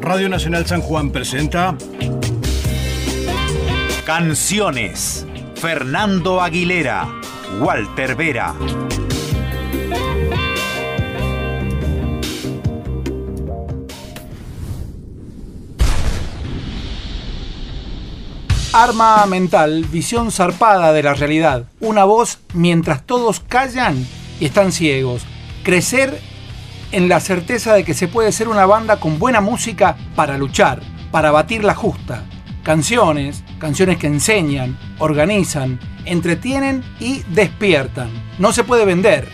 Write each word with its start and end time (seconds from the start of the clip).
Radio 0.00 0.28
Nacional 0.28 0.66
San 0.66 0.80
Juan 0.80 1.10
presenta 1.10 1.76
Canciones. 4.04 5.26
Fernando 5.56 6.40
Aguilera, 6.40 7.08
Walter 7.60 8.14
Vera. 8.14 8.54
Arma 18.72 19.26
mental, 19.26 19.84
visión 19.86 20.30
zarpada 20.30 20.92
de 20.92 21.02
la 21.02 21.14
realidad. 21.14 21.64
Una 21.80 22.04
voz 22.04 22.38
mientras 22.54 23.04
todos 23.04 23.40
callan 23.40 24.06
y 24.38 24.46
están 24.46 24.72
ciegos. 24.72 25.22
Crecer 25.64 26.20
en 26.92 27.08
la 27.08 27.20
certeza 27.20 27.74
de 27.74 27.84
que 27.84 27.94
se 27.94 28.08
puede 28.08 28.32
ser 28.32 28.48
una 28.48 28.66
banda 28.66 28.98
con 28.98 29.18
buena 29.18 29.40
música 29.40 29.96
para 30.14 30.38
luchar, 30.38 30.80
para 31.10 31.30
batir 31.30 31.64
la 31.64 31.74
justa. 31.74 32.24
Canciones, 32.62 33.44
canciones 33.58 33.98
que 33.98 34.06
enseñan, 34.06 34.78
organizan, 34.98 35.78
entretienen 36.04 36.84
y 37.00 37.22
despiertan. 37.30 38.10
No 38.38 38.52
se 38.52 38.64
puede 38.64 38.84
vender, 38.84 39.28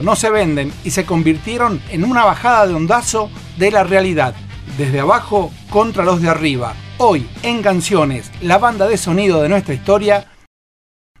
no 0.00 0.16
se 0.16 0.30
venden 0.30 0.72
y 0.84 0.90
se 0.90 1.04
convirtieron 1.04 1.80
en 1.90 2.04
una 2.04 2.24
bajada 2.24 2.66
de 2.66 2.74
ondazo 2.74 3.30
de 3.56 3.70
la 3.70 3.84
realidad, 3.84 4.34
desde 4.76 5.00
abajo 5.00 5.50
contra 5.70 6.04
los 6.04 6.22
de 6.22 6.28
arriba. 6.28 6.74
Hoy, 6.98 7.28
en 7.42 7.62
Canciones, 7.62 8.30
la 8.40 8.58
banda 8.58 8.88
de 8.88 8.96
sonido 8.96 9.42
de 9.42 9.48
nuestra 9.48 9.74
historia, 9.74 10.26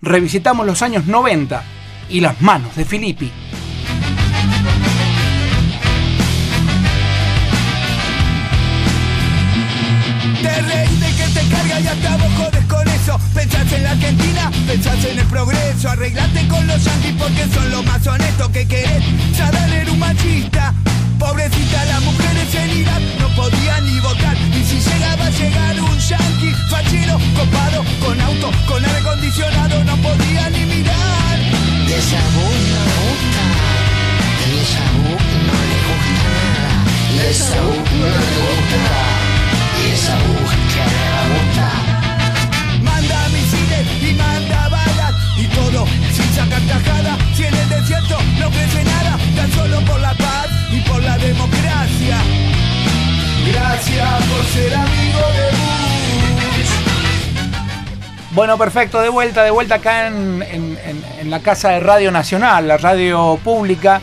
revisitamos 0.00 0.66
los 0.66 0.82
años 0.82 1.06
90 1.06 1.62
y 2.08 2.20
las 2.20 2.40
manos 2.40 2.74
de 2.76 2.84
Filippi. 2.84 3.30
Progreso 15.78 15.90
Arreglate 15.90 16.48
con 16.48 16.66
los 16.66 16.84
yanquis 16.84 17.12
porque 17.18 17.46
son 17.52 17.70
los 17.70 17.84
más 17.84 18.06
honestos 18.06 18.48
que 18.50 18.66
querés. 18.66 19.02
Sadal 19.36 19.72
era 19.72 19.92
un 19.92 19.98
machista. 19.98 20.74
Pobrecita, 21.18 21.84
las 21.86 22.02
mujeres 22.02 22.54
en 22.54 22.78
Irak 22.78 23.02
no 23.20 23.28
podían 23.34 23.86
ni 23.86 24.00
votar. 24.00 24.36
Y 24.36 24.64
si 24.64 24.80
llegaba 24.80 25.26
a 25.26 25.30
llegar 25.30 25.80
un 25.80 25.98
yanqui 25.98 26.52
fachero, 26.70 27.18
copado, 27.36 27.84
con 28.04 28.20
auto, 28.20 28.50
con 28.66 28.84
aire 28.84 28.98
acondicionado 28.98 29.84
No 29.84 29.96
podía 29.96 30.50
ni 30.50 30.64
mirar. 30.64 31.38
Y 31.86 31.92
esa 31.92 32.22
voz 32.34 32.58
no 32.72 32.82
gusta. 32.98 33.44
Y 34.46 34.58
esa 34.62 34.84
voz 34.98 35.26
no 35.46 35.56
le 35.68 35.78
gusta 35.86 36.26
nada. 36.38 36.70
Y 37.14 37.18
esa 37.30 37.60
voz 37.62 37.90
no 37.98 38.06
le 38.14 38.30
gusta. 38.44 38.80
Y 39.78 39.90
esa 39.94 40.14
voz 40.26 40.52
que 40.72 40.84
le 40.94 41.08
gusta. 41.34 41.66
Manda 42.82 43.28
misiles 43.28 43.86
y 44.02 44.14
manda 44.14 44.67
Y 45.38 45.46
todo 45.46 45.86
sin 46.12 46.32
sacar 46.34 46.60
tajada. 46.62 47.16
Si 47.34 47.44
en 47.44 47.54
el 47.54 47.68
desierto 47.68 48.18
no 48.38 48.50
crece 48.50 48.84
nada 48.84 49.18
Tan 49.36 49.52
solo 49.52 49.80
por 49.82 50.00
la 50.00 50.14
paz 50.14 50.48
y 50.70 50.80
por 50.80 51.02
la 51.02 51.16
democracia. 51.16 52.18
Gracias 53.52 54.24
por 54.24 54.44
ser 54.46 54.74
amigo 54.74 55.18
de 55.18 55.50
Bush. 55.50 56.88
Bueno, 58.32 58.58
perfecto, 58.58 59.00
de 59.00 59.08
vuelta, 59.08 59.42
de 59.42 59.50
vuelta 59.50 59.76
acá 59.76 60.08
en, 60.08 61.30
la 61.30 61.40
casa 61.40 61.70
de 61.70 61.80
Radio 61.80 62.10
Nacional, 62.10 62.68
la 62.68 62.76
radio 62.76 63.38
pública, 63.42 64.00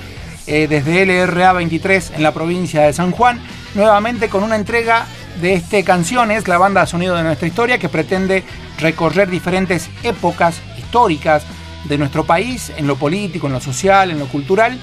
eh, 0.48 0.68
desde 0.68 1.06
LRA 1.06 1.54
23 1.54 2.14
en 2.16 2.24
la 2.24 2.34
provincia 2.34 2.82
de 2.82 2.94
San 2.94 3.12
Juan, 3.12 3.40
nuevamente 3.76 4.28
con 4.30 4.44
una 4.44 4.56
entrega 4.56 5.06
de 5.42 5.54
este 5.54 5.84
Canciones, 5.84 6.48
la 6.48 6.58
banda 6.58 6.86
sonido 6.86 7.16
de 7.16 7.24
nuestra 7.24 7.48
historia, 7.48 7.78
que 7.78 7.90
pretende 7.90 8.44
recorrer 8.80 9.30
diferentes 9.30 9.90
épocas 10.04 10.62
históricas 10.86 11.44
de 11.86 11.98
nuestro 11.98 12.24
país, 12.24 12.72
en 12.78 12.88
lo 12.88 12.96
político, 12.96 13.48
en 13.48 13.54
lo 13.54 13.62
social, 13.62 14.12
en 14.12 14.20
lo 14.20 14.28
cultural, 14.28 14.78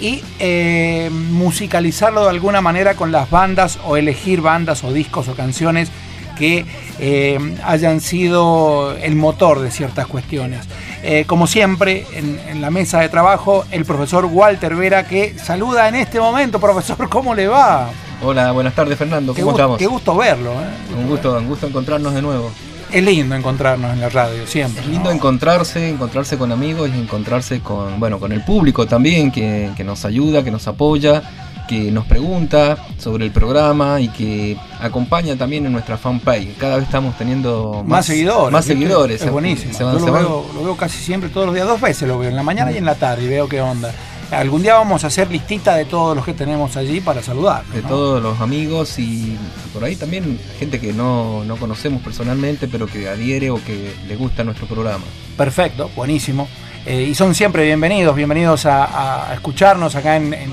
y 0.00 0.22
eh, 0.38 1.10
musicalizarlo 1.32 2.22
de 2.24 2.30
alguna 2.30 2.60
manera 2.60 2.94
con 2.94 3.10
las 3.12 3.30
bandas 3.30 3.78
o 3.84 3.96
elegir 3.96 4.40
bandas 4.40 4.84
o 4.84 4.92
discos 4.92 5.28
o 5.28 5.34
canciones 5.34 5.90
que 6.38 6.64
eh, 7.00 7.36
hayan 7.64 8.00
sido 8.00 8.92
el 8.96 9.16
motor 9.16 9.58
de 9.58 9.72
ciertas 9.72 10.06
cuestiones. 10.06 10.66
Eh, 11.02 11.24
como 11.26 11.48
siempre, 11.48 12.06
en, 12.14 12.38
en 12.48 12.60
la 12.60 12.70
mesa 12.70 13.00
de 13.00 13.08
trabajo, 13.08 13.64
el 13.72 13.84
profesor 13.84 14.24
Walter 14.24 14.76
Vera, 14.76 15.04
que 15.06 15.36
saluda 15.36 15.88
en 15.88 15.96
este 15.96 16.20
momento. 16.20 16.60
Profesor, 16.60 17.08
¿cómo 17.08 17.34
le 17.34 17.48
va? 17.48 17.90
Hola, 18.22 18.52
buenas 18.52 18.74
tardes 18.74 18.96
Fernando, 18.98 19.34
Qué, 19.34 19.42
¿cómo 19.42 19.52
gu- 19.52 19.56
estamos? 19.58 19.78
qué 19.78 19.86
gusto 19.86 20.14
verlo. 20.16 20.52
¿eh? 20.52 20.94
Un 20.96 21.08
gusto, 21.08 21.36
un 21.38 21.48
gusto 21.48 21.66
encontrarnos 21.66 22.14
de 22.14 22.22
nuevo. 22.22 22.50
Es 22.92 23.02
lindo 23.04 23.34
encontrarnos 23.34 23.92
en 23.92 24.00
la 24.00 24.08
radio, 24.08 24.46
siempre. 24.46 24.82
Es 24.82 24.88
lindo 24.88 25.10
¿no? 25.10 25.14
encontrarse, 25.16 25.88
encontrarse 25.90 26.38
con 26.38 26.52
amigos 26.52 26.90
y 26.94 26.98
encontrarse 26.98 27.60
con, 27.60 28.00
bueno, 28.00 28.18
con 28.18 28.32
el 28.32 28.42
público 28.44 28.86
también, 28.86 29.30
que, 29.30 29.70
que 29.76 29.84
nos 29.84 30.04
ayuda, 30.04 30.42
que 30.42 30.50
nos 30.50 30.66
apoya, 30.68 31.22
que 31.68 31.90
nos 31.92 32.06
pregunta 32.06 32.78
sobre 32.96 33.26
el 33.26 33.30
programa 33.30 34.00
y 34.00 34.08
que 34.08 34.56
acompaña 34.80 35.36
también 35.36 35.66
en 35.66 35.72
nuestra 35.72 35.98
fanpage. 35.98 36.56
Cada 36.56 36.76
vez 36.76 36.84
estamos 36.86 37.16
teniendo 37.18 37.84
Más, 37.86 38.06
seguidores. 38.06 38.52
Más 38.52 38.64
seguidores. 38.64 39.20
Es 39.20 39.30
buenísimo. 39.30 39.74
Se 39.74 39.84
van- 39.84 39.92
Yo 39.94 40.00
se 40.00 40.06
lo, 40.06 40.12
van- 40.12 40.22
veo, 40.22 40.46
lo 40.54 40.62
veo 40.64 40.76
casi 40.78 40.96
siempre, 40.98 41.28
todos 41.28 41.44
los 41.46 41.54
días, 41.54 41.66
dos 41.68 41.80
veces 41.80 42.08
lo 42.08 42.18
veo, 42.18 42.30
en 42.30 42.36
la 42.36 42.42
mañana 42.42 42.72
y 42.72 42.78
en 42.78 42.86
la 42.86 42.94
tarde, 42.94 43.24
y 43.24 43.28
veo 43.28 43.48
qué 43.50 43.60
onda. 43.60 43.92
Algún 44.30 44.62
día 44.62 44.74
vamos 44.74 45.04
a 45.04 45.06
hacer 45.06 45.30
listita 45.30 45.74
de 45.76 45.86
todos 45.86 46.14
los 46.14 46.24
que 46.24 46.34
tenemos 46.34 46.76
allí 46.76 47.00
para 47.00 47.22
saludar. 47.22 47.64
de 47.66 47.80
todos 47.80 48.22
los 48.22 48.40
amigos 48.40 48.98
y 48.98 49.38
por 49.72 49.82
ahí 49.84 49.96
también 49.96 50.38
gente 50.58 50.78
que 50.78 50.92
no, 50.92 51.44
no 51.44 51.56
conocemos 51.56 52.02
personalmente, 52.02 52.68
pero 52.68 52.86
que 52.86 53.08
adhiere 53.08 53.50
o 53.50 53.56
que 53.64 53.94
le 54.06 54.16
gusta 54.16 54.44
nuestro 54.44 54.66
programa. 54.66 55.04
Perfecto, 55.36 55.90
buenísimo. 55.96 56.46
Eh, 56.84 57.04
y 57.10 57.14
son 57.14 57.34
siempre 57.34 57.64
bienvenidos, 57.64 58.14
bienvenidos 58.14 58.66
a, 58.66 59.30
a 59.30 59.34
escucharnos 59.34 59.94
acá 59.94 60.16
en, 60.16 60.34
en 60.34 60.52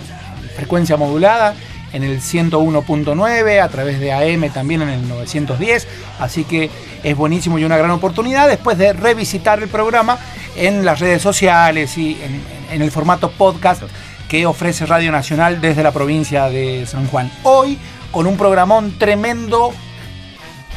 frecuencia 0.55 0.95
modulada, 0.95 1.53
en 1.95 2.03
el 2.03 2.19
101.9, 2.19 3.61
a 3.61 3.69
través 3.69 4.01
de 4.01 4.11
AM 4.11 4.49
también 4.51 4.81
en 4.81 4.89
el 4.89 5.07
910. 5.07 5.87
Así 6.19 6.43
que 6.43 6.69
es 7.03 7.15
buenísimo 7.15 7.57
y 7.57 7.63
una 7.63 7.77
gran 7.77 7.91
oportunidad 7.91 8.49
después 8.49 8.77
de 8.77 8.91
revisitar 8.91 9.63
el 9.63 9.69
programa 9.69 10.19
en 10.57 10.83
las 10.83 10.99
redes 10.99 11.21
sociales 11.21 11.97
y 11.97 12.19
en, 12.69 12.81
el 12.81 12.91
formato 12.91 13.31
podcast 13.31 13.83
que 14.27 14.45
ofrece 14.45 14.85
Radio 14.85 15.11
Nacional 15.11 15.61
desde 15.61 15.83
la 15.83 15.93
provincia 15.93 16.49
de 16.49 16.85
San 16.85 17.07
Juan. 17.07 17.31
Hoy 17.43 17.79
con 18.11 18.27
un 18.27 18.37
programón 18.37 18.97
tremendo 18.97 19.73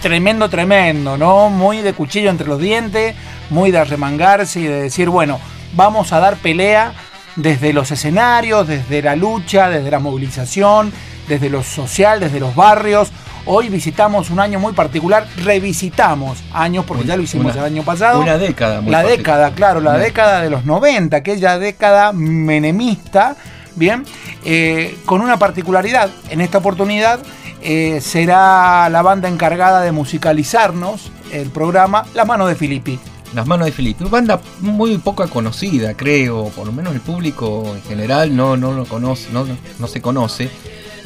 tremendo, 0.01 0.49
tremendo, 0.49 1.19
¿no? 1.19 1.51
Muy 1.51 1.83
de 1.83 1.95
cuchillo 1.95 2.31
entre 2.31 2.47
los 2.47 2.61
dientes, 2.61 3.17
muy 3.51 3.73
de 3.73 3.79
arremangarse 3.79 4.61
y 4.61 4.65
de 4.69 4.83
decir, 4.83 5.09
bueno, 5.09 5.41
vamos 5.75 6.13
a 6.13 6.21
dar 6.21 6.37
pelea 6.37 6.93
desde 7.39 7.73
los 7.73 7.91
escenarios, 7.91 8.67
desde 8.69 9.01
la 9.03 9.17
lucha, 9.17 9.69
desde 9.69 9.91
la 9.91 9.99
movilización, 9.99 10.93
desde 11.29 11.51
lo 11.51 11.63
social, 11.63 12.21
desde 12.21 12.41
los 12.41 12.55
barrios. 12.55 13.11
Hoy 13.51 13.69
visitamos 13.69 14.31
un 14.31 14.41
año 14.41 14.59
muy 14.59 14.73
particular, 14.73 15.27
revisitamos 15.43 16.39
años, 16.53 16.85
porque 16.87 17.05
ya 17.05 17.17
lo 17.17 17.23
hicimos 17.23 17.53
Una- 17.55 17.67
el 17.67 17.73
año 17.73 17.83
pasado. 17.83 18.21
Una 18.21 18.37
década. 18.39 18.81
muy 18.81 18.91
La 18.91 18.99
particular. 19.03 19.19
década, 19.19 19.51
claro, 19.55 19.81
la 19.81 19.91
Una- 19.91 19.99
década 20.01 20.41
de 20.43 20.51
los 20.51 20.65
90, 20.65 21.17
aquella 21.19 21.59
década 21.59 22.13
menemista, 22.13 23.37
bien, 23.77 24.05
eh, 24.45 24.99
con 25.07 25.21
una 25.21 25.39
particularidad. 25.39 26.11
En 26.31 26.41
esta 26.41 26.59
oportunidad 26.59 27.21
eh, 27.63 28.01
será 28.03 28.89
la 28.89 29.03
banda 29.03 29.29
encargada 29.29 29.81
de 29.81 29.91
musicalizarnos 29.93 31.11
el 31.33 31.51
programa 31.51 32.05
La 32.15 32.25
Mano 32.25 32.47
de 32.47 32.55
Filippi. 32.55 32.99
Las 33.35 33.47
manos 33.47 33.67
de 33.67 33.73
Felipe, 33.73 34.05
una 34.05 34.11
banda 34.11 34.41
muy 34.61 34.97
poco 34.97 35.29
conocida, 35.29 35.93
creo, 35.95 36.47
por 36.57 36.65
lo 36.67 36.73
menos 36.73 36.95
el 36.95 37.01
público 37.03 37.75
en 37.77 37.83
general 37.83 38.35
no, 38.35 38.57
no 38.57 38.73
lo 38.73 38.87
conoce, 38.87 39.29
no, 39.33 39.45
no 39.79 39.87
se 39.87 40.01
conoce, 40.01 40.49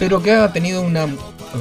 pero 0.02 0.20
que 0.20 0.32
ha 0.32 0.52
tenido 0.52 0.82
una, 0.82 1.06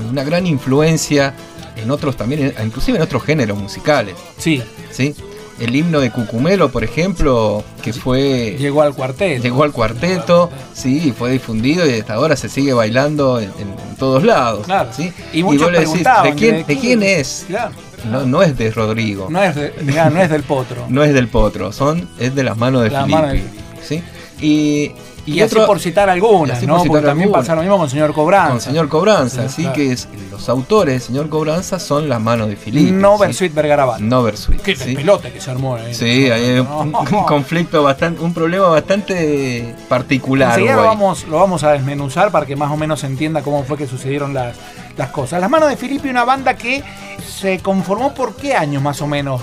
una 0.09 0.24
gran 0.24 0.47
influencia 0.47 1.36
en 1.75 1.92
otros 1.92 2.18
también, 2.18 2.51
inclusive 2.66 2.98
en 2.98 3.04
otros 3.04 3.21
géneros 3.24 3.56
musicales, 3.56 4.16
Sí, 4.39 4.63
¿sí? 4.89 5.13
El 5.60 5.75
himno 5.75 6.00
de 6.00 6.10
Cucumelo, 6.10 6.71
por 6.71 6.83
ejemplo, 6.83 7.63
que 7.83 7.94
fue 7.94 8.56
llegó 8.57 8.81
al 8.81 8.95
cuartel. 8.95 9.44
llegó 9.44 9.63
al 9.63 9.71
cuarteto, 9.71 10.50
sí, 10.74 11.13
fue 11.16 11.30
difundido 11.33 11.88
y 11.88 12.00
hasta 12.00 12.16
ahora 12.16 12.36
se 12.36 12.50
sigue 12.50 12.74
bailando 12.74 13.39
en, 13.39 13.51
todos 14.00 14.24
lados, 14.24 14.66
Claro. 14.66 14.89
¿sí? 14.92 15.13
Y 15.33 15.44
muchos 15.44 15.62
vos 15.66 15.71
le 15.71 15.80
decís, 15.81 16.04
¿de 16.24 16.33
quién, 16.33 16.66
de 16.66 16.80
quién 16.80 17.04
es? 17.04 17.45
Claro. 17.48 17.74
No, 18.10 18.25
no 18.25 18.42
es 18.42 18.57
de 18.57 18.71
Rodrigo. 18.71 19.27
No 19.30 19.44
es, 19.44 19.54
de- 19.56 19.71
no 19.86 20.19
es 20.19 20.30
del 20.31 20.42
potro. 20.42 20.86
No 20.89 21.04
es 21.04 21.13
del 21.13 21.27
potro, 21.27 21.71
son, 21.71 22.10
es 22.18 22.33
de 22.33 22.42
las 22.44 22.57
manos 22.57 22.81
de 22.81 22.89
Las 22.89 23.06
Filippi. 23.06 23.21
manos 23.21 23.33
de- 23.33 23.44
¿sí? 23.88 24.01
Y, 24.44 24.94
Y, 25.25 25.39
así 25.41 25.56
por 25.56 25.79
citar 25.79 26.07
y 26.07 26.12
algunas, 26.12 26.57
así 26.57 26.65
¿no? 26.65 26.73
por 26.73 26.81
citar 26.83 26.91
Porque 26.94 27.07
también 27.07 27.27
algunas. 27.27 27.45
pasa 27.45 27.56
lo 27.56 27.62
mismo 27.62 27.77
con 27.77 27.89
señor 27.89 28.13
Cobranza. 28.13 28.50
con 28.51 28.62
señor 28.62 28.89
Cobranza, 28.89 29.50
Sí, 29.50 29.62
claro. 29.62 29.75
que 29.75 29.91
es, 29.91 30.07
los 30.31 30.50
autores 30.50 31.03
señor 31.03 31.29
Cobranza 31.29 31.77
son 31.79 32.09
las 32.09 32.19
manos 32.19 32.47
de 32.47 32.56
Filippi. 32.56 32.91
No 32.91 33.18
¿sí? 33.18 33.21
Versuit 33.21 33.53
Vergarabat. 33.53 34.00
No 34.00 34.23
Versuit, 34.23 34.59
Qué 34.62 34.75
¿sí? 34.75 34.95
pelote 34.95 35.31
que 35.31 35.39
se 35.39 35.51
armó 35.51 35.75
ahí. 35.75 35.94
Sí, 35.94 36.29
hay 36.31 36.59
un, 36.59 36.68
un 36.95 37.23
conflicto 37.25 37.83
bastante, 37.83 38.21
un 38.21 38.33
problema 38.33 38.68
bastante 38.69 39.75
particular. 39.88 40.50
Enseguida 40.50 40.75
lo 40.77 40.83
vamos, 40.85 41.25
lo 41.27 41.38
vamos 41.38 41.63
a 41.63 41.71
desmenuzar 41.73 42.31
para 42.31 42.45
que 42.45 42.56
más 42.56 42.71
o 42.71 42.77
menos 42.77 43.01
se 43.01 43.07
entienda 43.07 43.41
cómo 43.44 43.63
fue 43.63 43.77
que 43.77 43.85
sucedieron 43.88 44.33
las, 44.33 44.57
las 44.97 45.09
cosas. 45.12 45.39
Las 45.39 45.50
manos 45.50 45.69
de 45.69 45.77
Filippi, 45.77 46.09
una 46.09 46.25
banda 46.25 46.56
que 46.56 46.83
se 47.27 47.59
conformó 47.59 48.13
por 48.13 48.35
qué 48.35 48.56
años 48.56 48.81
más 48.81 49.01
o 49.01 49.07
menos. 49.07 49.41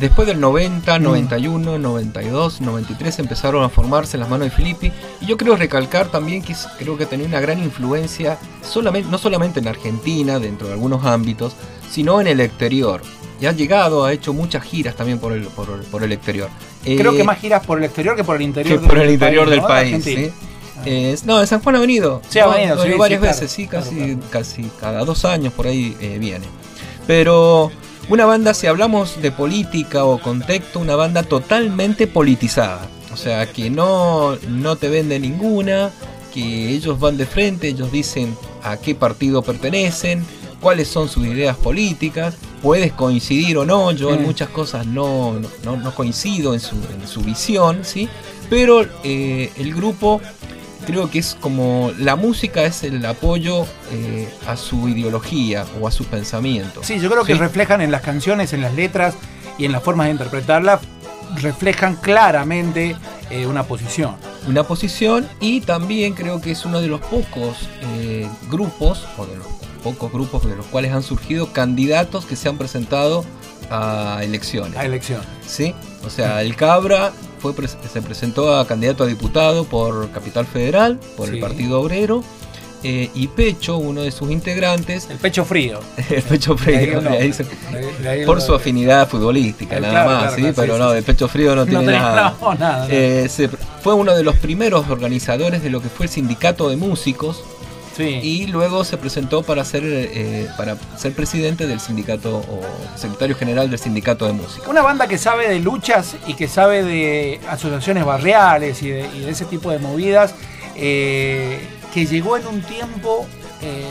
Después 0.00 0.28
del 0.28 0.40
90, 0.40 0.98
91, 0.98 1.78
92, 1.78 2.60
93 2.60 3.18
empezaron 3.18 3.64
a 3.64 3.68
formarse 3.70 4.18
las 4.18 4.28
manos 4.28 4.48
de 4.48 4.50
Filippi. 4.54 4.92
Y 5.20 5.26
yo 5.26 5.36
creo 5.36 5.56
recalcar 5.56 6.08
también 6.08 6.42
que 6.42 6.54
creo 6.78 6.96
que 6.98 7.06
tenía 7.06 7.26
una 7.26 7.40
gran 7.40 7.58
influencia, 7.62 8.38
solamente, 8.62 9.08
no 9.10 9.16
solamente 9.18 9.60
en 9.60 9.68
Argentina, 9.68 10.38
dentro 10.38 10.66
de 10.66 10.74
algunos 10.74 11.04
ámbitos, 11.04 11.54
sino 11.90 12.20
en 12.20 12.26
el 12.26 12.40
exterior. 12.40 13.00
Y 13.40 13.46
ha 13.46 13.52
llegado, 13.52 14.04
ha 14.04 14.12
hecho 14.12 14.32
muchas 14.32 14.64
giras 14.64 14.94
también 14.96 15.18
por 15.18 15.32
el, 15.32 15.44
por, 15.48 15.68
el- 15.70 15.80
por 15.86 16.02
el 16.02 16.12
exterior. 16.12 16.48
Creo 16.84 17.12
Eh, 17.12 17.16
que 17.16 17.24
más 17.24 17.38
giras 17.38 17.64
por 17.66 17.78
el 17.78 17.84
exterior 17.84 18.16
que 18.16 18.24
por 18.24 18.36
el 18.36 18.42
interior 18.42 18.80
que 18.80 18.86
por 18.86 18.98
el 18.98 19.10
interior 19.10 19.48
del 19.48 19.62
país. 19.62 20.06
Eh, 20.84 21.16
no, 21.24 21.40
en 21.40 21.46
San 21.46 21.60
Juan 21.62 21.76
ha 21.76 21.80
venido. 21.80 22.20
Sí, 22.28 22.38
ha 22.38 22.46
¿no? 22.46 22.52
venido, 22.52 22.82
sí, 22.82 22.90
varias 22.98 23.00
sí, 23.00 23.08
claro, 23.08 23.20
veces, 23.34 23.50
sí, 23.50 23.66
claro, 23.66 23.84
casi, 23.86 23.96
claro. 23.96 24.18
casi 24.30 24.62
cada 24.78 25.04
dos 25.04 25.24
años 25.24 25.52
por 25.54 25.66
ahí 25.66 25.96
eh, 26.00 26.18
viene. 26.20 26.44
Pero 27.06 27.70
una 28.08 28.24
banda, 28.24 28.54
si 28.54 28.66
hablamos 28.66 29.20
de 29.20 29.32
política 29.32 30.04
o 30.04 30.20
contexto, 30.20 30.78
una 30.78 30.96
banda 30.96 31.22
totalmente 31.22 32.06
politizada. 32.06 32.88
O 33.12 33.16
sea, 33.16 33.50
que 33.50 33.70
no, 33.70 34.36
no 34.48 34.76
te 34.76 34.88
vende 34.88 35.18
ninguna, 35.18 35.90
que 36.32 36.70
ellos 36.70 37.00
van 37.00 37.16
de 37.16 37.26
frente, 37.26 37.68
ellos 37.68 37.90
dicen 37.90 38.36
a 38.62 38.76
qué 38.76 38.94
partido 38.94 39.42
pertenecen, 39.42 40.24
cuáles 40.60 40.88
son 40.88 41.08
sus 41.08 41.26
ideas 41.26 41.56
políticas, 41.56 42.36
puedes 42.62 42.92
coincidir 42.92 43.56
o 43.58 43.64
no, 43.64 43.90
yo 43.92 44.12
en 44.12 44.22
muchas 44.22 44.48
cosas 44.50 44.86
no, 44.86 45.40
no, 45.64 45.76
no 45.76 45.94
coincido 45.94 46.54
en 46.54 46.60
su, 46.60 46.76
en 46.76 47.06
su 47.08 47.22
visión, 47.22 47.80
¿sí? 47.84 48.08
Pero 48.50 48.86
eh, 49.02 49.50
el 49.56 49.74
grupo 49.74 50.20
creo 50.86 51.10
que 51.10 51.18
es 51.18 51.36
como 51.40 51.92
la 51.98 52.16
música 52.16 52.62
es 52.64 52.82
el 52.84 53.04
apoyo 53.04 53.66
eh, 53.92 54.28
a 54.46 54.56
su 54.56 54.88
ideología 54.88 55.64
o 55.80 55.86
a 55.88 55.90
su 55.90 56.04
pensamiento. 56.04 56.82
Sí, 56.82 56.98
yo 57.00 57.10
creo 57.10 57.24
que 57.24 57.34
Sí. 57.34 57.38
reflejan 57.38 57.80
en 57.82 57.90
las 57.90 58.02
canciones, 58.02 58.52
en 58.52 58.62
las 58.62 58.72
letras 58.74 59.14
y 59.58 59.64
en 59.66 59.72
las 59.72 59.82
formas 59.82 60.06
de 60.06 60.12
interpretarlas, 60.12 60.80
reflejan 61.42 61.96
claramente 61.96 62.96
eh, 63.30 63.46
una 63.46 63.64
posición. 63.64 64.14
una 64.48 64.62
posición 64.62 65.28
y 65.40 65.60
también 65.62 66.14
creo 66.14 66.40
que 66.40 66.52
es 66.52 66.64
uno 66.64 66.80
de 66.80 66.86
los 66.86 67.00
pocos 67.00 67.56
eh, 67.98 68.28
grupos 68.48 69.04
o 69.18 69.26
de 69.26 69.34
los 69.36 69.46
pocos 69.82 70.12
grupos 70.12 70.46
de 70.46 70.54
los 70.54 70.64
cuales 70.66 70.92
han 70.92 71.02
surgido 71.02 71.52
candidatos 71.52 72.24
que 72.26 72.36
se 72.36 72.48
han 72.48 72.56
presentado 72.56 73.24
a 73.70 74.20
elecciones. 74.22 74.76
A 74.78 74.84
elección. 74.84 75.20
¿sí? 75.44 75.74
O 76.04 76.10
sea, 76.10 76.42
el 76.42 76.54
Cabra 76.54 77.10
fue 77.54 77.68
se 77.68 78.02
presentó 78.02 78.56
a 78.58 78.66
candidato 78.66 79.04
a 79.04 79.06
diputado 79.06 79.64
por 79.64 80.10
Capital 80.10 80.46
Federal, 80.46 80.98
por 81.16 81.28
Sí. 81.28 81.34
el 81.34 81.40
Partido 81.40 81.80
Obrero, 81.80 82.22
eh, 82.82 83.10
y 83.14 83.28
Pecho, 83.28 83.78
uno 83.78 84.02
de 84.02 84.12
sus 84.12 84.30
integrantes, 84.30 85.08
El 85.10 85.16
pecho 85.16 85.44
frío. 85.44 85.80
el 86.10 86.22
Pecho 86.22 86.56
Frío, 86.56 87.00
el 87.00 87.34
por 88.26 88.36
el- 88.38 88.42
su 88.42 88.54
afinidad 88.54 89.08
futbolística, 89.08 89.76
Eh, 89.78 89.80
nada 89.80 89.92
claro, 89.92 90.10
más, 90.10 90.18
claro, 90.20 90.36
¿sí? 90.36 90.42
claro, 90.42 90.54
pero 90.56 90.74
sí, 90.74 90.80
no, 90.80 90.90
de 90.90 91.02
Pecho 91.02 91.28
Frío 91.28 91.56
no, 91.56 91.66
tiene 91.66 91.92
nada. 91.92 92.36
nada. 92.58 92.86
Eh, 92.90 93.28
se- 93.28 93.48
fue 93.48 93.94
uno 93.94 94.14
de 94.14 94.22
los 94.22 94.36
primeros 94.36 94.88
organizadores 94.88 95.62
de 95.62 95.70
lo 95.70 95.80
que 95.80 95.88
fue 95.88 96.06
el 96.06 96.12
sindicato 96.12 96.68
de 96.68 96.76
músicos 96.76 97.42
sí. 97.96 98.04
y 98.22 98.46
luego 98.46 98.84
se 98.84 98.96
presentó 98.98 99.42
para 99.42 99.64
ser 99.64 99.82
eh, 99.84 100.48
para 100.56 100.76
ser 100.96 101.12
presidente 101.14 101.66
del 101.66 101.80
sindicato 101.80 102.36
o 102.38 102.60
secretario 102.96 103.36
general 103.36 103.70
del 103.70 103.78
sindicato 103.78 104.26
de 104.26 104.32
músicos. 104.34 104.68
Una 104.68 104.82
banda 104.82 105.06
que 105.08 105.18
sabe 105.18 105.48
de 105.48 105.58
luchas 105.60 106.16
y 106.26 106.34
que 106.34 106.48
sabe 106.48 106.82
de 106.84 107.40
asociaciones 107.48 108.04
barriales 108.04 108.82
y 108.82 108.90
de, 108.90 109.06
y 109.16 109.20
de 109.20 109.30
ese 109.30 109.44
tipo 109.46 109.70
de 109.70 109.78
movidas, 109.78 110.34
eh, 110.76 111.58
que 111.94 112.04
llegó 112.06 112.36
en 112.36 112.46
un 112.46 112.62
tiempo, 112.62 113.26
eh, 113.62 113.88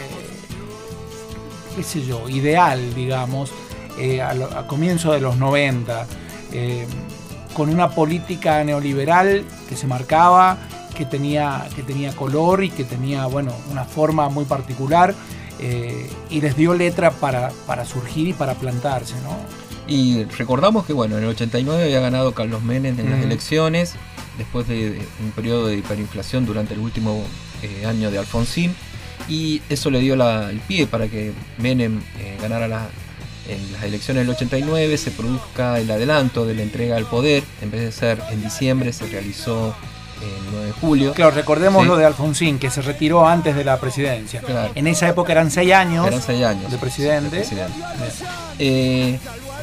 qué 1.76 1.84
sé 1.84 2.06
yo, 2.06 2.30
ideal, 2.30 2.94
digamos, 2.94 3.52
eh, 4.00 4.22
a, 4.22 4.34
lo- 4.34 4.46
a 4.58 4.68
comienzo 4.68 5.12
de 5.12 5.20
los 5.22 5.38
90, 5.38 6.06
eh, 6.54 6.86
con 7.54 7.70
una 7.70 7.90
política 7.90 8.64
neoliberal 8.64 9.44
que 9.70 9.76
se 9.76 9.88
marcaba, 9.88 10.58
que 10.96 11.06
tenía, 11.06 11.68
que 11.76 11.84
tenía 11.84 12.12
color 12.16 12.64
y 12.64 12.70
que 12.72 12.84
tenía, 12.84 13.28
bueno, 13.28 13.54
una 13.72 13.86
forma 13.86 14.30
muy 14.30 14.46
particular. 14.46 15.14
eh, 15.60 16.10
y 16.30 16.42
les 16.42 16.58
dio 16.58 16.74
letra 16.74 17.12
para, 17.12 17.50
para 17.66 17.86
surgir 17.86 18.28
y 18.28 18.34
para 18.34 18.56
plantarse, 18.56 19.14
¿no? 19.24 19.38
Y 19.88 20.26
recordamos 20.26 20.86
que 20.86 20.92
bueno, 20.94 21.16
en 21.18 21.24
el 21.24 21.30
89 21.30 21.82
había 21.84 22.02
ganado 22.02 22.34
Carlos 22.34 22.62
Menem 22.62 23.00
en 23.00 23.10
las 23.10 23.24
elecciones, 23.24 23.94
después 24.38 24.68
de, 24.68 25.00
un 25.24 25.32
periodo 25.32 25.68
de 25.68 25.78
hiperinflación 25.78 26.46
durante 26.46 26.74
el 26.74 26.82
último 26.82 27.24
eh, 27.62 27.86
año 27.86 28.12
de 28.12 28.18
Alfonsín, 28.18 28.76
y 29.30 29.62
eso 29.70 29.90
le 29.92 30.00
dio 30.00 30.18
la- 30.18 30.50
el 30.50 30.60
pie 30.60 30.88
para 30.88 31.08
que 31.08 31.32
Menem 31.58 32.02
eh, 32.20 32.38
ganara 32.42 32.68
la- 32.68 32.90
en 33.48 33.72
las 33.72 33.84
elecciones 33.84 34.26
del 34.28 34.36
89, 34.36 34.98
se 34.98 35.12
produzca 35.12 35.80
el 35.80 35.90
adelanto 35.90 36.46
de 36.46 36.56
la 36.56 36.64
entrega 36.64 36.96
del 36.96 37.06
poder, 37.06 37.44
en 37.62 37.72
vez 37.72 37.80
de 37.82 37.92
ser 37.94 38.22
en 38.30 38.44
diciembre, 38.44 38.92
se 38.92 39.06
realizó 39.08 39.74
el 40.22 40.52
9 40.52 40.66
de 40.68 40.72
julio. 40.74 41.14
Claro, 41.14 41.32
recordemos 41.32 41.84
Sí. 41.84 41.88
lo 41.90 41.98
de 41.98 42.06
Alfonsín, 42.06 42.58
que 42.60 42.70
se 42.70 42.82
retiró 42.82 43.28
antes 43.28 43.56
de 43.56 43.64
la 43.64 43.80
presidencia. 43.80 44.42
Claro. 44.42 44.72
En 44.76 44.88
esa 44.88 45.08
época 45.10 45.32
eran 45.32 45.52
seis 45.52 45.74
años. 45.74 46.08
Eran 46.08 46.22
seis 46.22 46.44
años. 46.44 46.72
de 46.72 46.78
presidente. 46.78 47.36
de 47.36 47.42
presidente. 47.42 47.74
Eh, 48.60 49.20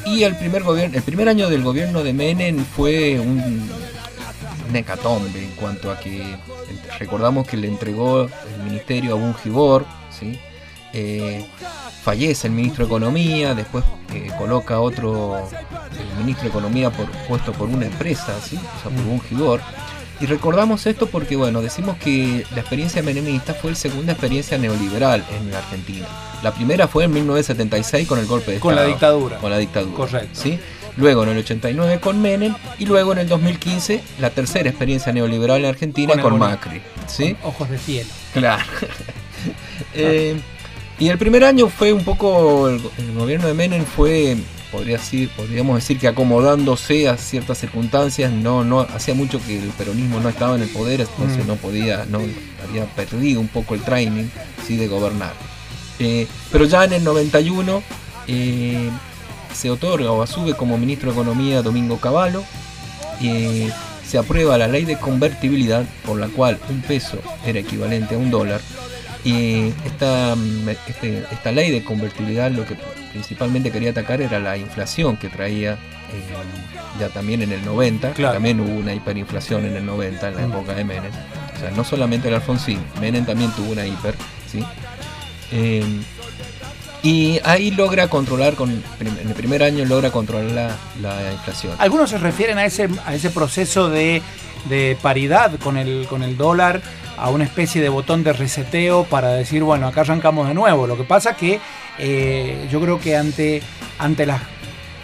y 0.06 0.22
el 0.24 0.36
primer 0.36 0.62
gobierno, 0.62 0.96
el 0.96 1.02
primer 1.02 1.28
año 1.28 1.48
del 1.48 1.62
gobierno 1.62 2.02
de 2.02 2.12
Menem 2.12 2.64
fue 2.64 3.18
un, 3.20 3.70
un 4.68 4.76
hecatombe 4.76 5.44
en 5.44 5.50
cuanto 5.52 5.90
a 5.90 5.98
que 5.98 6.36
recordamos 6.98 7.46
que 7.46 7.56
le 7.56 7.68
entregó 7.68 8.22
el 8.24 8.62
ministerio 8.64 9.12
a 9.12 9.16
Bungibor, 9.16 9.86
¿sí? 10.18 10.38
Eh, 10.92 11.46
fallece 12.02 12.48
el 12.48 12.52
ministro 12.52 12.84
de 12.84 12.88
Economía, 12.88 13.54
después 13.54 13.84
eh, 14.12 14.28
coloca 14.36 14.80
otro 14.80 15.38
el 15.38 16.18
ministro 16.18 16.44
de 16.44 16.48
Economía 16.50 16.90
por, 16.90 17.06
puesto 17.28 17.52
por 17.52 17.68
una 17.68 17.86
empresa, 17.86 18.34
¿sí? 18.44 18.56
o 18.56 18.82
sea, 18.82 18.90
por 18.94 19.04
Bungibor. 19.04 19.60
Y 20.22 20.26
recordamos 20.26 20.86
esto 20.86 21.08
porque, 21.08 21.34
bueno, 21.34 21.60
decimos 21.62 21.96
que 21.98 22.46
la 22.54 22.60
experiencia 22.60 23.02
menemista 23.02 23.54
fue 23.54 23.72
la 23.72 23.76
segunda 23.76 24.12
experiencia 24.12 24.56
neoliberal 24.56 25.24
en 25.36 25.50
la 25.50 25.58
Argentina. 25.58 26.06
La 26.44 26.54
primera 26.54 26.86
fue 26.86 27.04
en 27.04 27.12
1976 27.12 28.06
con 28.06 28.20
el 28.20 28.26
golpe 28.26 28.52
de 28.52 28.60
Con 28.60 28.76
la 28.76 28.82
Estado. 28.82 28.92
dictadura. 28.92 29.38
Con 29.38 29.50
la 29.50 29.58
dictadura. 29.58 29.96
Correcto. 29.96 30.40
¿sí? 30.40 30.60
Luego 30.96 31.24
en 31.24 31.30
el 31.30 31.38
89 31.38 31.98
con 31.98 32.22
Menem 32.22 32.54
y 32.78 32.86
luego 32.86 33.10
en 33.12 33.18
el 33.18 33.28
2015 33.28 34.00
la 34.20 34.30
tercera 34.30 34.68
experiencia 34.68 35.12
neoliberal 35.12 35.64
en 35.64 35.70
Argentina 35.70 36.16
Con. 36.22 36.38
Macri. 36.38 36.80
¿sí? 37.08 37.34
Con 37.34 37.50
Ojos 37.50 37.70
de 37.70 37.78
cielo. 37.78 38.10
Claro. 38.32 38.62
Eh, 39.92 40.40
y 41.00 41.08
el 41.08 41.18
primer 41.18 41.42
año 41.44 41.68
fue 41.68 41.92
un 41.92 42.04
poco, 42.04 42.68
el, 42.68 42.80
el 42.98 43.14
gobierno 43.14 43.48
de 43.48 43.54
Menem 43.54 43.84
fue, 43.84 44.36
podría 44.72 44.96
decir, 44.96 45.28
podríamos 45.36 45.76
decir 45.76 45.98
que 45.98 46.08
acomodándose 46.08 47.08
a 47.08 47.16
ciertas 47.16 47.58
circunstancias, 47.58 48.32
no, 48.32 48.64
no, 48.64 48.80
hacía 48.80 49.14
mucho 49.14 49.40
que 49.46 49.58
el 49.58 49.68
peronismo 49.70 50.18
no 50.18 50.28
estaba 50.28 50.56
en 50.56 50.62
el 50.62 50.68
poder, 50.70 51.02
entonces 51.02 51.44
Mm. 51.44 51.48
no 51.48 51.56
podía, 51.56 52.04
no 52.08 52.18
había 52.68 52.86
perdido 52.86 53.40
un 53.40 53.48
poco 53.48 53.74
el 53.74 53.82
training 53.82 54.24
¿sí? 54.66 54.76
de 54.76 54.88
gobernar. 54.88 55.34
Eh, 56.00 56.26
pero 56.50 56.64
ya 56.64 56.84
en 56.84 56.94
el 56.94 57.04
91 57.04 57.82
eh, 58.26 58.90
se 59.54 59.70
otorga 59.70 60.10
o 60.10 60.22
asume 60.22 60.54
como 60.54 60.78
ministro 60.78 61.12
de 61.12 61.20
Economía 61.20 61.62
Domingo 61.62 61.98
Cavallo. 61.98 62.42
eh, 63.20 63.70
se 64.08 64.18
aprueba 64.18 64.58
la 64.58 64.66
ley 64.68 64.84
de 64.84 64.96
convertibilidad 64.98 65.84
por 66.04 66.18
la 66.18 66.26
cual 66.28 66.58
un 66.68 66.82
peso 66.82 67.18
era 67.46 67.60
equivalente 67.60 68.14
a 68.14 68.18
un 68.18 68.30
dólar. 68.30 68.60
Y 69.24 69.68
esta, 69.86 70.34
este- 70.88 71.24
esta 71.30 71.52
ley 71.52 71.70
de 71.70 71.82
convertibilidad 71.84 72.50
lo 72.50 72.66
que 72.66 72.74
principalmente 73.12 73.70
quería 73.70 73.90
atacar 73.90 74.20
era 74.22 74.38
la 74.40 74.56
inflación 74.56 75.16
que 75.16 75.28
traía 75.28 75.72
eh, 75.72 75.78
ya 77.00 77.08
también 77.08 77.42
en 77.42 77.52
el 77.52 77.64
90. 77.64 78.08
que 78.08 78.14
Claro. 78.14 78.34
También 78.34 78.60
hubo 78.60 78.72
una 78.72 78.94
hiperinflación 78.94 79.64
en 79.66 79.76
el 79.76 79.86
90, 79.86 80.28
en 80.28 80.34
la 80.36 80.46
Mm. 80.46 80.52
época 80.52 80.74
de 80.74 80.84
Menem. 80.84 81.12
O 81.56 81.60
sea, 81.60 81.70
no 81.70 81.84
solamente 81.84 82.28
el 82.28 82.34
Alfonsín, 82.34 82.80
Menem 83.00 83.24
también 83.24 83.50
tuvo 83.52 83.72
una 83.72 83.86
hiper. 83.86 84.14
¿sí? 84.50 84.64
Eh, 85.52 85.84
y 87.02 87.40
ahí 87.44 87.70
logra 87.72 88.08
controlar, 88.08 88.54
con, 88.54 88.70
en 88.70 89.28
el 89.28 89.34
primer 89.34 89.62
año 89.62 89.84
logra 89.84 90.10
controlar 90.10 90.50
la, 91.00 91.20
la 91.20 91.32
inflación. 91.32 91.74
Algunos 91.78 92.10
se 92.10 92.18
refieren 92.18 92.58
a 92.58 92.64
ese, 92.64 92.88
a 93.04 93.14
ese 93.14 93.30
proceso 93.30 93.90
de, 93.90 94.22
de 94.68 94.96
paridad 95.02 95.52
con 95.58 95.76
el, 95.76 96.06
con 96.08 96.22
el 96.22 96.36
dólar, 96.36 96.80
a 97.22 97.30
una 97.30 97.44
especie 97.44 97.80
de 97.80 97.88
botón 97.88 98.24
de 98.24 98.32
reseteo 98.32 99.04
para 99.04 99.28
decir, 99.28 99.62
bueno, 99.62 99.86
acá 99.86 100.00
arrancamos 100.00 100.48
de 100.48 100.54
nuevo. 100.54 100.88
Lo 100.88 100.96
que 100.96 101.04
pasa 101.04 101.36
que 101.36 101.60
eh, 101.96 102.66
yo 102.68 102.80
creo 102.80 102.98
que 102.98 103.16
ante, 103.16 103.62
ante 104.00 104.26
las 104.26 104.42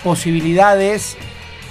posibilidades 0.03 1.17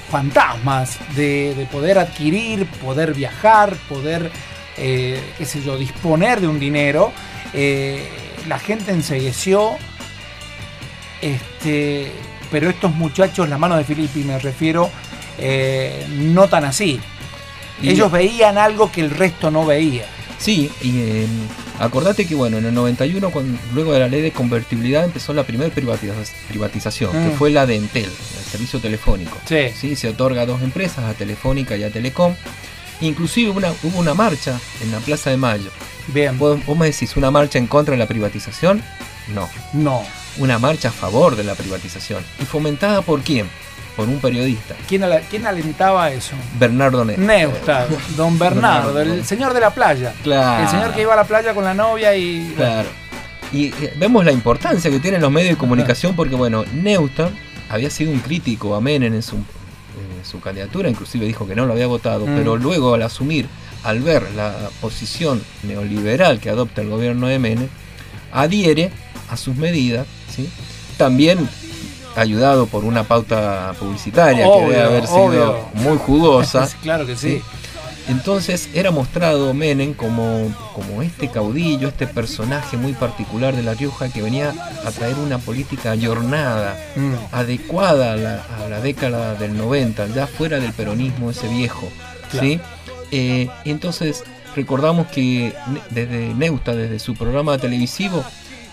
fantasmas 0.10 1.00
de, 1.18 1.54
de 1.54 1.66
poder 1.66 2.00
adquirir, 2.00 2.66
poder 2.66 3.13
viajar, 3.13 3.75
poder, 3.89 4.32
eh, 4.77 5.22
qué 5.38 5.46
sé 5.46 5.62
yo, 5.62 5.77
disponer 5.77 6.39
de 6.39 6.48
un 6.48 6.62
dinero, 6.62 7.12
eh, 7.54 8.08
la 8.48 8.58
gente 8.58 8.92
ensegueció 8.92 9.75
este, 11.22 12.13
pero 12.50 12.70
estos 12.70 12.94
muchachos, 12.96 13.50
la 13.50 13.58
mano 13.58 13.75
de 13.75 13.84
Filippi 13.84 14.24
me 14.24 14.39
refiero, 14.39 14.89
no 16.20 16.48
tan 16.48 16.63
así. 16.63 17.01
Ellos 17.84 18.10
veían 18.10 18.58
algo 18.58 18.89
que 18.89 19.01
el 19.01 19.10
resto 19.10 19.51
no 19.51 19.66
veía. 19.66 20.06
Sí, 20.39 20.70
y 20.82 21.00
eh, 21.01 21.27
Acordate 21.79 22.25
que 22.25 22.34
bueno, 22.34 22.58
en 22.58 22.65
el 22.65 22.74
91, 22.74 23.29
cuando- 23.29 23.60
luego 23.75 23.94
de 23.94 24.00
la 24.00 24.08
ley 24.08 24.22
de 24.22 24.32
convertibilidad, 24.32 25.03
empezó 25.06 25.32
la 25.34 25.44
primera 25.44 25.72
privatiza- 25.74 26.34
privatización, 26.48 27.12
que 27.12 27.36
Mm. 27.36 27.38
fue 27.38 27.51
la 27.51 27.67
de 27.67 27.75
Entel, 27.75 28.06
el 28.06 28.46
servicio 28.51 28.79
telefónico. 28.79 29.38
Sí. 29.48 29.96
Se 29.96 30.10
otorga 30.10 30.41
a 30.41 30.46
dos 30.48 30.63
empresas, 30.63 31.06
a 31.06 31.13
Telefónica 31.13 31.77
y 31.77 31.84
a 31.84 31.91
Telecom. 31.91 32.34
Inclusive 33.01 33.51
una- 33.51 33.72
hubo 33.84 34.00
una 34.00 34.15
marcha 34.15 34.60
en 34.82 34.91
la 34.91 34.98
Plaza 35.00 35.29
de 35.29 35.38
Mayo. 35.38 35.70
Bien. 36.08 36.36
¿Vos, 36.39 36.65
vos 36.65 36.75
me 36.75 36.88
decís 36.88 37.15
una 37.15 37.29
marcha 37.29 37.60
en 37.60 37.67
contra 37.67 37.91
de 37.91 38.00
la 38.00 38.08
privatización? 38.08 38.82
No. 39.36 39.48
No. 39.74 40.03
Una 40.38 40.58
marcha 40.58 40.89
a 40.89 40.91
favor 40.91 41.36
de 41.36 41.44
la 41.44 41.53
privatización. 41.53 42.24
¿Y 42.41 42.46
fomentada 42.46 43.03
por 43.03 43.22
quién? 43.22 43.48
Por 43.98 44.08
un 44.08 44.20
periodista, 44.20 44.75
¿Quién, 44.88 45.04
alentaba 45.48 46.12
eso? 46.12 46.36
Bernardo 46.60 47.04
Ne- 47.04 47.18
Neustadt, 47.18 47.89
don 48.16 48.38
Bernardo, 48.39 48.94
Bernardo. 48.94 49.20
el 49.20 49.25
señor 49.25 49.54
de 49.56 49.60
la 49.60 49.72
playa. 49.74 50.13
Claro. 50.24 50.63
El 50.63 50.70
señor 50.70 50.94
que 50.94 51.01
iba 51.01 51.13
a 51.13 51.18
la 51.18 51.24
playa 51.25 51.54
con 51.56 51.63
la 51.66 51.74
novia 51.74 52.16
y. 52.16 52.54
Claro. 52.56 52.88
Y 53.51 53.66
eh, 53.68 53.94
vemos 53.98 54.24
la 54.24 54.32
importancia 54.32 54.92
que 54.92 55.00
tienen 55.00 55.20
los 55.22 55.32
medios 55.32 55.50
de 55.51 55.58
comunicación 55.58 56.16
porque, 56.16 56.36
bueno, 56.36 56.63
Neustadt 56.74 57.32
había 57.70 57.89
sido 57.89 58.12
un 58.12 58.20
crítico 58.20 58.75
a 58.75 58.82
Menem 58.82 59.13
en 59.16 59.24
su, 59.24 59.36
en 59.38 60.24
su 60.24 60.39
candidatura, 60.42 60.89
inclusive 60.89 61.25
dijo 61.25 61.48
que 61.48 61.56
no 61.56 61.66
lo 61.66 61.74
había 61.74 61.88
votado, 61.88 62.27
Mm. 62.27 62.36
pero 62.36 62.56
luego 62.56 62.94
al 62.94 63.01
asumir, 63.01 63.48
al 63.84 64.01
ver 64.01 64.24
la 64.36 64.54
posición 64.80 65.42
neoliberal 65.63 66.39
que 66.39 66.50
adopta 66.51 66.82
el 66.82 66.89
gobierno 66.89 67.25
de 67.27 67.39
Menem, 67.39 67.68
adhiere 68.32 68.92
a 69.32 69.38
sus 69.38 69.56
medidas, 69.56 70.06
¿sí? 70.34 70.48
También 70.98 71.48
ayudado 72.18 72.68
por 72.68 72.84
una 72.84 73.04
pauta 73.04 73.74
publicitaria 73.80 74.46
que 74.46 74.62
debe 74.62 74.82
haber 74.82 75.08
sido 75.08 75.24
obvio. 75.26 75.66
muy 75.76 75.98
jugosa. 75.98 76.68
claro 76.82 77.06
que 77.06 77.16
sí. 77.16 77.42
Entonces 78.10 78.70
era 78.74 78.90
mostrado 78.90 79.54
Menem 79.54 79.94
como, 79.94 80.50
como 80.74 81.02
este 81.02 81.28
caudillo, 81.30 81.90
este 81.90 82.08
personaje 82.08 82.78
muy 82.78 82.94
particular 82.94 83.54
de 83.54 83.64
La 83.64 83.74
Rioja 83.74 84.08
que 84.08 84.22
venía 84.22 84.54
a 84.86 84.92
traer 84.92 85.16
una 85.16 85.40
política 85.40 85.92
ayornada, 85.92 86.78
Mm. 86.96 87.14
adecuada 87.34 88.14
a 88.14 88.16
la, 88.16 88.46
a 88.66 88.70
la 88.70 88.80
década 88.80 89.36
del 89.36 89.58
90, 89.58 90.08
ya 90.08 90.26
fuera 90.26 90.60
del 90.60 90.72
peronismo 90.72 91.32
ese 91.32 91.48
viejo. 91.50 91.88
¿sí? 92.40 92.60
Eh, 93.12 93.50
entonces 93.66 94.24
recordamos 94.56 95.08
que 95.08 95.54
desde 95.90 96.34
Neusta, 96.34 96.74
desde 96.76 97.00
su 97.00 97.14
programa 97.14 97.58
televisivo, 97.58 98.24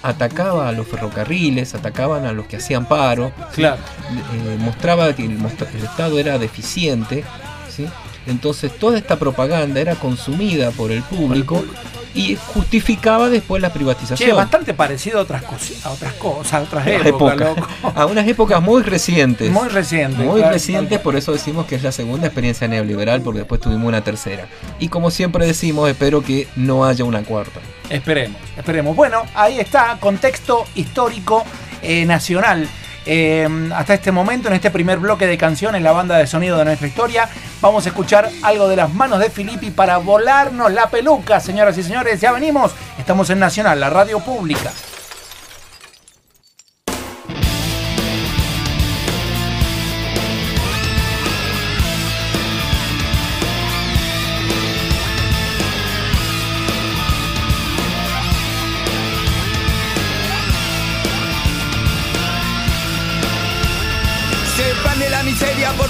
atacaba 0.04 0.68
a 0.68 0.72
los 0.72 0.86
ferrocarriles, 0.86 1.74
atacaban 1.74 2.26
a 2.26 2.32
los 2.32 2.46
que 2.46 2.58
hacían 2.58 2.86
paro. 2.86 3.32
Claro. 3.54 3.80
eh, 4.12 4.56
mostraba 4.60 5.14
que 5.16 5.24
el, 5.24 5.32
el 5.32 5.84
Estado 5.84 6.18
era 6.18 6.38
deficiente, 6.38 7.24
¿sí? 7.70 7.86
Entonces 8.26 8.72
toda 8.78 8.96
esta 8.98 9.18
propaganda 9.18 9.80
era 9.80 9.94
consumida 9.96 10.70
por 10.70 10.90
el 10.92 11.02
público 11.02 11.64
y 12.16 12.36
justificaba 12.36 13.28
después 13.28 13.60
la 13.60 13.68
Che, 13.70 13.74
privatización. 13.74 14.36
bastante 14.36 14.72
parecido 14.72 15.18
a 15.18 15.22
otras, 15.22 15.42
a 15.84 15.90
otras 15.90 16.12
cosas, 16.14 16.52
a 16.54 16.60
otras 16.62 16.86
épocas, 16.86 17.40
época- 17.40 17.68
a 17.94 18.06
unas 18.06 18.26
épocas 18.28 18.62
muy 18.62 18.82
recientes. 18.84 19.50
Muy 19.50 19.68
reciente. 19.68 20.22
Muy 20.22 20.38
claro, 20.38 20.52
recientes, 20.54 20.88
claro. 20.90 21.02
por 21.02 21.16
eso 21.16 21.32
decimos 21.32 21.66
que 21.66 21.74
es 21.74 21.82
la 21.82 21.90
segunda 21.90 22.26
experiencia 22.28 22.68
neoliberal, 22.68 23.20
porque 23.20 23.40
después 23.40 23.60
tuvimos 23.60 23.88
una 23.88 24.04
tercera. 24.04 24.46
Y 24.78 24.88
como 24.88 25.10
siempre 25.10 25.44
decimos, 25.44 25.90
espero 25.90 26.22
que 26.22 26.46
no 26.54 26.84
haya 26.84 27.04
una 27.04 27.22
cuarta. 27.24 27.58
Esperemos, 27.90 28.38
esperemos. 28.56 28.94
Bueno, 28.94 29.22
ahí 29.34 29.58
está, 29.58 29.96
contexto 29.98 30.64
histórico 30.76 31.44
eh, 31.82 32.04
nacional. 32.06 32.68
Eh, 33.06 33.48
hasta 33.74 33.94
este 33.94 34.12
momento, 34.12 34.48
en 34.48 34.54
este 34.54 34.70
primer 34.70 34.98
bloque 34.98 35.26
de 35.26 35.36
canciones, 35.36 35.82
la 35.82 35.92
banda 35.92 36.16
de 36.16 36.26
sonido 36.26 36.58
de 36.58 36.64
nuestra 36.64 36.86
historia, 36.86 37.28
vamos 37.60 37.84
a 37.86 37.90
escuchar 37.90 38.30
algo 38.42 38.68
de 38.68 38.76
las 38.76 38.92
manos 38.92 39.18
de 39.18 39.30
Filippi 39.30 39.70
para 39.70 39.98
volarnos 39.98 40.72
la 40.72 40.88
peluca, 40.88 41.40
señoras 41.40 41.76
y 41.78 41.82
señores. 41.82 42.20
Ya 42.20 42.32
venimos, 42.32 42.72
estamos 42.98 43.28
en 43.30 43.38
Nacional, 43.38 43.80
la 43.80 43.90
radio 43.90 44.20
pública. 44.20 44.70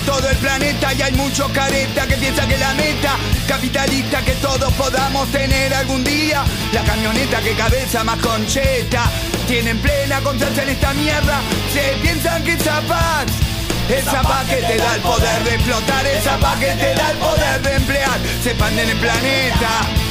Todo 0.05 0.29
el 0.29 0.37
planeta 0.37 0.93
y 0.95 1.03
hay 1.03 1.13
muchos 1.13 1.51
careta 1.53 2.07
que 2.07 2.17
piensa 2.17 2.47
que 2.47 2.57
la 2.59 2.75
meta 2.75 3.17
capitalista 3.47 4.23
que 4.23 4.33
todos 4.37 4.73
podamos 4.75 5.31
tener 5.31 5.73
algún 5.75 6.05
día. 6.05 6.45
La 6.73 6.83
camioneta 6.83 7.41
que 7.41 7.53
cabeza 7.53 8.05
más 8.05 8.19
concheta 8.19 9.11
tienen 9.47 9.79
plena 9.79 10.21
confianza 10.21 10.63
en 10.63 10.69
esta 10.71 10.95
mierda. 10.95 11.41
Se 11.73 11.97
piensan 12.03 12.43
que 12.45 12.53
esa 12.53 12.81
paz 12.83 13.27
esa 13.89 14.23
paz 14.23 14.47
que 14.49 14.57
te 14.57 14.77
da 14.79 14.95
el 14.95 15.03
poder 15.03 15.45
de 15.45 15.55
explotar, 15.57 16.07
esa 16.07 16.39
paz 16.39 16.59
que 16.59 16.73
te 16.73 16.95
da 16.95 17.11
el 17.11 17.19
poder 17.19 17.63
de 17.63 17.75
emplear, 17.77 18.19
se 18.43 18.51
expande 18.51 18.83
en 18.83 18.91
el 18.91 18.97
planeta. 18.97 20.04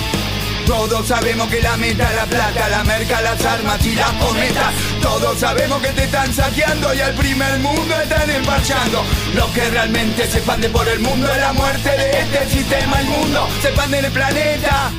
Todos 0.66 1.08
sabemos 1.08 1.48
que 1.50 1.62
la 1.62 1.76
meta 1.78 2.10
la 2.14 2.26
plata, 2.26 2.70
la 2.70 2.84
merca, 2.84 3.22
las 3.22 3.44
armas 3.46 3.86
y 3.86 3.96
las 3.96 4.12
cometas. 4.14 4.74
Todos 5.02 5.40
sabemos 5.40 5.82
que 5.82 5.90
te 5.90 6.04
están 6.06 6.34
saqueando 6.34 6.94
y 6.94 7.02
al 7.02 7.14
primer 7.14 7.60
mundo 7.60 7.96
están 8.02 8.30
emparchando. 8.30 9.04
Lo 9.36 9.52
que 9.54 9.70
realmente 9.70 10.28
se 10.28 10.38
expande 10.38 10.70
por 10.70 10.88
el 10.88 11.00
mundo 11.00 11.30
es 11.30 11.38
la 11.38 11.54
muerte 11.54 11.90
de 11.90 12.20
este 12.20 12.50
sistema 12.50 13.02
inmundo. 13.02 13.48
Se 13.62 13.70
expande 13.70 14.00
en 14.00 14.06
el 14.06 14.12
planeta. 14.12 14.92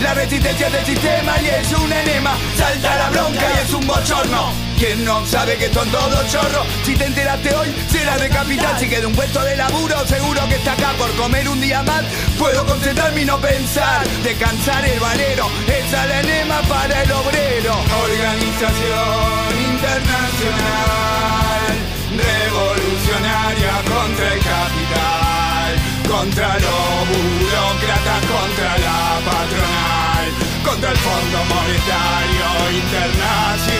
La 0.00 0.14
resistencia 0.14 0.70
del 0.70 0.86
sistema 0.86 1.40
y 1.42 1.46
es 1.46 1.72
un 1.72 1.92
enema. 1.92 2.36
Salta 2.56 2.96
la 2.96 3.10
bronca 3.10 3.46
y 3.54 3.66
es 3.66 3.74
un 3.74 3.86
bochorno. 3.86 4.69
Quien 4.80 5.04
no 5.04 5.24
sabe 5.26 5.58
que 5.58 5.68
son 5.68 5.86
todos 5.90 6.32
chorros 6.32 6.66
Si 6.84 6.96
te 6.96 7.04
enteraste 7.04 7.54
hoy, 7.54 7.68
será 7.90 8.16
de 8.16 8.30
capital 8.30 8.80
Si 8.80 8.88
queda 8.88 9.06
un 9.06 9.14
puesto 9.14 9.44
de 9.44 9.54
laburo, 9.54 10.06
seguro 10.06 10.48
que 10.48 10.54
está 10.54 10.72
acá 10.72 10.94
por 10.96 11.14
comer 11.16 11.46
un 11.50 11.60
día 11.60 11.82
más. 11.82 12.02
Puedo 12.38 12.64
concentrarme 12.64 13.20
y 13.20 13.26
no 13.26 13.38
pensar 13.38 14.08
Descansar 14.22 14.82
el 14.86 14.98
valero. 14.98 15.50
Esa 15.66 16.04
es 16.04 16.08
la 16.08 16.20
enema 16.20 16.62
para 16.62 17.02
el 17.02 17.12
obrero. 17.12 17.74
Organización 18.04 19.70
internacional 19.70 21.76
Revolucionaria 22.16 23.82
contra 23.84 24.32
el 24.32 24.40
capital 24.40 25.76
Contra 26.08 26.54
los 26.54 27.04
burócratas, 27.04 28.24
contra 28.32 28.78
la 28.78 29.20
patronal 29.28 30.24
Contra 30.64 30.88
el 30.90 30.96
Fondo 30.96 31.44
Monetario 31.52 32.48
Internacional 32.82 33.79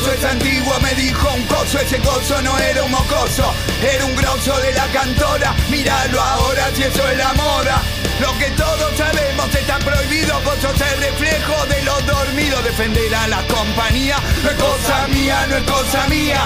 Eso 0.00 0.12
es 0.12 0.24
antiguo, 0.24 0.78
me 0.80 0.94
dijo 0.94 1.28
un 1.34 1.42
coso, 1.46 1.80
ese 1.80 1.98
coso 1.98 2.40
no 2.40 2.56
era 2.56 2.84
un 2.84 2.90
mocoso, 2.92 3.52
era 3.82 4.04
un 4.04 4.14
grosso 4.14 4.56
de 4.60 4.72
la 4.72 4.86
cantora, 4.92 5.52
míralo 5.68 6.20
ahora 6.20 6.70
si 6.72 6.84
eso 6.84 7.08
es 7.08 7.18
la 7.18 7.32
moda. 7.32 7.97
Lo 8.20 8.36
que 8.36 8.50
todos 8.50 8.96
sabemos 8.96 9.54
está 9.54 9.78
prohibido, 9.78 10.40
vos 10.42 10.56
sos 10.60 10.80
el 10.80 11.00
reflejo 11.00 11.66
de 11.66 11.82
los 11.82 12.04
dormidos, 12.04 12.64
defender 12.64 13.14
a 13.14 13.28
la 13.28 13.42
compañía, 13.46 14.16
no 14.42 14.50
es 14.50 14.56
cosa 14.56 15.06
mía, 15.08 15.46
no 15.48 15.56
es 15.56 15.62
cosa 15.62 16.08
mía. 16.08 16.40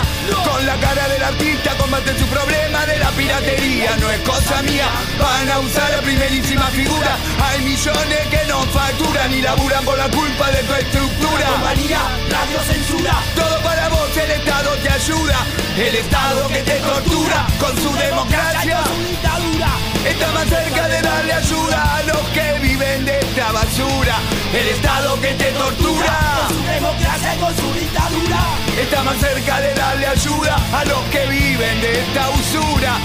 Con 0.44 0.66
la 0.66 0.76
cara 0.76 1.08
del 1.08 1.22
artista 1.22 1.74
combate 1.78 2.18
su 2.18 2.26
problema 2.26 2.84
de 2.84 2.98
la 2.98 3.10
piratería, 3.12 3.96
no 3.96 4.10
es 4.10 4.20
cosa 4.20 4.62
mía. 4.62 4.86
Van 5.18 5.50
a 5.50 5.60
usar 5.60 5.90
la 5.92 6.02
primerísima 6.02 6.66
figura, 6.66 7.16
hay 7.42 7.62
millones 7.62 8.26
que 8.30 8.44
no 8.48 8.62
facturan 8.66 9.32
y 9.32 9.40
laburan 9.40 9.84
por 9.84 9.96
la 9.96 10.10
culpa 10.10 10.50
de 10.50 10.62
tu 10.64 10.74
estructura. 10.74 11.46
compañía, 11.46 12.00
radio 12.28 12.60
censura, 12.66 13.14
todo 13.34 13.62
para 13.62 13.88
vos, 13.88 14.14
el 14.16 14.30
Estado 14.30 14.70
te 14.76 14.90
ayuda, 14.90 15.46
el 15.78 15.94
Estado 15.94 16.48
que 16.48 16.62
te 16.62 16.80
tortura 16.80 17.46
con 17.58 17.74
su 17.82 17.94
democracia, 17.96 18.84
su 18.84 19.08
dictadura. 19.08 19.91
Está 20.04 20.32
más 20.32 20.48
cerca 20.48 20.88
de 20.88 21.00
darle 21.00 21.32
ayuda 21.32 21.96
a 21.96 22.02
los 22.02 22.20
que 22.30 22.58
viven 22.60 23.04
de 23.04 23.18
esta 23.20 23.52
basura. 23.52 24.16
El 24.52 24.68
Estado 24.68 25.20
que 25.20 25.34
te 25.34 25.52
tortura. 25.52 26.46
Con 26.48 26.56
su 26.56 26.62
democracia 26.66 27.34
y 27.34 27.38
con 27.38 27.56
su 27.56 27.72
dictadura. 27.72 28.40
Está 28.80 29.02
más 29.04 29.16
cerca 29.18 29.60
de 29.60 29.74
darle 29.74 30.06
ayuda 30.06 30.56
a 30.72 30.84
los 30.84 31.02
que 31.12 31.26
viven 31.26 31.80
de 31.80 32.00
esta 32.00 32.30
usura. 32.30 32.98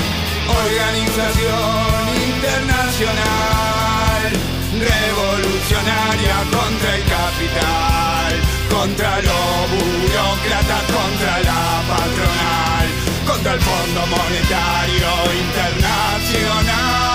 Organización 0.66 2.08
internacional. 2.34 3.18
Revolucionaria 4.74 6.36
contra 6.52 6.96
el 6.96 7.04
capital. 7.04 8.42
Contra 8.70 9.22
los 9.22 9.70
burócratas, 9.72 10.84
contra 10.92 11.40
la 11.42 11.84
patronal. 11.88 12.67
Contra 13.38 13.54
el 13.54 13.62
Fondo 13.62 14.08
Monetario 14.08 15.32
Internacional. 15.32 17.07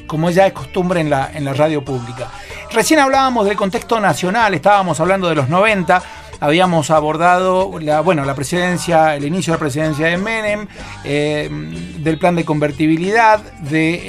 como 0.06 0.30
ya 0.30 0.46
es 0.46 0.52
costumbre 0.52 1.00
en 1.00 1.10
la, 1.10 1.30
en 1.32 1.44
la 1.44 1.54
radio 1.54 1.84
pública. 1.84 2.30
Recién 2.72 2.98
hablábamos 2.98 3.46
del 3.46 3.56
contexto 3.56 4.00
nacional, 4.00 4.52
estábamos 4.54 4.98
hablando 4.98 5.28
de 5.28 5.36
los 5.36 5.48
90, 5.48 6.02
habíamos 6.44 6.90
abordado 6.90 7.70
bueno, 8.04 8.24
la 8.26 8.34
presidencia, 8.34 9.16
el 9.16 9.24
inicio 9.24 9.52
de 9.52 9.56
la 9.56 9.60
presidencia 9.60 10.06
de 10.08 10.18
Menem, 10.18 10.66
eh, 11.02 11.48
del 11.98 12.18
plan 12.18 12.36
de 12.36 12.44
convertibilidad, 12.44 13.40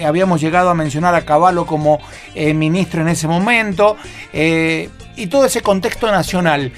habíamos 0.06 0.42
llegado 0.42 0.70
a 0.70 0.74
mencionar 0.74 1.16
a 1.16 1.24
Caballo 1.24 1.66
como 1.66 2.02
eh, 2.34 2.54
ministro 2.54 3.02
en 3.02 3.08
ese 3.08 3.30
momento, 3.30 3.96
eh, 4.34 4.90
y 5.16 5.28
todo 5.28 5.46
ese 5.46 5.62
contexto 5.62 6.12
nacional. 6.12 6.74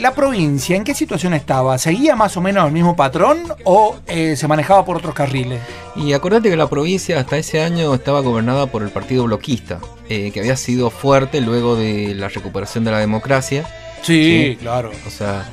¿La 0.00 0.12
provincia 0.12 0.74
en 0.74 0.82
qué 0.82 0.92
situación 0.92 1.34
estaba? 1.34 1.78
¿Seguía 1.78 2.16
más 2.16 2.36
o 2.36 2.40
menos 2.40 2.66
el 2.66 2.72
mismo 2.72 2.96
patrón 2.96 3.44
o 3.62 3.94
se 4.08 4.48
manejaba 4.48 4.84
por 4.84 4.96
otros 4.96 5.14
carriles? 5.14 5.60
Y 5.94 6.12
acordate 6.12 6.50
que 6.50 6.56
la 6.56 6.68
provincia 6.68 7.20
hasta 7.20 7.36
ese 7.36 7.62
año 7.62 7.94
estaba 7.94 8.22
gobernada 8.22 8.66
por 8.66 8.82
el 8.82 8.88
Partido 8.88 9.22
Bloquista, 9.22 9.78
que 10.08 10.32
había 10.36 10.56
sido 10.56 10.90
fuerte 10.90 11.40
luego 11.40 11.76
de 11.76 12.16
la 12.16 12.28
recuperación 12.28 12.82
de 12.82 12.90
la 12.90 12.98
democracia. 12.98 13.64
Sí. 14.06 14.56
claro. 14.60 14.90
O 15.06 15.10
sea, 15.10 15.44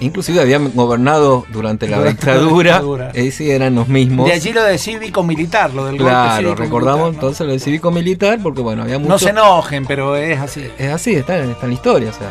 inclusive 0.00 0.40
habían 0.40 0.72
gobernado 0.74 1.44
durante 1.52 1.88
la 1.88 1.98
Durante 1.98 2.26
la 2.26 2.32
dictadura, 2.34 2.70
dictadura. 2.72 3.10
eh, 3.14 3.30
sí, 3.30 3.50
eran 3.50 3.74
los 3.74 3.88
mismos. 3.88 4.26
De 4.26 4.32
allí 4.34 4.52
lo 4.52 4.62
de 4.62 4.78
cívico-militar, 4.78 5.72
lo 5.74 5.86
del 5.86 5.96
golpe 5.96 6.10
Claro, 6.10 6.30
cívico-militar, 6.36 6.64
recordamos 6.64 7.00
¿no? 7.08 7.14
entonces 7.14 7.46
lo 7.46 7.52
de 7.52 7.58
cívico-militar 7.58 8.38
porque 8.42 8.60
bueno, 8.60 8.82
había 8.82 8.98
mucho... 8.98 9.08
No 9.10 9.18
se 9.18 9.30
enojen, 9.30 9.86
pero 9.86 10.16
es 10.16 10.38
así. 10.38 10.64
Es 10.78 10.92
así, 10.92 11.14
está, 11.14 11.38
en- 11.38 11.50
está 11.50 11.64
en 11.66 11.70
la 11.70 11.74
historia, 11.74 12.10
o 12.10 12.12
sea, 12.12 12.30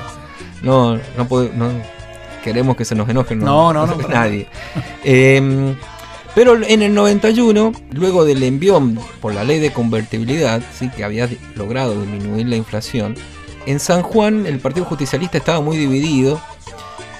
no, 0.61 0.95
no, 1.17 1.27
puede- 1.27 1.51
no 1.55 1.69
queremos 2.43 2.75
que 2.75 2.85
se 2.85 2.95
nos 2.95 3.07
enojen 3.09 3.39
No, 3.39 3.71
no, 3.73 3.85
no, 3.85 3.97
para 3.97 4.13
nadie. 4.21 4.47
Eh, 5.03 5.75
pero 6.33 6.55
en 6.63 6.81
el 6.81 6.93
91, 6.93 7.73
luego 7.91 8.23
del 8.23 8.41
envión 8.43 8.97
por 9.19 9.33
la 9.33 9.43
ley 9.43 9.59
de 9.59 9.71
convertibilidad, 9.73 10.61
¿sí? 10.77 10.89
que 10.95 11.03
había 11.03 11.27
logrado 11.55 11.99
disminuir 12.01 12.47
la 12.47 12.55
inflación, 12.55 13.15
en 13.65 13.79
San 13.79 14.01
Juan 14.03 14.45
el 14.45 14.59
Partido 14.59 14.85
Justicialista 14.85 15.37
estaba 15.37 15.61
muy 15.61 15.77
dividido 15.77 16.39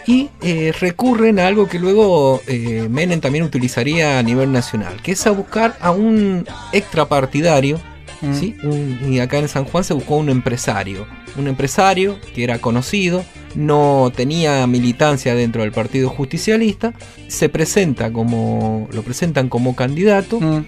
y 0.08 0.30
eh, 0.42 0.74
recurren 0.80 1.40
a 1.40 1.48
algo 1.48 1.68
que 1.68 1.78
luego 1.80 2.42
eh, 2.48 2.88
Menem 2.90 3.20
también 3.22 3.44
utilizaría 3.44 4.18
a 4.20 4.24
nivel 4.24 4.52
nacional, 4.52 5.02
que 5.04 5.12
es 5.12 5.28
a 5.28 5.32
buscar 5.32 5.78
a 5.82 5.92
un 5.92 6.46
extrapartidario 6.72 7.80
Mm. 8.24 8.36
¿sí? 8.40 8.56
Un- 8.62 9.00
y 9.12 9.20
acá 9.20 9.40
en 9.40 9.48
San 9.48 9.66
Juan 9.66 9.84
se 9.84 9.96
buscó 9.96 10.18
un 10.18 10.30
empresario. 10.30 11.08
Un 11.38 11.48
empresario 11.48 12.20
que 12.36 12.44
era 12.44 12.60
conocido, 12.60 13.26
no 13.56 14.12
tenía 14.16 14.68
militancia 14.68 15.34
dentro 15.34 15.64
del 15.64 15.72
Partido 15.72 16.08
Justicialista, 16.08 16.94
se 17.28 17.50
presenta 17.50 18.14
como, 18.14 18.88
lo 18.92 19.02
presentan 19.02 19.50
como 19.50 19.76
candidato 19.76 20.40
Mm. 20.40 20.66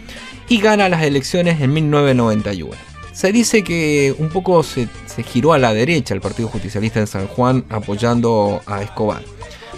y 0.49 0.62
gana 0.62 0.89
las 0.89 1.03
elecciones 1.03 1.62
en 1.62 1.73
1991. 1.73 2.75
Se 3.13 3.32
dice 3.32 3.63
que 3.63 4.13
un 4.17 4.30
poco 4.30 4.63
se, 4.63 4.88
se 5.06 5.23
giró 5.23 5.54
a 5.54 5.60
la 5.60 5.73
derecha 5.73 6.13
el 6.13 6.21
Partido 6.21 6.47
Justicialista 6.49 6.99
en 6.99 7.08
San 7.08 7.28
Juan 7.28 7.63
apoyando 7.69 8.62
a 8.65 8.82
Escobar, 8.82 9.23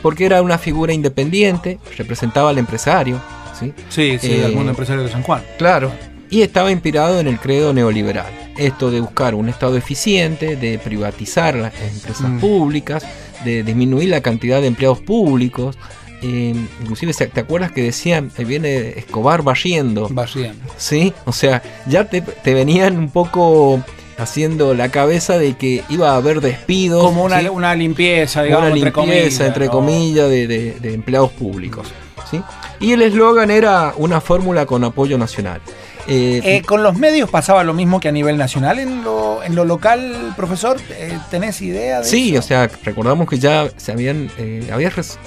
porque 0.01 0.25
era 0.25 0.41
una 0.41 0.57
figura 0.57 0.93
independiente, 0.93 1.77
representaba 1.97 2.49
al 2.51 2.57
empresario, 2.57 3.21
¿sí? 3.59 3.73
Sí, 3.89 4.17
sí, 4.19 4.31
Eh, 4.31 4.45
al 4.45 4.53
mundo 4.53 4.69
empresario 4.71 5.03
de 5.03 5.09
San 5.11 5.21
Juan. 5.23 5.43
Claro. 5.57 5.91
Y 6.29 6.41
estaba 6.41 6.71
inspirado 6.71 7.19
en 7.19 7.27
el 7.27 7.37
credo 7.39 7.71
neoliberal. 7.73 8.31
Esto 8.57 8.89
de 8.89 8.99
buscar 9.01 9.35
un 9.35 9.47
Estado 9.49 9.77
eficiente, 9.77 10.55
de 10.55 10.79
privatizar 10.79 11.55
las 11.55 11.73
empresas 11.81 12.29
Mm. 12.29 12.39
públicas, 12.39 13.05
de 13.43 13.63
disminuir 13.63 14.09
la 14.09 14.21
cantidad 14.21 14.59
de 14.61 14.67
empleados 14.67 15.01
públicos. 15.01 15.77
Eh, 16.27 16.55
inclusive, 16.81 17.13
¿se- 17.13 17.27
¿te 17.27 17.39
acuerdas 17.41 17.71
que 17.71 17.83
decían, 17.83 18.31
ahí 18.37 18.45
viene 18.45 18.97
Escobar 18.97 19.43
barriendo? 19.43 20.07
Barriendo. 20.09 20.63
¿Sí? 20.77 21.13
O 21.25 21.31
sea, 21.31 21.61
ya 21.85 22.05
te, 22.05 22.21
te 22.21 22.53
venían 22.55 22.97
un 22.97 23.11
poco 23.11 23.83
haciendo 24.17 24.73
la 24.73 24.89
cabeza 24.89 25.37
de 25.37 25.53
que 25.55 25.83
iba 25.89 26.11
a 26.11 26.15
haber 26.15 26.41
despidos. 26.41 27.03
Como 27.03 27.25
una, 27.25 27.41
¿sí? 27.41 27.47
una 27.49 27.75
limpieza, 27.75 28.41
digamos, 28.41 28.69
una 28.71 28.75
entre 28.75 28.85
limpieza, 28.91 29.01
comillas. 29.19 29.41
entre 29.41 29.65
¿no? 29.67 29.71
comillas, 29.71 30.29
de, 30.29 30.47
de- 30.47 30.71
de 30.79 30.93
empleados 30.95 31.31
públicos. 31.31 31.87
¿sí? 32.31 32.41
Y 32.79 32.93
el 32.93 33.03
eslogan 33.03 33.51
era 33.51 33.93
una 33.97 34.19
fórmula 34.19 34.65
con 34.65 34.83
apoyo 34.83 35.17
nacional. 35.19 35.61
Eh, 36.07 36.41
Eh, 36.43 36.61
¿Con 36.65 36.83
los 36.83 36.97
medios 36.97 37.29
pasaba 37.29 37.63
lo 37.63 37.73
mismo 37.73 37.99
que 37.99 38.09
a 38.09 38.11
nivel 38.11 38.37
nacional 38.37 38.79
en 38.79 39.03
lo, 39.03 39.43
en 39.43 39.55
lo 39.55 39.65
local, 39.65 40.33
profesor? 40.35 40.77
Eh, 40.91 41.17
¿Tenés 41.31 41.61
idea 41.61 41.99
de 42.01 42.05
sí, 42.05 42.31
eso? 42.31 42.39
o 42.39 42.41
sea, 42.43 42.69
recordamos 42.83 43.27
que 43.29 43.39
ya 43.39 43.67
se 43.77 43.91
habían 43.91 44.29
eh, 44.37 44.69
había 44.71 44.89
res- 44.89 45.17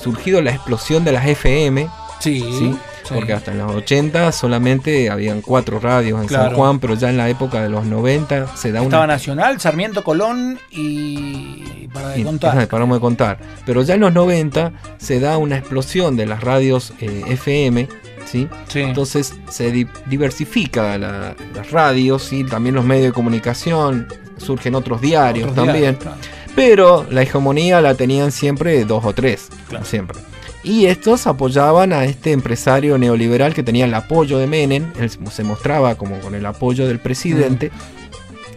surgido 0.00 0.42
la 0.42 0.50
explosión 0.50 1.04
de 1.04 1.12
las 1.12 1.26
FM, 1.26 1.88
Sí, 2.20 2.40
¿sí? 2.40 2.74
sí. 3.04 3.14
porque 3.14 3.32
hasta 3.34 3.52
en 3.52 3.58
los 3.58 3.70
80 3.74 4.32
solamente 4.32 5.10
habían 5.10 5.42
cuatro 5.42 5.78
radios 5.78 6.22
en 6.22 6.28
San. 6.28 6.54
Juan, 6.54 6.80
pero 6.80 6.94
ya 6.94 7.10
en 7.10 7.16
la 7.18 7.28
época 7.28 7.62
de 7.62 7.68
los 7.68 7.84
90 7.84 8.56
se 8.56 8.72
da 8.72 8.82
Estaba 8.82 9.04
una... 9.04 9.12
Nacional, 9.14 9.60
Sarmiento, 9.60 10.02
Colón 10.02 10.58
y... 10.70 11.86
para 11.92 12.08
de 12.10 12.20
y- 12.20 12.24
contar. 12.24 12.56
ajá, 12.56 12.66
paramos 12.66 12.96
de 12.96 13.00
contar. 13.00 13.38
Pero 13.66 13.82
ya 13.82 13.94
en 13.94 14.00
los 14.00 14.12
90 14.14 14.72
se 14.98 15.20
da 15.20 15.36
una 15.38 15.58
explosión 15.58 16.16
de 16.16 16.26
las 16.26 16.40
radios 16.42 16.92
FM, 16.98 17.88
¿sí? 18.34 18.48
Sí. 18.68 18.80
Entonces 18.80 19.34
se 19.48 19.70
di- 19.70 19.86
diversifica 20.06 20.98
la- 20.98 21.34
las 21.54 21.70
radios 21.70 22.32
y 22.32 22.44
también 22.44 22.74
los 22.74 22.84
medios 22.84 23.06
de 23.06 23.12
comunicación, 23.12 24.06
surgen 24.36 24.74
otros 24.74 25.00
diarios 25.00 25.50
Otros 25.50 25.64
también. 25.66 25.82
diarios, 25.96 26.02
claro. 26.02 26.16
Pero 26.56 27.06
la 27.10 27.22
hegemonía 27.22 27.80
la 27.80 27.94
tenían 27.94 28.30
siempre 28.32 28.84
dos 28.84 29.04
o 29.04 29.12
tres, 29.12 29.48
Claro. 29.68 29.84
siempre. 29.84 30.18
Y 30.62 30.86
estos 30.86 31.26
apoyaban 31.26 31.92
a 31.92 32.04
este 32.04 32.32
empresario 32.32 32.96
neoliberal 32.96 33.52
que 33.54 33.62
tenía 33.62 33.84
el 33.84 33.92
apoyo 33.94 34.38
de 34.38 34.46
Menem, 34.46 34.92
él 34.98 35.10
se 35.10 35.44
mostraba 35.44 35.94
como 35.96 36.18
con 36.20 36.34
el 36.34 36.46
apoyo 36.46 36.86
del 36.86 36.98
presidente, 37.00 37.70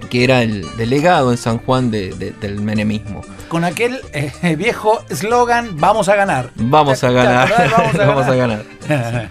que 0.08 0.24
era 0.24 0.42
el 0.44 0.66
delegado 0.78 1.32
en 1.32 1.38
San 1.38 1.58
Juan 1.60 1.92
de- 1.92 2.10
de- 2.14 2.32
del 2.32 2.60
menemismo. 2.62 3.22
Con 3.48 3.64
aquel 3.64 4.00
eh, 4.14 4.56
viejo 4.58 5.00
eslogan, 5.10 5.78
vamos 5.80 6.10
a 6.10 6.16
ganar. 6.16 6.52
Vamos 6.56 7.04
a 7.04 7.08
¿Te 7.10 7.14
ganar, 7.14 7.54
vamos 7.98 8.26
a 8.28 8.36
ganar. 8.36 8.66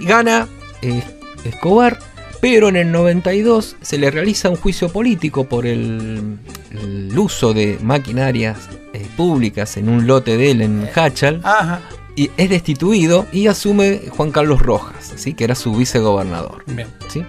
Gana 0.00 0.48
eh, 0.82 1.02
Escobar, 1.44 1.98
pero 2.40 2.68
en 2.68 2.76
el 2.76 2.92
92 2.92 3.76
se 3.80 3.98
le 3.98 4.10
realiza 4.10 4.48
un 4.48 4.56
juicio 4.56 4.88
político 4.90 5.44
por 5.44 5.66
el, 5.66 6.38
el 6.70 7.18
uso 7.18 7.52
de 7.52 7.78
maquinarias 7.82 8.58
eh, 8.92 9.06
públicas 9.16 9.76
en 9.76 9.88
un 9.88 10.06
lote 10.06 10.36
de 10.36 10.50
él 10.52 10.62
en 10.62 10.88
Hachal 10.94 11.40
Ajá. 11.44 11.80
y 12.16 12.30
es 12.36 12.48
destituido 12.50 13.26
y 13.32 13.46
asume 13.48 14.02
Juan 14.10 14.30
Carlos 14.30 14.60
Rojas, 14.60 15.12
¿sí? 15.16 15.34
que 15.34 15.44
era 15.44 15.54
su 15.54 15.72
vicegobernador. 15.74 16.62
Bien. 16.66 16.88
¿sí? 17.08 17.24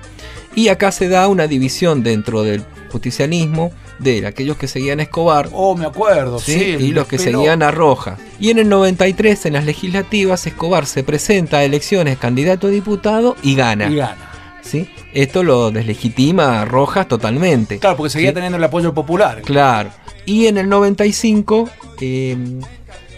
Y 0.56 0.70
acá 0.70 0.92
se 0.92 1.08
da 1.10 1.28
una 1.28 1.48
división 1.48 2.04
dentro 2.04 2.44
del 2.44 2.64
justicialismo 2.92 3.72
de 4.00 4.26
aquellos 4.26 4.58
que 4.58 4.68
seguían 4.68 5.00
a 5.00 5.04
Escobar 5.04 5.50
Oh, 5.52 5.76
me 5.76 5.86
acuerdo, 5.86 6.40
¿sí? 6.40 6.54
sí. 6.54 6.62
y 6.86 6.92
los 6.92 7.08
que 7.08 7.18
seguían 7.20 7.62
a 7.64 7.72
Rojas. 7.72 8.18
Y 8.40 8.50
en 8.50 8.60
el 8.60 8.70
93, 8.70 9.46
en 9.46 9.54
las 9.54 9.66
legislativas, 9.66 10.46
Escobar 10.48 10.86
se 10.86 11.04
presenta 11.04 11.58
a 11.58 11.64
elecciones 11.64 12.18
candidato 12.18 12.68
a 12.68 12.70
diputado 12.70 13.36
y 13.44 13.56
gana. 13.56 13.90
Y 13.90 13.96
gana. 13.98 14.32
¿sí? 14.62 14.90
Esto 15.14 15.44
lo 15.44 15.72
deslegitima 15.72 16.62
a 16.62 16.66
Rojas 16.66 17.08
totalmente. 17.08 17.80
Claro, 17.80 17.98
porque 17.98 18.10
seguía 18.12 18.30
Sí. 18.30 18.36
teniendo 18.36 18.58
el 18.58 18.64
apoyo 18.64 18.94
popular. 18.94 19.42
Claro. 19.44 19.90
Y 20.26 20.48
en 20.48 20.58
el 20.58 20.70
95 20.70 21.70
eh, 22.02 22.38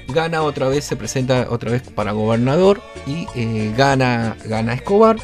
gana 0.07 0.41
otra 0.43 0.67
vez, 0.67 0.83
se 0.85 0.95
presenta 0.95 1.47
otra 1.49 1.71
vez 1.71 1.83
para 1.83 2.11
gobernador 2.13 2.81
y 3.05 3.27
eh, 3.35 3.71
gana, 3.77 4.35
gana 4.45 4.73
Escobar. 4.73 5.17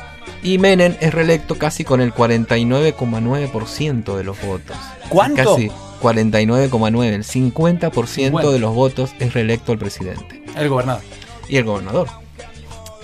Y 0.47 0.57
Menem 0.60 0.95
es 1.01 1.13
reelecto 1.13 1.55
casi 1.55 1.83
con 1.83 1.99
el 1.99 2.13
49,9% 2.13 4.15
de 4.15 4.23
los 4.23 4.41
votos. 4.41 4.77
¿Cuánto? 5.10 5.55
Casi 5.55 5.69
49,9%. 6.01 7.03
El 7.03 7.25
50% 7.25 8.07
50. 8.07 8.51
de 8.51 8.60
los 8.60 8.73
votos 8.73 9.12
es 9.19 9.33
reelecto 9.33 9.73
el 9.73 9.77
presidente 9.77 10.41
El 10.55 10.69
gobernador. 10.69 11.01
y 11.49 11.57
el 11.57 11.65
gobernador. 11.65 12.07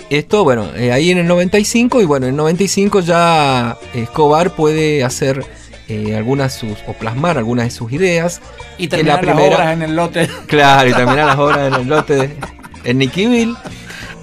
Esto, 0.09 0.45
bueno, 0.45 0.69
eh, 0.73 0.93
ahí 0.93 1.11
en 1.11 1.17
el 1.17 1.27
95 1.27 2.01
y 2.01 2.05
bueno, 2.05 2.27
en 2.27 2.29
el 2.29 2.37
95 2.37 3.01
ya 3.01 3.77
Escobar 3.93 4.55
puede 4.55 5.03
hacer 5.03 5.45
eh, 5.89 6.15
algunas 6.15 6.53
sus, 6.53 6.77
o 6.87 6.93
plasmar 6.93 7.37
algunas 7.37 7.65
de 7.65 7.71
sus 7.71 7.91
ideas. 7.91 8.41
Y 8.77 8.87
la 8.87 9.19
terminar 9.19 9.25
las 9.25 9.35
obras 9.35 9.73
en 9.73 9.81
el 9.81 9.97
lote. 9.97 10.29
Claro, 10.47 10.89
y 10.89 10.93
terminar 10.93 11.25
las 11.25 11.39
obras 11.39 11.73
en 11.73 11.81
el 11.81 11.89
lote 11.89 12.15
de, 12.15 12.37
en 12.85 12.99
Niquivil. 12.99 13.57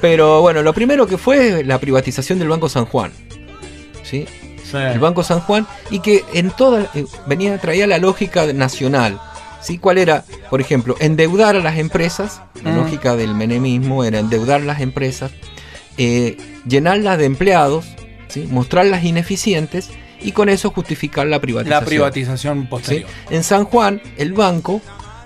Pero 0.00 0.40
bueno, 0.40 0.62
lo 0.62 0.72
primero 0.72 1.06
que 1.06 1.18
fue 1.18 1.62
la 1.64 1.78
privatización 1.78 2.38
del 2.38 2.48
Banco 2.48 2.68
San 2.68 2.84
Juan. 2.86 3.12
¿Sí? 4.02 4.26
el 4.72 5.00
Banco 5.00 5.24
San 5.24 5.40
Juan 5.40 5.66
y 5.90 5.98
que 5.98 6.24
en 6.32 6.52
toda 6.52 6.88
eh, 6.94 7.04
venía 7.26 7.58
traía 7.58 7.88
la 7.88 7.98
lógica 7.98 8.52
nacional. 8.52 9.20
¿sí? 9.60 9.78
¿Cuál 9.78 9.98
era? 9.98 10.24
Por 10.48 10.60
ejemplo, 10.60 10.94
endeudar 11.00 11.56
a 11.56 11.58
las 11.60 11.76
empresas. 11.76 12.40
La 12.62 12.70
Mm. 12.70 12.76
lógica 12.76 13.16
del 13.16 13.34
menemismo 13.34 14.04
era 14.04 14.20
endeudar 14.20 14.60
las 14.60 14.80
empresas, 14.80 15.32
eh, 15.98 16.36
llenarlas 16.68 17.18
de 17.18 17.24
empleados, 17.24 17.84
¿sí? 18.28 18.46
mostrarlas 18.48 19.02
ineficientes 19.02 19.90
y 20.22 20.30
con 20.32 20.48
eso 20.48 20.70
justificar 20.70 21.26
la 21.26 21.40
privatización. 21.40 21.80
La 21.80 21.86
privatización 21.86 22.60
¿sí? 22.62 22.66
posterior. 22.68 23.10
En 23.30 23.42
San 23.42 23.64
Juan, 23.64 24.00
el 24.18 24.34
banco, 24.34 24.80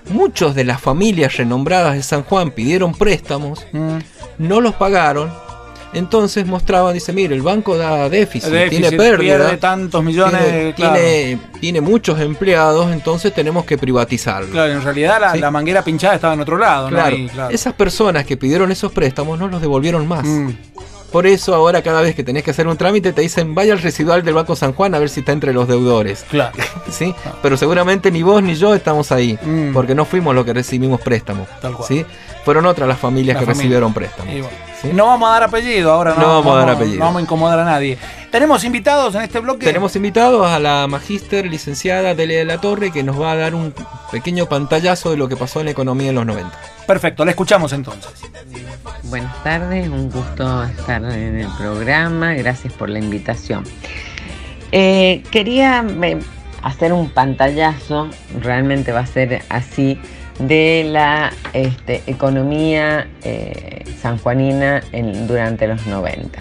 muchos 0.09 0.55
de 0.55 0.63
las 0.63 0.81
familias 0.81 1.35
renombradas 1.37 1.95
de 1.95 2.03
San 2.03 2.23
Juan 2.23 2.51
pidieron 2.51 2.93
préstamos, 2.93 3.65
Mm. 3.71 3.97
no 4.39 4.61
los 4.61 4.75
pagaron. 4.75 5.31
Entonces 5.93 6.45
mostraban, 6.45 6.93
dice, 6.93 7.13
mire, 7.13 7.33
el 7.35 7.41
banco 7.41 7.77
da 7.77 8.09
déficit, 8.09 8.49
Déficit, 8.49 8.81
tiene 8.89 8.97
pérdida, 8.97 9.37
pierde 9.37 9.57
tantos 9.57 10.03
millones. 10.03 10.41
tiene, 10.43 10.73
claro. 10.73 10.93
tiene, 10.95 11.39
tiene 11.61 11.79
muchos 11.81 12.19
empleados, 12.19 12.91
entonces 12.91 13.33
tenemos 13.33 13.63
que 13.63 13.77
privatizarlo. 13.77 14.51
Claro, 14.51 14.73
en 14.73 14.81
realidad 14.81 15.21
la, 15.21 15.31
Sí. 15.31 15.39
la 15.39 15.51
manguera 15.51 15.83
pinchada 15.85 16.15
estaba 16.15 16.33
en 16.33 16.41
otro 16.41 16.57
lado, 16.57 16.89
¿no? 16.91 16.97
Claro, 16.97 17.15
Ahí, 17.15 17.29
claro. 17.29 17.49
esas 17.55 17.73
personas 17.75 18.25
que 18.25 18.35
pidieron 18.35 18.73
esos 18.73 18.91
préstamos 18.91 19.39
no 19.39 19.47
los 19.47 19.61
devolvieron 19.61 20.05
más. 20.05 20.25
Mm. 20.25 20.49
Por 21.15 21.27
eso 21.27 21.55
ahora 21.55 21.81
cada 21.81 22.01
vez 22.01 22.13
que 22.13 22.25
tenés 22.25 22.43
que 22.43 22.51
hacer 22.51 22.67
un 22.67 22.75
trámite 22.75 23.13
te 23.13 23.21
dicen 23.21 23.55
vaya 23.55 23.71
al 23.71 23.79
residual 23.79 24.21
del 24.21 24.33
Banco 24.33 24.53
San 24.53 24.73
Juan 24.73 24.93
a 24.95 24.99
ver 24.99 25.07
si 25.09 25.21
está 25.21 25.31
entre 25.31 25.53
los 25.53 25.65
deudores. 25.65 26.25
Claro. 26.29 26.51
¿sí? 26.91 27.15
Pero 27.41 27.55
seguramente 27.55 28.11
ni 28.11 28.21
vos 28.21 28.43
ni 28.43 28.55
yo 28.55 28.75
estamos 28.75 29.13
ahí, 29.13 29.39
Mm. 29.41 29.71
porque 29.71 29.95
no 29.95 30.03
fuimos 30.03 30.35
los 30.35 30.43
que 30.43 30.51
recibimos 30.53 30.99
préstamos. 30.99 31.47
Tal 31.61 31.73
cual. 31.73 31.87
¿sí? 31.87 32.05
Fueron 32.45 32.65
otras 32.67 32.87
las 32.87 32.99
familias 32.99 33.33
La 33.33 33.39
que 33.41 33.45
familia. 33.47 33.61
recibieron 33.63 33.93
préstamos. 33.93 34.33
Y 34.33 34.41
bueno, 34.41 34.57
¿sí? 34.81 34.89
No 34.93 35.07
vamos 35.07 35.27
a 35.29 35.33
dar 35.33 35.43
apellido 35.43 35.91
ahora, 35.91 36.13
no, 36.13 36.21
No 36.21 36.27
vamos 36.27 36.55
a 36.55 36.59
dar 36.59 36.69
apellido. 36.69 36.99
No 36.99 37.05
vamos 37.05 37.19
a 37.19 37.23
incomodar 37.23 37.59
a 37.59 37.65
nadie. 37.65 37.97
Tenemos 38.31 38.63
invitados 38.63 39.15
en 39.15 39.23
este 39.23 39.39
bloque. 39.39 39.65
Tenemos 39.65 39.95
invitados 39.95 40.45
a 40.47 40.59
la 40.59 40.85
magíster 40.87 41.47
licenciada 41.47 42.13
Delia 42.13 42.37
de 42.37 42.45
la 42.45 42.59
Torre 42.61 42.91
que 42.91 43.01
nos 43.03 43.19
va 43.19 43.31
a 43.31 43.35
dar 43.35 43.55
un 43.55 43.73
pequeño 44.11 44.45
pantallazo 44.45 45.09
de 45.11 45.17
lo 45.17 45.27
que 45.27 45.35
pasó 45.35 45.59
en 45.59 45.65
la 45.65 45.71
economía 45.71 46.09
en 46.09 46.15
los 46.15 46.25
90. 46.25 46.51
Perfecto, 46.85 47.25
la 47.25 47.31
escuchamos 47.31 47.73
entonces. 47.73 48.11
Buenas 49.03 49.43
tardes, 49.43 49.87
un 49.89 50.09
gusto 50.11 50.63
estar 50.65 51.03
en 51.03 51.39
el 51.39 51.47
programa, 51.57 52.33
gracias 52.33 52.73
por 52.73 52.89
la 52.89 52.99
invitación. 52.99 53.63
Eh, 54.71 55.23
quería 55.31 55.85
hacer 56.61 56.91
un 56.93 57.09
pantallazo, 57.09 58.09
realmente 58.41 58.91
va 58.91 59.01
a 59.01 59.05
ser 59.05 59.43
así, 59.49 59.99
de 60.39 60.85
la 60.89 61.31
este, 61.53 62.03
economía 62.07 63.07
eh, 63.23 63.83
sanjuanina 64.01 64.81
durante 65.27 65.67
los 65.67 65.85
90. 65.87 66.39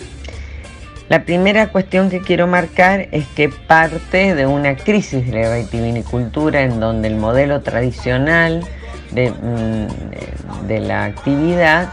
La 1.09 1.25
primera 1.25 1.69
cuestión 1.69 2.09
que 2.09 2.21
quiero 2.21 2.47
marcar 2.47 3.09
es 3.13 3.27
que 3.29 3.51
parte 3.51 4.35
de 4.35 4.47
una 4.47 4.75
crisis 4.75 5.31
de 5.31 5.43
la 5.43 5.57
vitivinicultura 5.57 6.63
en 6.63 6.81
donde 6.81 7.09
el 7.09 7.17
modelo 7.17 7.61
tradicional 7.61 8.67
de, 9.13 9.31
mm, 9.31 10.67
de 10.67 10.81
la 10.81 11.05
actividad 11.05 11.91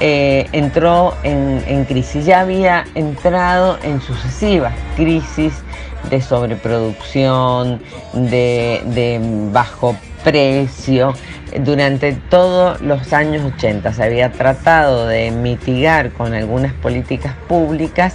eh, 0.00 0.46
entró 0.52 1.14
en, 1.22 1.62
en 1.66 1.84
crisis. 1.84 2.24
Ya 2.24 2.40
había 2.40 2.84
entrado 2.94 3.78
en 3.82 4.00
sucesivas 4.00 4.74
crisis 4.96 5.52
de 6.10 6.20
sobreproducción, 6.20 7.80
de, 8.12 8.82
de 8.86 9.20
bajo 9.52 9.96
precio. 10.24 11.14
Durante 11.60 12.12
todos 12.12 12.80
los 12.82 13.12
años 13.14 13.42
80 13.56 13.94
se 13.94 14.02
había 14.02 14.32
tratado 14.32 15.06
de 15.06 15.30
mitigar 15.30 16.12
con 16.12 16.34
algunas 16.34 16.74
políticas 16.74 17.34
públicas, 17.48 18.14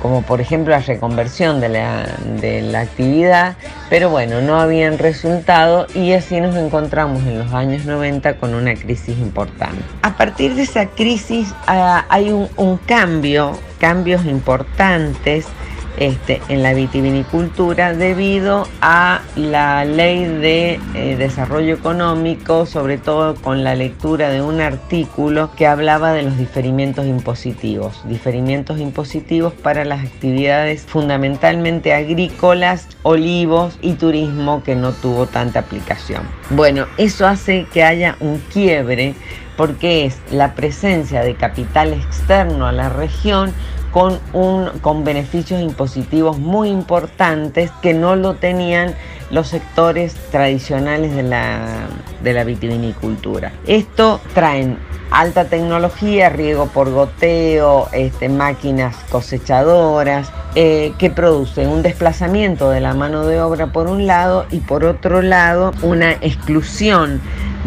como 0.00 0.22
por 0.22 0.40
ejemplo 0.40 0.72
la 0.72 0.80
reconversión 0.80 1.60
de 1.60 1.68
la, 1.68 2.06
de 2.40 2.62
la 2.62 2.80
actividad, 2.80 3.56
pero 3.88 4.10
bueno, 4.10 4.40
no 4.40 4.60
habían 4.60 4.98
resultado 4.98 5.86
y 5.94 6.12
así 6.12 6.40
nos 6.40 6.56
encontramos 6.56 7.22
en 7.22 7.38
los 7.38 7.52
años 7.52 7.84
90 7.84 8.36
con 8.38 8.54
una 8.54 8.74
crisis 8.74 9.16
importante. 9.18 9.82
A 10.02 10.16
partir 10.16 10.54
de 10.56 10.62
esa 10.62 10.86
crisis 10.86 11.54
ah, 11.68 12.04
hay 12.08 12.30
un, 12.30 12.48
un 12.56 12.78
cambio, 12.78 13.52
cambios 13.78 14.24
importantes 14.24 15.46
este, 15.96 16.40
en 16.48 16.62
la 16.62 16.74
vitivinicultura 16.74 17.92
debido 17.92 18.66
a 18.80 19.22
la 19.36 19.84
ley 19.84 20.24
de 20.24 20.80
eh, 20.94 21.16
desarrollo 21.16 21.74
económico, 21.74 22.66
sobre 22.66 22.98
todo 22.98 23.34
con 23.34 23.62
la 23.62 23.74
lectura 23.74 24.30
de 24.30 24.42
un 24.42 24.60
artículo 24.60 25.50
que 25.56 25.66
hablaba 25.66 26.12
de 26.12 26.22
los 26.22 26.38
diferimientos 26.38 27.06
impositivos, 27.06 28.00
diferimientos 28.08 28.80
impositivos 28.80 29.52
para 29.52 29.84
las 29.84 30.00
actividades 30.00 30.82
fundamentalmente 30.82 31.92
agrícolas, 31.92 32.88
olivos 33.02 33.78
y 33.82 33.94
turismo 33.94 34.62
que 34.62 34.74
no 34.74 34.92
tuvo 34.92 35.26
tanta 35.26 35.60
aplicación. 35.60 36.22
Bueno, 36.50 36.86
eso 36.96 37.26
hace 37.26 37.66
que 37.72 37.84
haya 37.84 38.16
un 38.20 38.38
quiebre 38.52 39.14
porque 39.56 40.06
es 40.06 40.18
la 40.30 40.54
presencia 40.54 41.22
de 41.22 41.34
capital 41.34 41.92
externo 41.92 42.66
a 42.66 42.72
la 42.72 42.88
región 42.88 43.52
con, 43.92 44.18
un, 44.32 44.70
con 44.80 45.04
beneficios 45.04 45.60
impositivos 45.60 46.38
muy 46.38 46.70
importantes 46.70 47.70
que 47.82 47.94
no 47.94 48.16
lo 48.16 48.34
tenían 48.34 48.94
los 49.30 49.48
sectores 49.48 50.14
tradicionales 50.30 51.14
de 51.14 51.22
la, 51.22 51.86
de 52.22 52.32
la 52.32 52.44
vitivinicultura. 52.44 53.52
Esto 53.66 54.20
traen 54.34 54.78
alta 55.10 55.44
tecnología, 55.44 56.30
riego 56.30 56.66
por 56.68 56.90
goteo, 56.90 57.88
este, 57.92 58.30
máquinas 58.30 58.96
cosechadoras, 59.10 60.32
eh, 60.54 60.94
que 60.98 61.10
producen 61.10 61.68
un 61.68 61.82
desplazamiento 61.82 62.70
de 62.70 62.80
la 62.80 62.94
mano 62.94 63.26
de 63.26 63.40
obra 63.40 63.68
por 63.68 63.88
un 63.88 64.06
lado 64.06 64.46
y 64.50 64.60
por 64.60 64.84
otro 64.84 65.20
lado 65.20 65.72
una 65.82 66.12
exclusión 66.12 67.20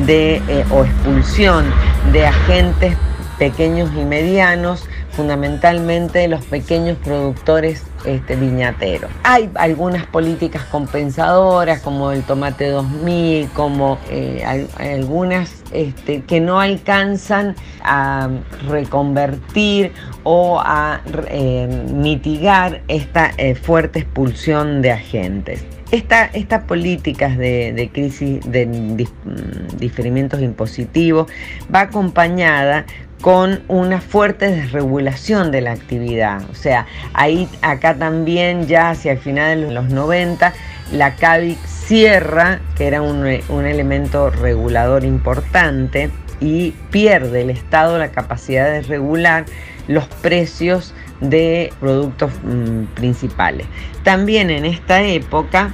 de, 0.06 0.36
eh, 0.48 0.66
o 0.72 0.86
expulsión 0.86 1.66
de 2.12 2.26
agentes 2.26 2.98
pequeños 3.38 3.90
y 3.96 4.04
medianos, 4.06 4.88
fundamentalmente 5.16 6.28
los 6.28 6.44
pequeños 6.46 6.98
productores 7.04 7.84
este, 8.06 8.36
viñateros. 8.36 9.10
Hay 9.24 9.50
algunas 9.56 10.06
políticas 10.06 10.64
compensadoras 10.66 11.82
como 11.82 12.12
el 12.12 12.22
tomate 12.24 12.70
2000, 12.70 13.48
como 13.50 13.98
eh, 14.10 14.44
al- 14.46 14.68
algunas 14.78 15.64
este, 15.72 16.22
que 16.22 16.40
no 16.40 16.60
alcanzan 16.60 17.56
a 17.84 18.30
reconvertir 18.70 19.92
o 20.24 20.60
a 20.64 21.02
eh, 21.30 21.68
mitigar 21.94 22.82
esta 22.88 23.32
eh, 23.38 23.56
fuerte 23.56 24.00
expulsión 24.00 24.82
de 24.82 24.92
agentes. 24.92 25.66
Esta- 25.92 26.26
estas 26.26 26.64
políticas 26.64 27.38
de, 27.38 27.72
de 27.74 27.90
crisis 27.90 28.40
de 28.52 28.68
dis- 28.68 29.10
mm, 29.24 29.78
diferimientos 29.78 30.42
impositivos 30.42 31.32
va 31.74 31.82
acompañada 31.82 32.86
con 33.22 33.62
una 33.68 34.02
fuerte 34.02 34.52
desregulación 34.52 35.52
de 35.52 35.62
la 35.62 35.72
actividad. 35.72 36.42
O 36.52 36.56
sea, 36.56 36.86
ahí 37.14 37.50
acá 37.62 37.96
también 37.96 38.68
ya 38.68 38.92
hacia 38.92 39.14
el 39.14 39.20
final 39.20 39.62
de 39.62 39.72
los 39.72 39.90
90 39.90 40.54
la 40.92 41.16
CAVIC 41.16 41.58
cierra, 41.66 42.60
que 42.76 42.88
era 42.88 43.02
un, 43.02 43.26
un 43.50 43.66
elemento 43.66 44.30
regulador 44.30 45.04
importante, 45.04 46.12
y 46.40 46.72
pierde 46.92 47.42
el 47.42 47.50
Estado 47.50 47.98
la 47.98 48.12
capacidad 48.12 48.66
de 48.72 48.82
regular 48.82 49.46
los 49.88 50.06
precios 50.06 50.94
de 51.22 51.72
productos 51.80 52.32
mm, 52.44 52.86
principales. 52.96 53.68
También 54.04 54.50
en 54.50 54.66
esta 54.66 55.02
época 55.02 55.74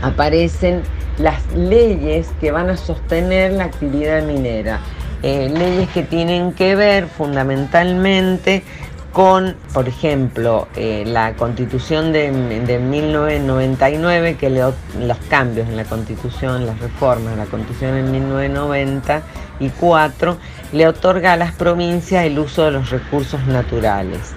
aparecen 0.00 0.82
las 1.18 1.52
leyes 1.54 2.28
que 2.40 2.50
van 2.50 2.70
a 2.70 2.76
sostener 2.76 3.52
la 3.52 3.64
actividad 3.64 4.22
minera. 4.24 4.80
Eh, 5.22 5.48
leyes 5.56 5.88
que 5.90 6.02
tienen 6.02 6.52
que 6.52 6.74
ver 6.74 7.06
fundamentalmente 7.06 8.64
con, 9.12 9.54
por 9.74 9.86
ejemplo, 9.88 10.66
eh, 10.74 11.04
la 11.06 11.34
constitución 11.34 12.12
de, 12.12 12.32
de 12.66 12.78
1999, 12.78 14.36
que 14.36 14.48
le- 14.50 14.60
los 14.62 15.18
cambios 15.28 15.68
en 15.68 15.76
la 15.76 15.84
constitución, 15.84 16.66
las 16.66 16.80
reformas 16.80 17.36
la 17.36 17.44
constitución 17.44 17.96
en 17.98 18.10
1994, 18.10 20.38
le 20.72 20.88
otorga 20.88 21.34
a 21.34 21.36
las 21.36 21.52
provincias 21.52 22.24
el 22.24 22.38
uso 22.38 22.64
de 22.64 22.70
los 22.72 22.88
recursos 22.90 23.46
naturales. 23.46 24.32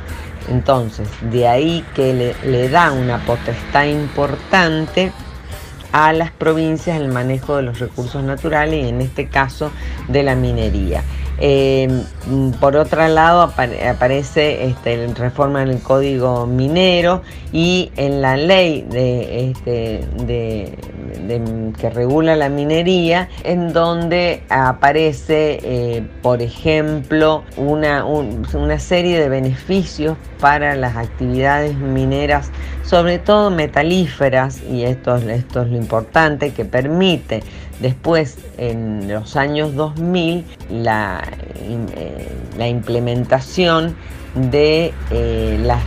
Entonces, 0.49 1.07
de 1.31 1.47
ahí 1.47 1.83
que 1.95 2.13
le, 2.13 2.35
le 2.51 2.67
da 2.69 2.91
una 2.91 3.17
potestad 3.25 3.85
importante 3.85 5.11
a 5.95 6.11
las 6.11 6.29
provincias 6.29 6.99
el 6.99 7.07
manejo 7.07 7.55
de 7.55 7.61
los 7.61 7.79
recursos 7.79 8.21
naturales 8.21 8.83
y 8.83 8.89
en 8.89 8.99
este 8.99 9.27
caso 9.27 9.71
de 10.09 10.23
la 10.23 10.35
minería. 10.35 11.03
Eh, 11.37 11.87
por 12.59 12.75
otro 12.75 13.07
lado 13.07 13.41
aparece 13.41 14.65
este, 14.65 15.07
reforma 15.13 15.63
en 15.63 15.69
el 15.69 15.79
código 15.79 16.47
minero 16.47 17.21
y 17.53 17.93
en 17.95 18.21
la 18.21 18.35
ley 18.35 18.85
de, 18.89 19.51
este, 19.51 20.05
que 21.79 21.89
regula 21.89 22.35
la 22.35 22.49
minería, 22.49 23.29
en 23.43 23.73
donde 23.73 24.43
aparece, 24.49 25.59
eh, 25.63 26.03
por 26.21 26.41
ejemplo, 26.41 27.43
una, 27.57 28.05
una 28.05 28.79
serie 28.79 29.19
de 29.19 29.29
beneficios 29.29 30.17
para 30.39 30.75
las 30.75 30.95
actividades 30.95 31.75
mineras, 31.75 32.51
sobre 32.83 33.19
todo 33.19 33.51
metalíferas, 33.51 34.61
y 34.63 34.83
esto, 34.83 35.15
esto 35.15 35.63
es 35.63 35.69
lo 35.69 35.77
importante, 35.77 36.51
que 36.51 36.65
permite 36.65 37.41
después, 37.79 38.37
en 38.57 39.11
los 39.11 39.35
años 39.35 39.75
2000, 39.75 40.45
la, 40.69 41.23
eh, 41.57 42.27
la 42.57 42.67
implementación 42.67 43.95
de 44.35 44.93
eh, 45.11 45.59
las 45.63 45.81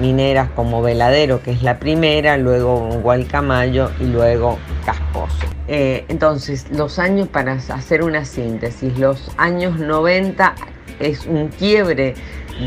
mineras 0.00 0.50
como 0.54 0.82
Veladero, 0.82 1.42
que 1.42 1.52
es 1.52 1.62
la 1.62 1.78
primera, 1.78 2.36
luego 2.36 2.88
Gualcamayo 3.02 3.90
y 4.00 4.04
luego 4.04 4.58
Casposo. 4.84 5.46
Eh, 5.68 6.04
entonces, 6.08 6.66
los 6.70 6.98
años, 6.98 7.28
para 7.28 7.52
hacer 7.52 8.02
una 8.02 8.24
síntesis, 8.24 8.98
los 8.98 9.30
años 9.36 9.78
90 9.78 10.54
es 11.00 11.26
un 11.26 11.48
quiebre 11.48 12.14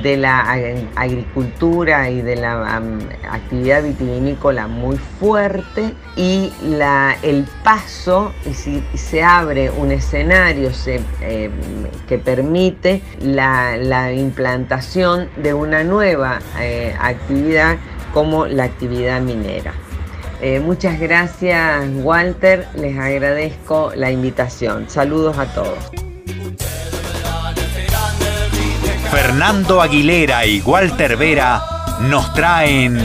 de 0.01 0.17
la 0.17 0.41
agricultura 0.95 2.09
y 2.09 2.21
de 2.21 2.35
la 2.35 2.81
actividad 3.31 3.83
vitivinícola 3.83 4.67
muy 4.67 4.97
fuerte 4.97 5.93
y 6.15 6.51
la, 6.61 7.15
el 7.21 7.45
paso, 7.63 8.33
y 8.45 8.53
si 8.53 8.83
se 8.95 9.23
abre 9.23 9.69
un 9.69 9.91
escenario 9.91 10.71
eh, 11.21 11.49
que 12.07 12.17
permite 12.17 13.01
la, 13.21 14.11
implantación 14.13 15.29
de 15.37 15.53
una 15.53 15.83
nueva 15.83 16.39
eh, 16.59 16.95
actividad 16.99 17.77
como 18.13 18.45
la 18.45 18.65
actividad 18.65 19.21
minera. 19.21 19.73
Eh, 20.41 20.59
muchas 20.59 20.99
gracias 20.99 21.87
Walter, 22.03 22.67
les 22.75 22.97
agradezco 22.97 23.91
la 23.95 24.11
invitación. 24.11 24.89
Saludos 24.89 25.37
a 25.37 25.45
todos. 25.53 26.06
Fernando 29.11 29.81
Aguilera 29.81 30.45
y 30.45 30.61
Walter 30.61 31.15
Vera 31.15 31.63
nos 32.01 32.33
traen 32.33 32.99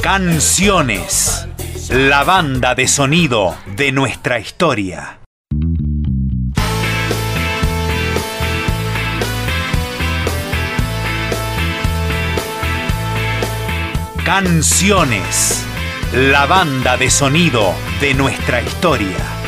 Canciones, 0.00 1.46
la 1.90 2.24
banda 2.24 2.74
de 2.74 2.88
sonido 2.88 3.54
de 3.76 3.92
nuestra 3.92 4.38
historia. 4.38 5.18
Canciones, 14.24 15.66
la 16.14 16.46
banda 16.46 16.96
de 16.96 17.10
sonido 17.10 17.74
de 18.00 18.14
nuestra 18.14 18.62
historia. 18.62 19.43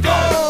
Los 0.00 0.14
únicos, 0.14 0.47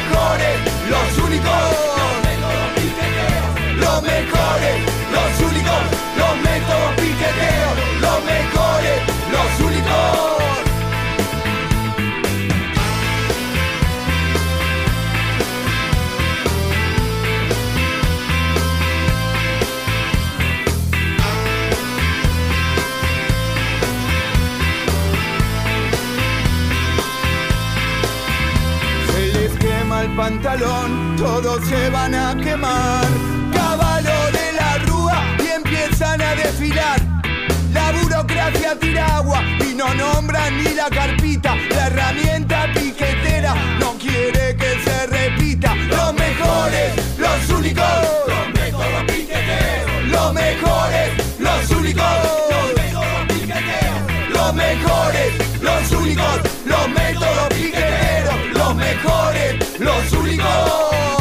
piqueteros, 0.00 0.69
pantalón, 30.20 31.16
todos 31.16 31.66
se 31.66 31.88
van 31.88 32.14
a 32.14 32.36
quemar. 32.36 33.06
Caballo 33.54 34.18
de 34.38 34.52
la 34.52 34.76
rúa 34.86 35.18
y 35.42 35.46
empiezan 35.60 36.20
a 36.20 36.34
desfilar. 36.34 37.00
La 37.72 37.90
burocracia 37.92 38.78
tira 38.78 39.16
agua 39.16 39.42
y 39.66 39.72
no 39.72 39.94
nombran 39.94 40.62
ni 40.62 40.74
la 40.74 40.90
carpita. 40.90 41.56
La 41.70 41.86
herramienta 41.86 42.66
piquetera 42.74 43.54
no 43.80 43.94
quiere 43.94 44.56
que 44.60 44.70
se 44.84 45.06
repita. 45.06 45.74
Los 45.74 46.12
mejores, 46.12 46.88
los 47.18 47.58
únicos, 47.58 47.94
los 48.26 49.04
piqueteros. 49.10 50.04
Los 50.14 50.34
mejores, 50.34 51.08
los 51.38 51.70
únicos, 51.70 52.14
los 52.52 52.66
métodos 52.76 53.22
piqueteros. 53.28 54.00
Los 54.36 54.54
mejores, 54.54 55.28
los 55.62 55.92
únicos, 55.92 56.36
los. 56.66 56.80
Los 56.80 57.09
mejores 58.90 59.78
los 59.78 60.12
únicos. 60.12 61.19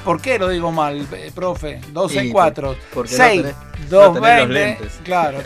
¿Por 0.04 0.22
qué 0.22 0.38
lo 0.38 0.50
digo 0.50 0.70
mal, 0.70 1.08
eh, 1.14 1.32
profe? 1.34 1.80
264 1.94 2.76
porque 2.94 3.12
no 3.12 3.18
6 3.18 3.42
tenés- 3.42 3.54
no 3.54 3.60
tenés 3.80 3.90
los 3.90 4.14
220 4.16 4.54
lentes. 4.54 5.00
Claro, 5.06 5.40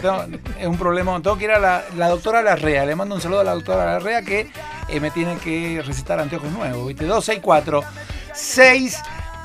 es 0.60 0.66
un 0.66 0.78
problema. 0.80 1.22
Tengo 1.22 1.38
que 1.38 1.44
ir 1.44 1.52
a 1.52 1.60
la, 1.60 1.84
la 1.96 2.10
doctora 2.10 2.42
Larrea. 2.42 2.88
Le 2.88 2.96
mando 2.96 3.14
un 3.14 3.22
saludo 3.22 3.42
a 3.42 3.44
la 3.44 3.54
doctora 3.54 3.86
Larrea 3.86 4.24
que 4.24 4.50
eh, 4.88 5.00
me 5.00 5.12
tiene 5.12 5.38
que 5.38 5.84
recetar 5.86 6.20
anteojos 6.20 6.52
nuevos. 6.52 6.88
¿viste? 6.88 7.06
264 7.06 7.84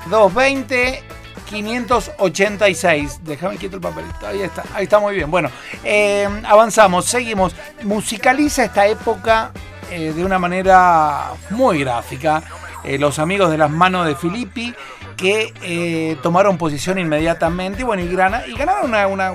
6220 0.04 1.02
586. 1.48 3.20
Déjame 3.24 3.56
quieto 3.56 3.76
el 3.76 3.82
papelito. 3.82 4.26
Ahí 4.26 4.42
está. 4.42 4.62
Ahí 4.74 4.84
está 4.84 4.98
muy 5.00 5.14
bien. 5.14 5.30
Bueno, 5.30 5.50
eh, 5.84 6.28
avanzamos, 6.44 7.04
seguimos. 7.06 7.54
Musicaliza 7.82 8.64
esta 8.64 8.86
época 8.86 9.50
eh, 9.90 10.12
de 10.14 10.24
una 10.24 10.38
manera 10.38 11.32
muy 11.50 11.80
gráfica. 11.80 12.42
Eh, 12.84 12.98
los 12.98 13.18
amigos 13.18 13.50
de 13.50 13.58
las 13.58 13.70
manos 13.70 14.06
de 14.06 14.14
Filippi 14.14 14.74
que 15.16 16.16
tomaron 16.22 16.56
posición 16.56 16.98
inmediatamente 16.98 17.82
y 17.82 17.84
bueno 17.84 18.02
y, 18.02 18.06
y 18.06 18.56
ganaron 18.56 18.86
una- 18.86 19.32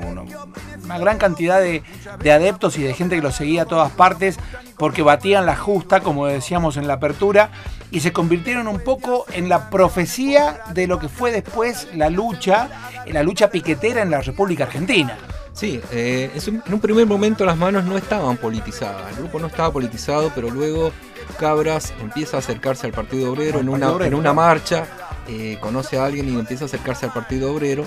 una 0.86 0.98
gran 0.98 1.18
cantidad 1.18 1.60
de, 1.60 1.84
de 2.20 2.32
adeptos 2.32 2.78
y 2.78 2.84
de 2.84 2.94
gente 2.94 3.16
que 3.16 3.22
los 3.22 3.36
seguía 3.36 3.64
a 3.64 3.66
todas 3.66 3.92
partes 3.92 4.38
porque 4.78 5.02
batían 5.02 5.46
la 5.46 5.56
justa 5.56 6.02
como 6.02 6.28
decíamos 6.28 6.78
en 6.78 6.88
la 6.88 6.94
apertura 6.94 7.52
y 7.92 8.00
se 8.00 8.14
convirtieron 8.14 8.68
un 8.68 8.80
poco 8.80 9.26
en 9.34 9.50
la 9.50 9.70
profecía 9.70 10.62
de 10.74 10.88
lo 10.88 11.00
que 11.00 11.10
fue 11.10 11.32
después 11.32 11.88
la 11.94 12.10
lucha 12.10 12.70
la 13.12 13.24
lucha 13.24 13.50
piquetera 13.50 14.02
en 14.02 14.12
la 14.12 14.22
República 14.22 14.66
Argentina. 14.66 15.18
Sí, 15.54 15.80
eh, 15.92 16.32
en 16.46 16.74
un 16.74 16.80
primer 16.82 17.06
momento 17.06 17.46
las 17.46 17.56
manos 17.56 17.86
no 17.86 17.98
estaban 17.98 18.36
politizadas, 18.36 19.10
el 19.12 19.20
grupo 19.20 19.40
no 19.40 19.48
estaba 19.48 19.72
politizado, 19.72 20.32
pero 20.36 20.50
luego 20.50 20.92
Cabras 21.40 21.94
empieza 22.02 22.36
a 22.36 22.40
acercarse 22.40 22.88
al 22.88 22.92
Partido 22.92 23.32
Obrero, 23.32 23.62
en, 23.62 23.70
una, 23.70 23.90
Obrero, 23.90 24.06
en 24.06 24.16
una 24.16 24.34
marcha, 24.34 24.86
eh, 25.30 25.58
conoce 25.62 25.98
a 25.98 26.06
alguien 26.06 26.28
y 26.28 26.38
empieza 26.38 26.66
a 26.66 26.68
acercarse 26.68 27.06
al 27.06 27.14
Partido 27.14 27.54
Obrero, 27.54 27.86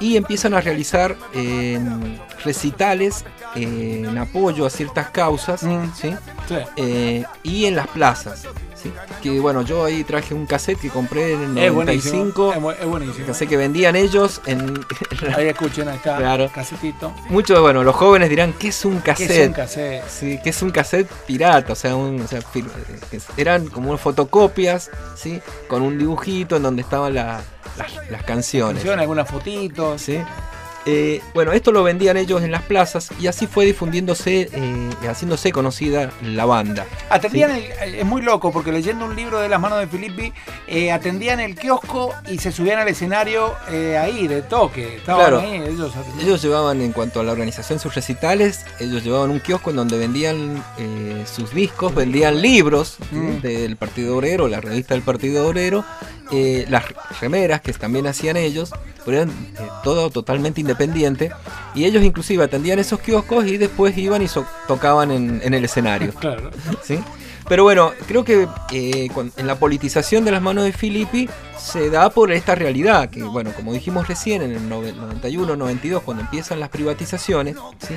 y 0.00 0.16
empiezan 0.16 0.54
a 0.54 0.60
realizar 0.60 1.16
eh, 1.34 1.78
recitales 2.44 3.24
eh, 3.54 4.04
en 4.08 4.18
apoyo 4.18 4.66
a 4.66 4.70
ciertas 4.70 5.10
causas, 5.10 5.62
Mm. 5.62 5.84
¿sí? 5.94 6.10
Sí. 6.48 6.54
Eh, 6.76 7.24
y 7.42 7.66
en 7.66 7.76
las 7.76 7.86
plazas. 7.88 8.44
¿Sí? 8.82 8.92
Que 9.22 9.38
bueno, 9.40 9.62
yo 9.62 9.84
ahí 9.84 10.04
traje 10.04 10.34
un 10.34 10.46
cassette 10.46 10.78
que 10.80 10.88
compré 10.90 11.32
en 11.34 11.56
el 11.56 11.58
es 11.58 11.72
buenísimo 11.72 12.24
95, 12.24 12.52
es, 12.52 12.58
bu- 12.60 12.76
es 12.80 12.86
buenísimo 12.86 13.26
cassette 13.26 13.48
que 13.48 13.56
vendían 13.56 13.96
ellos 13.96 14.40
en, 14.46 14.84
ahí 15.36 15.48
escuchen 15.48 15.88
está 15.88 16.16
Claro. 16.16 16.50
casetito 16.54 17.12
Muchos, 17.28 17.60
bueno, 17.60 17.82
los 17.84 17.94
jóvenes 17.94 18.28
dirán, 18.30 18.52
¿qué 18.52 18.68
es 18.68 18.84
un 18.84 18.96
¿Qué 19.00 19.10
cassette? 19.12 19.30
es 19.30 19.46
un 19.48 19.52
cassette? 19.54 20.04
Sí, 20.08 20.38
que 20.42 20.50
es 20.50 20.62
un 20.62 20.70
cassette 20.70 21.08
pirata, 21.26 21.72
o 21.72 21.76
sea, 21.76 21.94
un- 21.96 22.20
o 22.22 22.26
sea, 22.28 22.40
eh, 22.54 23.20
eran 23.36 23.66
como 23.68 23.96
fotocopias, 23.98 24.90
¿sí? 25.16 25.40
Con 25.68 25.82
un 25.82 25.98
dibujito 25.98 26.56
en 26.56 26.62
donde 26.62 26.82
estaban 26.82 27.14
la- 27.14 27.40
las, 27.76 28.10
las 28.10 28.22
canciones. 28.24 28.76
Pusieron 28.78 29.00
algunas 29.00 29.28
fotitos 29.28 30.02
¿sí? 30.02 30.18
Eh, 30.86 31.20
bueno, 31.34 31.52
esto 31.52 31.72
lo 31.72 31.82
vendían 31.82 32.16
ellos 32.16 32.42
en 32.42 32.50
las 32.50 32.62
plazas 32.62 33.10
y 33.20 33.26
así 33.26 33.46
fue 33.46 33.66
difundiéndose, 33.66 34.48
eh, 34.52 34.90
haciéndose 35.08 35.52
conocida 35.52 36.10
la 36.22 36.46
banda. 36.46 36.86
Atendían 37.10 37.50
el- 37.50 37.94
es 37.96 38.04
muy 38.06 38.22
loco 38.22 38.50
porque 38.50 38.72
leyendo 38.72 39.04
un 39.04 39.14
libro 39.14 39.40
de 39.40 39.48
las 39.50 39.60
manos 39.60 39.78
de 39.78 39.86
Filippi, 39.86 40.32
eh, 40.66 40.90
atendían 40.90 41.38
el 41.40 41.54
kiosco 41.54 42.14
y 42.28 42.38
se 42.38 42.50
subían 42.50 42.78
al 42.78 42.88
escenario 42.88 43.54
eh, 43.70 43.98
ahí, 43.98 44.26
de 44.26 44.40
toque. 44.42 44.96
Estaban 44.96 45.20
Claro. 45.26 45.40
ahí, 45.40 45.54
ellos. 45.56 45.92
Ellos 46.20 46.40
llevaban, 46.42 46.80
en 46.80 46.92
cuanto 46.92 47.20
a 47.20 47.24
la 47.24 47.32
organización, 47.32 47.78
sus 47.78 47.94
recitales, 47.94 48.64
ellos 48.78 49.04
llevaban 49.04 49.30
un 49.30 49.40
kiosco 49.40 49.70
en 49.70 49.76
donde 49.76 49.98
vendían 49.98 50.64
eh, 50.78 51.24
sus 51.30 51.52
discos, 51.52 51.94
vendían 51.94 52.40
libros 52.40 52.96
¿sí? 53.10 53.16
Mm. 53.16 53.40
del 53.42 53.76
Partido 53.76 54.16
Obrero, 54.16 54.48
la 54.48 54.60
revista 54.60 54.94
del 54.94 55.02
Partido 55.02 55.46
Obrero, 55.46 55.84
eh, 56.30 56.66
las 56.68 56.84
remeras 57.20 57.60
que 57.60 57.72
también 57.72 58.06
hacían 58.06 58.36
ellos, 58.36 58.70
pero 59.04 59.18
eran 59.18 59.30
eh, 59.30 59.68
todo 59.82 60.10
totalmente 60.10 60.60
independiente, 60.60 61.30
y 61.74 61.84
ellos 61.84 62.02
inclusive 62.02 62.44
atendían 62.44 62.78
esos 62.78 63.00
kioscos 63.00 63.46
y 63.46 63.56
después 63.56 63.96
iban 63.98 64.22
y 64.22 64.28
so- 64.28 64.46
tocaban 64.68 65.10
en, 65.10 65.40
en 65.44 65.54
el 65.54 65.64
escenario. 65.64 66.12
Claro. 66.20 66.50
¿sí? 66.82 66.98
Pero 67.48 67.64
bueno, 67.64 67.90
creo 68.06 68.24
que 68.24 68.46
eh, 68.70 69.08
en 69.36 69.46
la 69.48 69.58
politización 69.58 70.24
de 70.24 70.30
las 70.30 70.40
manos 70.40 70.62
de 70.62 70.72
Filippi 70.72 71.28
se 71.58 71.90
da 71.90 72.08
por 72.10 72.30
esta 72.30 72.54
realidad, 72.54 73.10
que 73.10 73.24
bueno, 73.24 73.50
como 73.56 73.72
dijimos 73.72 74.06
recién, 74.06 74.42
en 74.42 74.52
el 74.52 74.68
nove- 74.70 74.94
91, 74.94 75.56
92, 75.56 76.02
cuando 76.04 76.22
empiezan 76.22 76.60
las 76.60 76.68
privatizaciones, 76.68 77.56
¿sí? 77.86 77.94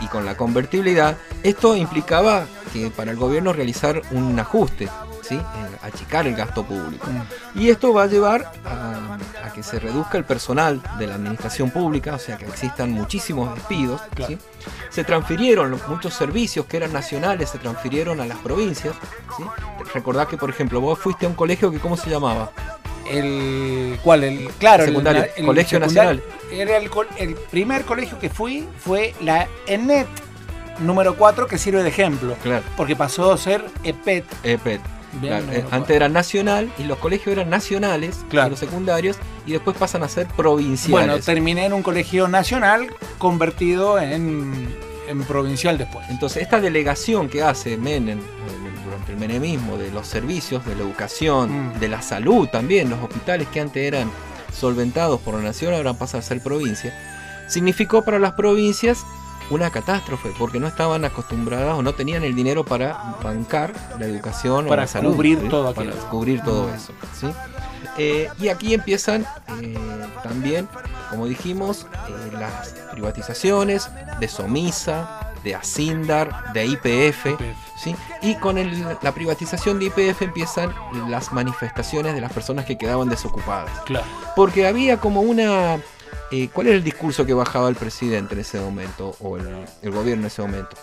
y 0.00 0.06
con 0.08 0.24
la 0.26 0.36
convertibilidad, 0.36 1.16
esto 1.44 1.76
implicaba 1.76 2.46
que 2.72 2.90
para 2.90 3.12
el 3.12 3.16
gobierno 3.16 3.52
realizar 3.52 4.02
un 4.10 4.36
ajuste, 4.40 4.88
¿sí? 5.28 5.34
Eh, 5.36 5.76
achicar 5.82 6.26
el 6.26 6.34
gasto 6.34 6.64
público. 6.64 7.06
Y 7.54 7.70
esto 7.70 7.92
va 7.92 8.04
a 8.04 8.06
llevar 8.06 8.52
a, 8.64 9.18
a 9.46 9.52
que 9.52 9.62
se 9.62 9.78
reduzca 9.78 10.18
el 10.18 10.24
personal 10.24 10.80
de 10.98 11.06
la 11.06 11.14
administración 11.14 11.70
pública, 11.70 12.14
o 12.14 12.18
sea 12.18 12.36
que 12.36 12.44
existan 12.46 12.90
muchísimos 12.92 13.54
despidos. 13.54 14.00
Claro. 14.14 14.32
¿sí? 14.32 14.38
Se 14.90 15.04
transfirieron 15.04 15.80
muchos 15.88 16.14
servicios 16.14 16.66
que 16.66 16.76
eran 16.76 16.92
nacionales, 16.92 17.50
se 17.50 17.58
transfirieron 17.58 18.20
a 18.20 18.26
las 18.26 18.38
provincias. 18.38 18.94
¿sí? 19.36 19.44
Recordá 19.94 20.26
que, 20.26 20.36
por 20.36 20.50
ejemplo, 20.50 20.80
vos 20.80 20.98
fuiste 20.98 21.26
a 21.26 21.28
un 21.28 21.34
colegio 21.34 21.70
que, 21.70 21.78
¿cómo 21.78 21.96
se 21.96 22.10
llamaba? 22.10 22.50
El, 23.10 23.98
¿Cuál? 24.02 24.24
El, 24.24 24.48
claro, 24.58 24.82
el- 24.82 24.90
Secundario, 24.90 25.26
el, 25.36 25.46
Colegio 25.46 25.78
secundario. 25.78 26.22
Era 26.50 26.76
el, 26.76 27.34
primer 27.50 27.84
colegio 27.84 28.18
que 28.18 28.30
fui 28.30 28.66
fue 28.80 29.14
la 29.20 29.46
ENET 29.66 30.08
número 30.80 31.16
4 31.16 31.46
que 31.46 31.56
sirve 31.56 31.82
de 31.82 31.88
ejemplo. 31.88 32.36
Claro. 32.42 32.64
Porque 32.76 32.96
pasó 32.96 33.32
a 33.32 33.38
ser 33.38 33.64
EPET. 33.84 34.24
EPET. 34.42 34.80
Claro, 35.20 35.46
eh, 35.52 35.64
antes 35.70 35.96
era 35.96 36.08
nacional 36.08 36.70
y 36.78 36.84
los 36.84 36.98
colegios 36.98 37.32
eran 37.36 37.50
nacionales, 37.50 38.24
Claro. 38.28 38.50
los 38.50 38.58
secundarios, 38.58 39.16
y 39.46 39.52
después 39.52 39.76
pasan 39.76 40.02
a 40.02 40.08
ser 40.08 40.26
provinciales. 40.28 40.90
Bueno, 41.06 41.18
terminé 41.22 41.66
en 41.66 41.72
un 41.72 41.82
colegio 41.82 42.28
nacional 42.28 42.88
convertido 43.18 43.98
en, 43.98 44.68
en 45.08 45.22
provincial 45.24 45.78
después. 45.78 46.06
Entonces, 46.10 46.42
esta 46.42 46.60
delegación 46.60 47.28
que 47.28 47.42
hace 47.42 47.76
Menem 47.76 48.18
eh, 48.18 48.22
durante 48.84 49.12
el 49.12 49.18
menemismo 49.18 49.76
de 49.78 49.90
los 49.90 50.06
servicios, 50.06 50.64
de 50.66 50.74
la 50.74 50.82
educación, 50.82 51.70
Mm. 51.76 51.80
de 51.80 51.88
la 51.88 52.02
salud 52.02 52.48
también, 52.48 52.90
los 52.90 53.00
hospitales 53.02 53.48
que 53.52 53.60
antes 53.60 53.82
eran 53.86 54.10
solventados 54.52 55.20
por 55.20 55.34
la 55.34 55.42
nación 55.42 55.74
ahora 55.74 55.94
pasan 55.94 56.20
a 56.20 56.22
ser 56.22 56.40
provincia, 56.40 56.92
significó 57.48 58.02
para 58.02 58.18
las 58.18 58.32
provincias 58.32 59.04
una 59.50 59.70
catástrofe, 59.70 60.32
porque 60.38 60.58
no 60.58 60.66
estaban 60.66 61.04
acostumbradas 61.04 61.74
o 61.78 61.82
no 61.82 61.94
tenían 61.94 62.24
el 62.24 62.34
dinero 62.34 62.64
para 62.64 63.16
bancar 63.22 63.72
la 63.98 64.06
educación 64.06 64.66
Para 64.66 64.82
o 64.82 64.84
la 64.84 64.86
salud. 64.88 65.12
cubrir 65.12 65.40
¿sí? 65.40 65.48
todo 65.48 65.72
Para 65.74 65.90
aquello. 65.90 66.08
cubrir 66.08 66.42
todo 66.42 66.72
eso. 66.74 66.92
¿sí? 67.18 67.28
Eh, 67.98 68.28
y 68.38 68.48
aquí 68.48 68.74
empiezan 68.74 69.24
eh, 69.62 69.74
también, 70.22 70.68
como 71.10 71.26
dijimos, 71.26 71.86
eh, 72.08 72.32
las 72.32 72.74
privatizaciones 72.92 73.88
de 74.20 74.28
Somisa, 74.28 75.32
de 75.44 75.54
Asindar, 75.54 76.52
de 76.52 76.66
IPF. 76.66 77.36
¿sí? 77.78 77.94
Y 78.22 78.34
con 78.34 78.58
el- 78.58 78.96
la 79.00 79.12
privatización 79.12 79.78
de 79.78 79.86
IPF 79.86 80.22
empiezan 80.22 80.74
las 81.08 81.32
manifestaciones 81.32 82.14
de 82.14 82.20
las 82.20 82.32
personas 82.32 82.64
que 82.66 82.76
quedaban 82.76 83.08
desocupadas. 83.08 83.70
Claro. 83.84 84.04
Porque 84.34 84.66
había 84.66 84.98
como 84.98 85.20
una... 85.20 85.78
eh, 86.30 86.48
¿Cuál 86.52 86.68
era 86.68 86.76
el 86.76 86.84
discurso 86.84 87.24
que 87.24 87.34
bajaba 87.34 87.68
el 87.68 87.76
presidente 87.76 88.34
en 88.34 88.40
ese 88.40 88.58
momento 88.60 89.16
o 89.20 89.36
el, 89.36 89.46
el 89.82 89.90
gobierno 89.90 90.22
en 90.22 90.26
ese 90.26 90.42
momento? 90.42 90.76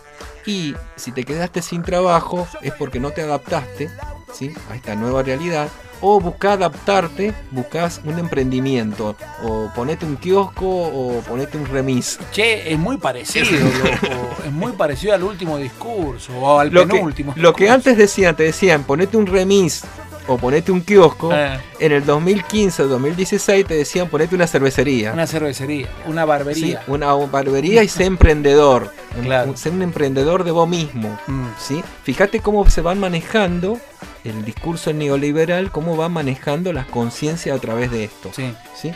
Y 0.45 0.75
si 0.95 1.11
te 1.11 1.23
quedaste 1.23 1.61
sin 1.61 1.83
trabajo 1.83 2.47
es 2.61 2.73
porque 2.73 2.99
no 2.99 3.11
te 3.11 3.21
adaptaste 3.21 3.89
¿sí? 4.33 4.53
a 4.69 4.75
esta 4.75 4.95
nueva 4.95 5.23
realidad 5.23 5.69
o 6.05 6.19
buscá 6.19 6.53
adaptarte, 6.53 7.33
buscás 7.51 8.01
un 8.03 8.19
emprendimiento 8.19 9.15
o 9.41 9.71
ponete 9.73 10.05
un 10.05 10.17
kiosco 10.17 10.65
o 10.65 11.21
ponete 11.21 11.57
un 11.57 11.65
remis. 11.65 12.19
Che, 12.33 12.73
es 12.73 12.77
muy 12.77 12.97
parecido, 12.97 13.45
loco. 13.83 14.35
Es 14.45 14.51
muy 14.51 14.73
parecido 14.73 15.13
al 15.13 15.23
último 15.23 15.57
discurso 15.57 16.33
o 16.37 16.59
al 16.59 16.73
Lo 16.73 16.85
que, 16.85 16.93
penúltimo. 16.95 17.33
lo 17.37 17.53
que 17.53 17.69
antes 17.69 17.97
decían, 17.97 18.35
te 18.35 18.43
decían 18.43 18.83
ponete 18.83 19.15
un 19.15 19.27
remis 19.27 19.83
o 20.27 20.37
ponete 20.37 20.71
un 20.71 20.81
kiosco, 20.81 21.31
Eh, 21.33 21.59
en 21.79 21.91
el 21.91 22.05
2015 22.05 22.83
o 22.83 22.87
2016 22.87 23.65
te 23.65 23.73
decían 23.75 24.07
ponete 24.09 24.35
una 24.35 24.47
cervecería. 24.47 25.11
una 25.13 25.27
cervecería, 25.27 25.87
una 26.05 26.23
Sí, 26.23 26.27
barbería. 26.27 26.83
una 26.87 27.13
barbería 27.13 27.83
y 27.83 27.87
sé 27.89 28.05
emprendedor. 28.05 28.91
Un- 29.17 29.23
Claro. 29.25 29.51
un- 29.51 29.57
sé 29.57 29.69
un 29.69 29.81
emprendedor 29.81 30.43
de 30.43 30.51
vos 30.51 30.67
mismo. 30.67 31.17
Mm. 31.27 31.47
¿sí? 31.59 31.83
Fíjate 32.03 32.39
cómo 32.39 32.69
se 32.69 32.81
van 32.81 32.99
manejando 32.99 33.79
el 34.23 34.45
discurso 34.45 34.93
neoliberal, 34.93 35.71
cómo 35.71 35.97
va 35.97 36.07
manejando 36.09 36.71
las 36.73 36.85
conciencias 36.85 37.57
a 37.57 37.59
través 37.59 37.91
de 37.91 38.05
esto. 38.05 38.29
Sí. 38.33 38.53
¿sí? 38.79 38.91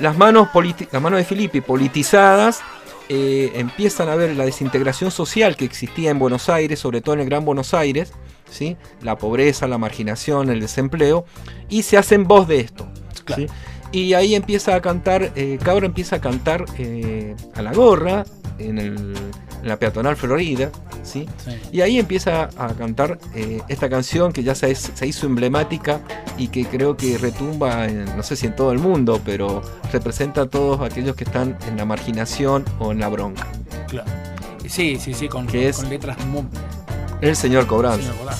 Las, 0.00 0.16
manos 0.16 0.48
las 0.90 1.02
manos 1.02 1.18
de 1.18 1.24
Filippi 1.24 1.60
politizadas 1.60 2.60
eh, 3.08 3.52
empiezan 3.56 4.08
a 4.08 4.14
ver 4.14 4.34
la 4.36 4.44
desintegración 4.46 5.10
social 5.10 5.56
que 5.56 5.64
existía 5.66 6.10
en 6.10 6.18
Buenos 6.18 6.48
Aires, 6.48 6.78
sobre 6.78 7.00
todo 7.00 7.14
en 7.16 7.20
el 7.20 7.26
Gran 7.26 7.44
Buenos 7.44 7.74
Aires, 7.74 8.12
¿sí? 8.52 8.76
la 9.02 9.16
pobreza, 9.18 9.66
la 9.66 9.78
marginación, 9.78 10.50
el 10.50 10.60
desempleo, 10.60 11.24
y 11.68 11.82
se 11.82 11.96
hacen 11.98 12.24
voz 12.28 12.46
de 12.46 12.60
esto. 12.60 12.86
Claro. 13.24 13.42
¿sí? 13.42 13.48
Y 13.92 14.14
ahí 14.14 14.34
empieza 14.34 14.74
a 14.74 14.80
cantar, 14.80 15.32
eh, 15.36 15.58
Cabra 15.62 15.86
empieza 15.86 16.16
a 16.16 16.20
cantar 16.20 16.64
eh, 16.78 17.34
a 17.54 17.62
la 17.62 17.72
gorra 17.74 18.24
en, 18.58 18.78
el- 18.78 19.14
en 19.62 19.68
la 19.68 19.76
peatonal 19.78 20.16
Florida, 20.16 20.70
¿sí? 21.02 21.26
Sí. 21.44 21.50
Y 21.72 21.82
ahí 21.82 21.98
empieza 21.98 22.48
a 22.56 22.68
cantar 22.74 23.18
eh, 23.34 23.60
esta 23.68 23.88
canción 23.90 24.32
que 24.32 24.42
ya 24.42 24.54
se, 24.54 24.74
se 24.74 25.06
hizo 25.06 25.26
emblemática 25.26 26.00
y 26.38 26.48
que 26.48 26.64
creo 26.64 26.96
que 26.96 27.18
retumba, 27.18 27.86
en- 27.86 28.04
no 28.16 28.22
sé 28.22 28.34
si 28.36 28.46
en 28.46 28.56
todo 28.56 28.72
el 28.72 28.78
mundo, 28.78 29.20
pero 29.24 29.60
representa 29.92 30.42
a 30.42 30.46
todos 30.46 30.80
aquellos 30.80 31.14
que 31.14 31.24
están 31.24 31.56
en 31.68 31.76
la 31.76 31.84
marginación 31.84 32.64
o 32.78 32.92
en 32.92 32.98
la 33.00 33.08
bronca. 33.08 33.46
Claro. 33.88 34.10
Sí, 34.66 34.96
sí, 34.98 35.12
sí, 35.12 35.28
con, 35.28 35.46
Que 35.46 35.68
es- 35.68 35.76
con 35.76 35.90
letras 35.90 36.16
muy, 36.26 36.44
El 37.22 37.36
señor 37.36 37.68
Cobranza. 37.68 38.12
Señor. 38.12 38.34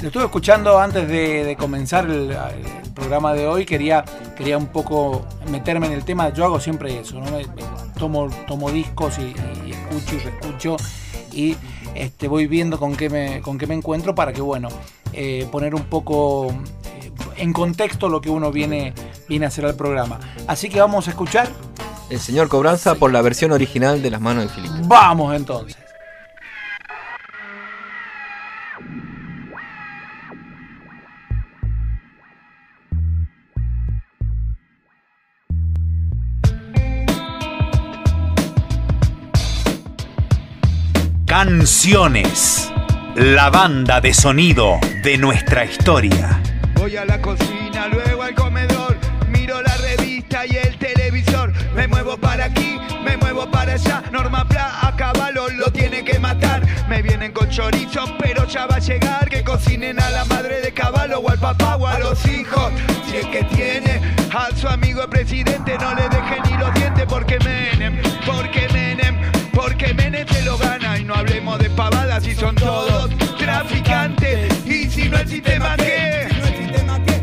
Lo 0.00 0.06
estuve 0.06 0.24
escuchando 0.24 0.78
antes 0.78 1.08
de, 1.08 1.42
de 1.44 1.56
comenzar 1.56 2.04
el, 2.06 2.30
el 2.30 2.92
programa 2.94 3.34
de 3.34 3.48
hoy. 3.48 3.66
Quería, 3.66 4.04
quería 4.36 4.56
un 4.56 4.68
poco 4.68 5.26
meterme 5.50 5.88
en 5.88 5.94
el 5.94 6.04
tema. 6.04 6.32
Yo 6.32 6.44
hago 6.44 6.60
siempre 6.60 7.00
eso, 7.00 7.18
¿no? 7.18 7.26
Tomo, 7.98 8.28
tomo 8.46 8.70
discos 8.70 9.18
y, 9.18 9.34
y 9.66 9.72
escucho 9.72 10.14
y 10.14 10.18
reescucho 10.20 10.76
y 11.32 11.56
este, 11.96 12.28
voy 12.28 12.46
viendo 12.46 12.78
con 12.78 12.94
qué 12.94 13.10
me, 13.10 13.40
con 13.40 13.58
qué 13.58 13.66
me 13.66 13.74
encuentro 13.74 14.14
para 14.14 14.32
que, 14.32 14.40
bueno, 14.40 14.68
eh, 15.12 15.48
poner 15.50 15.74
un 15.74 15.82
poco 15.86 16.46
eh, 17.00 17.10
en 17.38 17.52
contexto 17.52 18.08
lo 18.08 18.20
que 18.20 18.30
uno 18.30 18.52
viene, 18.52 18.94
viene 19.28 19.46
a 19.46 19.48
hacer 19.48 19.64
al 19.66 19.74
programa. 19.74 20.20
Así 20.46 20.68
que 20.68 20.80
vamos 20.80 21.08
a 21.08 21.10
escuchar. 21.10 21.48
El 22.08 22.20
señor 22.20 22.48
Cobranza 22.48 22.94
por 22.94 23.12
la 23.12 23.20
versión 23.20 23.50
original 23.50 24.00
de 24.00 24.10
Las 24.12 24.20
Manos 24.20 24.44
de 24.44 24.48
Filipe. 24.50 24.74
Vamos 24.84 25.34
entonces. 25.34 25.76
Canciones. 41.40 42.68
La 43.14 43.48
banda 43.48 44.00
de 44.00 44.12
sonido 44.12 44.80
de 45.04 45.16
nuestra 45.18 45.64
historia. 45.64 46.42
Voy 46.74 46.96
a 46.96 47.04
la 47.04 47.22
cocina, 47.22 47.86
luego 47.86 48.24
al 48.24 48.34
comedor, 48.34 48.96
miro 49.28 49.62
la 49.62 49.76
revista 49.76 50.44
y 50.46 50.56
el 50.56 50.76
televisor. 50.78 51.52
Me 51.76 51.86
muevo 51.86 52.16
para 52.16 52.46
aquí, 52.46 52.80
me 53.04 53.16
muevo 53.18 53.48
para 53.52 53.74
allá. 53.74 54.02
Norma 54.10 54.48
Pla 54.48 54.80
a 54.82 54.96
caballo 54.96 55.48
lo 55.50 55.70
tiene 55.70 56.02
que 56.04 56.18
matar. 56.18 56.66
Me 56.88 57.02
vienen 57.02 57.30
con 57.30 57.48
chorizo, 57.48 58.16
pero 58.18 58.44
ya 58.48 58.66
va 58.66 58.74
a 58.74 58.80
llegar. 58.80 59.28
Que 59.28 59.44
cocinen 59.44 60.00
a 60.00 60.10
la 60.10 60.24
madre 60.24 60.60
de 60.60 60.72
caballo 60.74 61.20
o 61.20 61.30
al 61.30 61.38
papá 61.38 61.76
o 61.76 61.86
a 61.86 62.00
los 62.00 62.26
hijos. 62.26 62.72
Si 63.08 63.16
es 63.16 63.26
que 63.26 63.44
tiene 63.44 64.00
a 64.34 64.48
su 64.56 64.66
amigo 64.66 65.02
el 65.02 65.08
presidente, 65.08 65.78
no 65.78 65.94
le 65.94 66.08
deje 66.08 66.40
ni 66.50 66.58
los 66.58 66.74
dientes 66.74 67.06
porque 67.08 67.38
Menem, 67.38 68.02
porque 68.26 68.68
Menem, 68.72 69.20
porque 69.54 69.94
Menem 69.94 70.26
se 70.26 70.42
lo 70.42 70.58
gana. 70.58 70.77
Hablemos 71.18 71.58
de 71.58 71.68
pavadas 71.70 72.22
si 72.22 72.32
son 72.34 72.54
todos 72.54 73.10
traficantes. 73.38 74.64
Y 74.64 74.88
si 74.88 75.08
no 75.08 75.18
el 75.18 75.28
sistema 75.28 75.74
qué. 75.76 76.28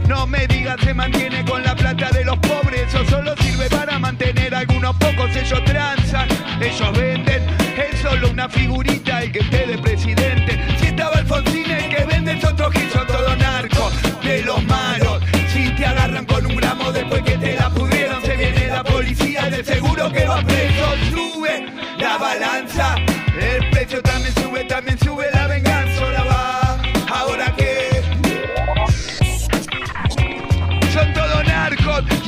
No 0.09 0.27
me 0.27 0.45
digas 0.47 0.75
se 0.83 0.93
mantiene 0.93 1.45
con 1.45 1.63
la 1.63 1.75
plata 1.75 2.09
de 2.11 2.25
los 2.25 2.37
pobres, 2.39 2.81
eso 2.87 3.05
solo 3.09 3.33
sirve 3.37 3.69
para 3.69 3.97
mantener 3.97 4.53
a 4.53 4.59
algunos 4.59 4.95
pocos, 4.97 5.33
ellos 5.35 5.63
transan, 5.65 6.27
ellos 6.61 6.91
venden, 6.97 7.43
es 7.77 7.99
solo 8.01 8.29
una 8.29 8.47
figurita 8.49 9.23
el 9.23 9.31
que 9.31 9.39
esté 9.39 9.65
de 9.65 9.77
presidente. 9.77 10.59
Si 10.79 10.87
estaba 10.87 11.17
Alfonsín 11.17 11.71
el 11.71 11.89
que 11.89 12.03
vende 12.05 12.33
es 12.33 12.43
otro 12.43 12.69
que 12.69 12.89
son 12.91 13.07
todo 13.07 13.35
narco, 13.35 13.89
de 14.23 14.43
los 14.43 14.63
malos. 14.65 15.23
Si 15.53 15.69
te 15.69 15.85
agarran 15.85 16.25
con 16.25 16.45
un 16.45 16.55
gramo 16.55 16.91
después 16.91 17.21
que 17.23 17.37
te 17.37 17.55
la 17.55 17.69
pudrieron, 17.69 18.21
se 18.21 18.35
viene 18.35 18.67
la 18.67 18.83
policía, 18.83 19.49
de 19.49 19.63
seguro 19.63 20.11
que 20.11 20.25
va 20.25 20.41
preso, 20.41 20.85
sube 21.11 21.65
la 21.97 22.17
balanza, 22.17 22.95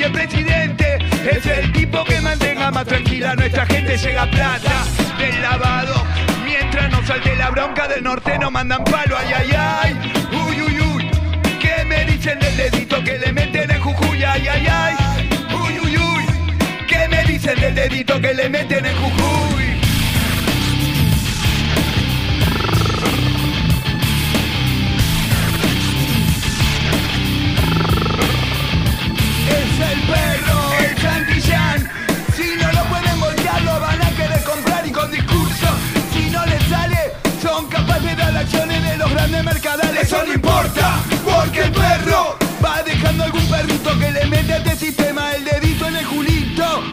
el 0.08 0.12
presidente. 0.14 0.98
Es 1.30 1.46
el 1.46 1.72
tipo 1.74 2.04
que 2.04 2.20
mantenga 2.22 2.72
más 2.72 2.86
tranquila 2.86 3.36
nuestra 3.36 3.66
gente 3.66 3.98
llega 3.98 4.26
plata 4.30 4.86
del 5.18 5.42
lavado. 5.42 5.96
Mientras 6.46 6.90
no 6.92 7.06
salte 7.06 7.36
la 7.36 7.50
bronca 7.50 7.88
del 7.88 8.04
norte 8.04 8.38
no 8.40 8.50
mandan 8.50 8.84
palo 8.86 9.18
ay 9.18 9.34
ay 9.34 9.52
ay. 9.52 10.12
Uy 10.48 10.62
uy 10.62 10.80
uy 10.80 11.12
¿qué 11.60 11.84
me 11.86 12.06
dicen 12.06 12.40
del 12.40 12.56
dedito 12.58 13.04
que 13.04 13.18
le 13.20 13.34
meten 13.34 13.70
en 13.72 13.82
Jujuy 13.82 14.24
ay 14.24 14.48
ay 14.48 14.68
ay. 14.68 14.96
Uy 15.54 15.80
uy 15.80 15.98
uy 15.98 16.26
¿qué 16.88 17.08
me 17.10 17.24
dicen 17.24 17.60
del 17.60 17.76
dedito 17.76 18.22
que 18.22 18.34
le 18.34 18.50
meten 18.50 18.86
en 18.86 18.96
Jujuy 18.96 19.77
perro, 30.08 30.74
el 30.80 30.98
Santillán. 30.98 31.90
Si 32.36 32.56
no 32.62 32.72
lo 32.72 32.84
pueden 32.86 33.20
voltear, 33.20 33.62
lo 33.62 33.80
van 33.80 34.02
a 34.02 34.10
querer 34.12 34.44
comprar 34.44 34.88
y 34.88 34.92
con 34.92 35.12
discurso. 35.12 35.68
Si 36.14 36.30
no 36.30 36.46
les 36.46 36.64
sale, 36.64 37.12
son 37.42 37.68
capaces 37.68 38.04
de 38.04 38.16
dar 38.16 38.38
acciones 38.38 38.84
de 38.84 38.98
los 38.98 39.12
grandes 39.12 39.44
mercadales. 39.44 40.04
Eso 40.04 40.24
no 40.26 40.34
importa, 40.34 41.00
porque 41.24 41.62
el 41.62 41.72
perro 41.72 42.38
va 42.64 42.82
dejando 42.84 43.24
algún 43.26 43.46
perrito 43.48 44.00
que 44.00 44.12
le 44.12 44.26
mete 44.26 44.54
a 44.54 44.58
este 44.58 44.76
sistema 44.78 45.34
el 45.36 45.44
dedito 45.44 45.88
en 45.88 45.96
el 45.98 46.08
culito. 46.08 46.84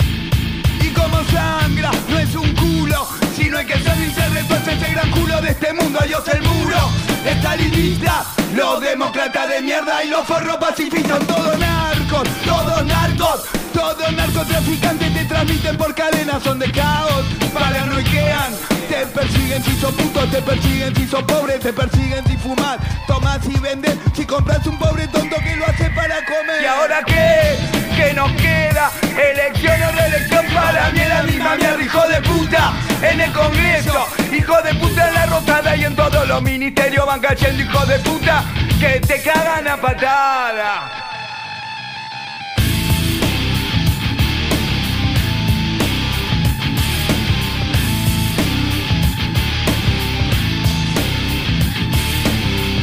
Y 0.81 0.89
como 0.89 1.23
sangra, 1.25 1.91
no 2.09 2.19
es 2.19 2.35
un 2.35 2.55
culo, 2.55 3.09
sino 3.37 3.59
hay 3.59 3.67
que 3.67 3.79
salirse 3.81 4.29
retuerce 4.29 4.73
ese 4.75 4.93
gran 4.93 5.11
culo 5.11 5.41
de 5.41 5.51
este 5.51 5.73
mundo. 5.73 5.99
Adiós 6.03 6.27
el 6.29 6.43
muro, 6.43 6.91
estalinista, 7.25 8.25
los 8.55 8.81
demócratas 8.81 9.49
de 9.49 9.62
mierda 9.62 10.05
y 10.05 10.09
los 10.09 10.27
forros 10.27 10.57
pacifistas 10.57 11.19
son 11.19 11.27
todos 11.27 11.59
narcos, 11.95 12.28
todos 12.45 12.86
narcos, 12.86 13.42
todos 13.72 14.12
narcotraficantes 14.12 15.14
te 15.14 15.24
transmiten 15.26 15.76
por 15.76 15.95
cadenas, 15.95 16.42
son 16.42 16.59
de 16.59 16.70
caos, 16.72 17.24
paranoiquean, 17.53 18.53
te 18.88 19.07
persiguen 19.07 19.62
si 19.62 19.76
sos 19.76 19.92
puto, 19.95 20.26
te 20.26 20.42
persiguen 20.42 20.95
si 20.97 21.07
sos 21.07 21.22
pobre, 21.22 21.59
te 21.59 21.72
persiguen 21.72 22.24
si 22.26 22.36
fumas, 22.36 22.78
tomas 23.07 23.40
y 23.47 23.59
vendes, 23.61 23.97
si 24.14 24.24
compras 24.24 24.66
un 24.66 24.78
pobre 24.78 25.07
tonto 25.09 25.36
que 25.36 25.57
lo 25.57 25.66
hace 25.66 25.90
para 25.90 26.24
comer. 26.24 26.62
¿Y 26.62 26.66
ahora 26.66 27.03
qué? 27.07 27.59
¿Qué 27.97 28.12
nos 28.12 28.30
queda? 28.32 28.90
Elección 29.32 29.82
o 29.82 29.92
reelección 29.92 30.47
para 30.53 30.90
mí 30.90 31.01
es 31.01 31.09
la 31.09 31.22
misma 31.22 31.57
mierda, 31.57 31.82
hijo 31.82 32.09
de 32.09 32.22
puta. 32.22 32.72
En 33.03 33.20
el 33.20 33.32
Congreso, 33.32 34.07
hijo 34.36 34.62
de 34.62 34.74
puta 34.74 35.09
en 35.09 35.14
la 35.14 35.26
rotada 35.26 35.76
y 35.76 35.84
en 35.84 35.95
todos 35.95 36.26
los 36.26 36.42
ministerios 36.42 37.07
van 37.07 37.20
cayendo, 37.20 37.62
hijo 37.62 37.86
de 37.86 37.99
puta, 38.01 38.45
que 38.80 39.01
te 39.01 39.22
cagan 39.22 39.68
a 39.68 39.76
patada. 39.76 41.14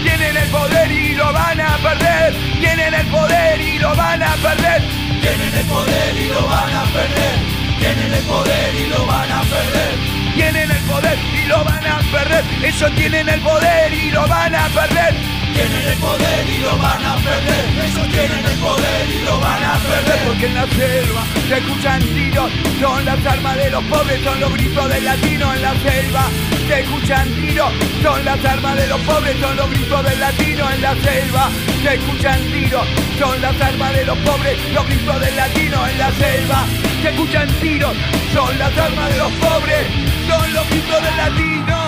Tienen 0.04 0.38
el 0.38 0.50
poder 0.50 0.92
y 0.92 1.16
lo 1.16 1.32
van 1.32 1.60
a 1.62 1.78
perder. 1.78 2.34
Tienen 2.60 2.94
el 2.94 3.08
poder 3.08 3.62
y 3.62 3.80
lo 3.80 3.96
van 3.96 4.24
a 4.24 4.36
perder. 4.36 4.82
Tienen 5.22 5.54
el 5.56 5.66
poder 5.66 6.18
y 6.18 6.28
lo 6.28 6.48
van 6.48 6.74
a 6.76 6.84
perder. 6.86 7.62
Tienen 7.80 8.14
el 8.14 8.24
poder 8.24 8.76
y 8.76 8.88
lo 8.90 9.06
van 9.06 9.32
a 9.32 9.42
perder. 9.42 10.34
Tienen 10.36 10.72
el 10.72 10.84
poder 10.84 11.18
y 11.34 11.46
lo 11.48 11.64
van 11.64 11.86
a 11.86 12.00
perder. 12.12 12.44
Ellos 12.64 12.92
tienen 12.96 13.30
el 13.30 13.42
poder 13.42 13.94
y 13.94 14.12
lo 14.12 14.28
van 14.28 14.56
a 14.56 14.68
perder. 14.70 15.41
Tienen 15.54 15.88
el 15.88 15.98
poder 15.98 16.50
y 16.50 16.58
lo 16.60 16.78
van 16.78 17.06
a 17.06 17.16
perder. 17.16 17.66
Ellos 17.86 18.08
tienen 18.10 18.46
el 18.46 18.60
poder 18.60 19.10
y 19.10 19.26
lo 19.26 19.40
van 19.40 19.64
a 19.64 19.74
perder. 19.80 20.20
Porque 20.28 20.46
en 20.48 20.56
la 20.56 20.68
selva 20.68 21.24
se 21.48 21.58
escuchan 21.58 22.00
tiros. 22.02 22.52
Son 22.80 23.06
las 23.06 23.26
armas 23.26 23.58
de 23.58 23.70
los 23.70 23.84
pobres, 23.86 24.24
son 24.24 24.40
los 24.40 24.54
gritos 24.54 24.90
del 24.90 25.06
latino 25.06 25.54
en 25.54 25.62
la 25.62 25.74
selva. 25.80 26.24
Se 26.68 26.80
escuchan 26.82 27.28
tiros. 27.36 27.72
Son 28.02 28.26
las 28.26 28.46
armas 28.46 28.76
de 28.76 28.88
los 28.88 29.02
pobres, 29.02 29.36
son 29.40 29.56
los 29.58 29.70
gritos 29.70 30.04
del 30.04 30.20
latino 30.20 30.72
en 30.72 30.82
la 30.82 30.96
selva. 30.96 31.50
Se 31.84 31.94
escuchan 31.94 32.40
tiros. 32.52 32.88
Son 33.20 33.42
las 33.42 33.62
armas 33.62 33.94
de 33.94 34.06
los 34.06 34.18
pobres, 34.20 34.58
los 34.74 34.86
gritos 34.88 35.20
del 35.20 35.36
latino 35.36 35.88
en 35.88 35.98
la 35.98 36.12
selva. 36.12 36.66
Se 37.02 37.10
escuchan 37.10 37.48
tiros. 37.62 37.96
Son 38.34 38.58
las 38.58 38.78
armas 38.78 39.10
de 39.10 39.18
los 39.18 39.32
pobres, 39.34 39.88
son 40.28 40.54
los 40.54 40.70
gritos 40.70 41.02
del. 41.04 41.12
Latino. 41.22 41.81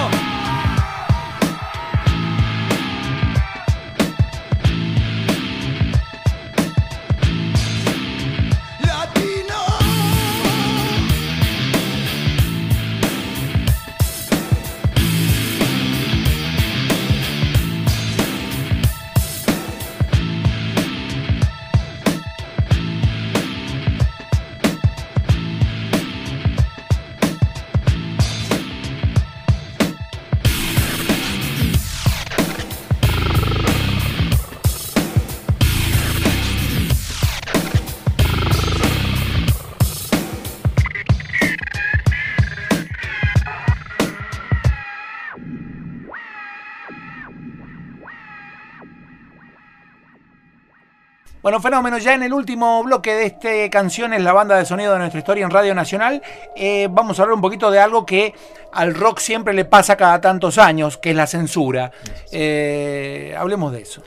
Bueno, 51.44 51.60
fenómeno, 51.60 51.98
ya 51.98 52.14
en 52.14 52.24
el 52.24 52.32
último 52.34 52.82
bloque 52.84 53.14
de 53.14 53.26
este 53.26 53.70
canción 53.70 54.14
es 54.14 54.22
la 54.24 54.32
banda 54.32 54.56
de 54.58 54.66
sonido 54.66 54.94
de 54.94 55.00
nuestra 55.00 55.20
historia 55.20 55.44
en 55.44 55.52
Radio 55.52 55.76
Nacional. 55.76 56.22
eh, 56.56 56.88
vamos 56.90 57.20
a 57.20 57.24
hablar 57.24 57.36
un 57.36 57.42
poquito 57.42 57.70
de 57.70 57.80
algo 57.80 58.06
que 58.06 58.34
al 58.72 58.96
rock 58.96 59.20
siempre 59.20 59.54
le 59.54 59.66
pasa 59.66 59.98
cada 59.98 60.22
tantos 60.22 60.58
años, 60.58 60.98
que 60.98 61.10
es 61.10 61.16
la 61.18 61.28
censura. 61.28 61.92
Eh, 62.32 63.36
hablemos 63.38 63.74
de 63.74 63.82
eso. 63.82 64.02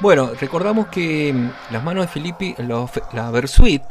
Bueno, 0.00 0.30
recordamos 0.40 0.86
que 0.86 1.32
mm, 1.34 1.50
las 1.72 1.82
manos 1.82 2.04
de 2.06 2.08
Filippi, 2.08 2.54
los- 2.58 2.90
la 3.12 3.30
Versuit, 3.32 3.82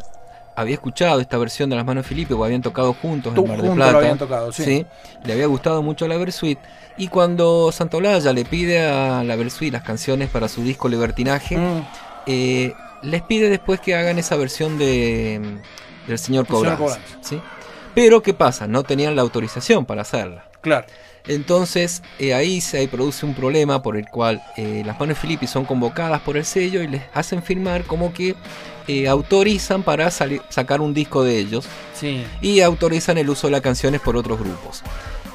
había 0.55 0.75
escuchado 0.75 1.19
esta 1.19 1.37
versión 1.37 1.69
de 1.69 1.75
las 1.75 1.83
manos 1.85 2.05
de 2.05 2.07
Filippi, 2.07 2.33
o 2.33 2.45
habían 2.45 2.61
tocado 2.61 2.93
juntos 2.93 3.33
Tú- 3.33 3.41
en 3.43 3.47
Mar 3.49 3.57
del 3.57 3.67
juntos 3.71 3.77
lo 3.77 3.83
Plata. 3.91 3.97
habían 3.97 4.17
tocado, 4.17 4.51
sí. 4.53 4.85
le 5.25 5.33
había 5.33 5.47
gustado 5.47 5.83
mucho 5.83 6.07
la 6.07 6.15
Versuit. 6.15 6.59
Y 6.97 7.09
cuando 7.09 7.73
Santolaya 7.73 8.31
le 8.31 8.45
pide 8.45 8.87
a 8.87 9.21
la 9.25 9.35
Versuit 9.35 9.73
las 9.73 9.83
canciones 9.83 10.29
para 10.29 10.47
su 10.47 10.63
disco 10.63 10.87
Libertinaje, 10.87 11.57
Mm, 11.57 11.81
eh, 12.27 12.73
les 13.01 13.21
pide 13.21 13.49
después 13.49 13.79
que 13.79 13.95
hagan 13.95 14.17
esa 14.19 14.35
versión 14.35 14.77
de 14.77 15.41
mm, 15.43 16.07
del 16.09 16.19
señor 16.19 16.45
Cobranza. 16.47 16.99
¿sí? 17.21 17.41
Pero, 17.93 18.21
¿qué 18.21 18.33
pasa? 18.33 18.67
No 18.67 18.83
tenían 18.83 19.15
la 19.15 19.21
autorización 19.21 19.85
para 19.85 20.01
hacerla. 20.01 20.45
claro. 20.61 20.85
Entonces 21.27 22.03
eh, 22.19 22.35
ahí 22.35 22.61
se 22.61 22.87
produce 22.87 23.25
un 23.25 23.33
problema 23.33 23.81
por 23.81 23.97
el 23.97 24.05
cual 24.07 24.43
eh, 24.57 24.83
las 24.85 24.99
manos 24.99 25.15
de 25.15 25.21
Filippi 25.21 25.47
son 25.47 25.65
convocadas 25.65 26.21
por 26.21 26.37
el 26.37 26.45
sello 26.45 26.83
y 26.83 26.87
les 26.87 27.01
hacen 27.15 27.41
firmar 27.41 27.83
como 27.85 28.13
que 28.13 28.35
eh, 28.87 29.07
autorizan 29.07 29.81
para 29.81 30.11
sacar 30.11 30.81
un 30.81 30.93
disco 30.93 31.23
de 31.23 31.39
ellos 31.39 31.65
Sí. 31.95 32.23
y 32.41 32.59
autorizan 32.61 33.17
el 33.17 33.27
uso 33.31 33.47
de 33.47 33.51
las 33.53 33.61
canciones 33.61 34.01
por 34.01 34.15
otros 34.15 34.37
grupos. 34.39 34.83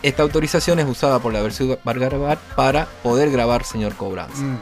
Esta 0.05 0.23
autorización 0.23 0.79
es 0.79 0.87
usada 0.87 1.19
por 1.19 1.33
la 1.33 1.43
versión 1.43 1.77
Bargarabat 1.83 2.39
para 2.55 2.87
poder 3.03 3.33
grabar 3.33 3.65
Señor 3.65 3.97
Cobranza. 3.97 4.41
Mm, 4.43 4.59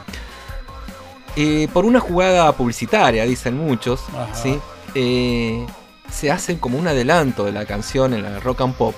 Eh, 1.41 1.69
por 1.73 1.85
una 1.85 2.01
jugada 2.01 2.51
publicitaria, 2.51 3.25
dicen 3.25 3.57
muchos. 3.57 4.01
¿sí? 4.35 4.59
Eh, 4.97 5.65
se 6.11 6.33
hace 6.33 6.59
como 6.59 6.77
un 6.77 6.89
adelanto 6.89 7.45
de 7.45 7.53
la 7.53 7.65
canción 7.65 8.13
en 8.13 8.25
la 8.25 8.41
rock 8.41 8.63
and 8.63 8.75
pop 8.75 8.95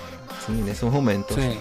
¿sí? 0.46 0.52
en 0.58 0.66
esos 0.66 0.90
momentos 0.90 1.36
sí. 1.36 1.58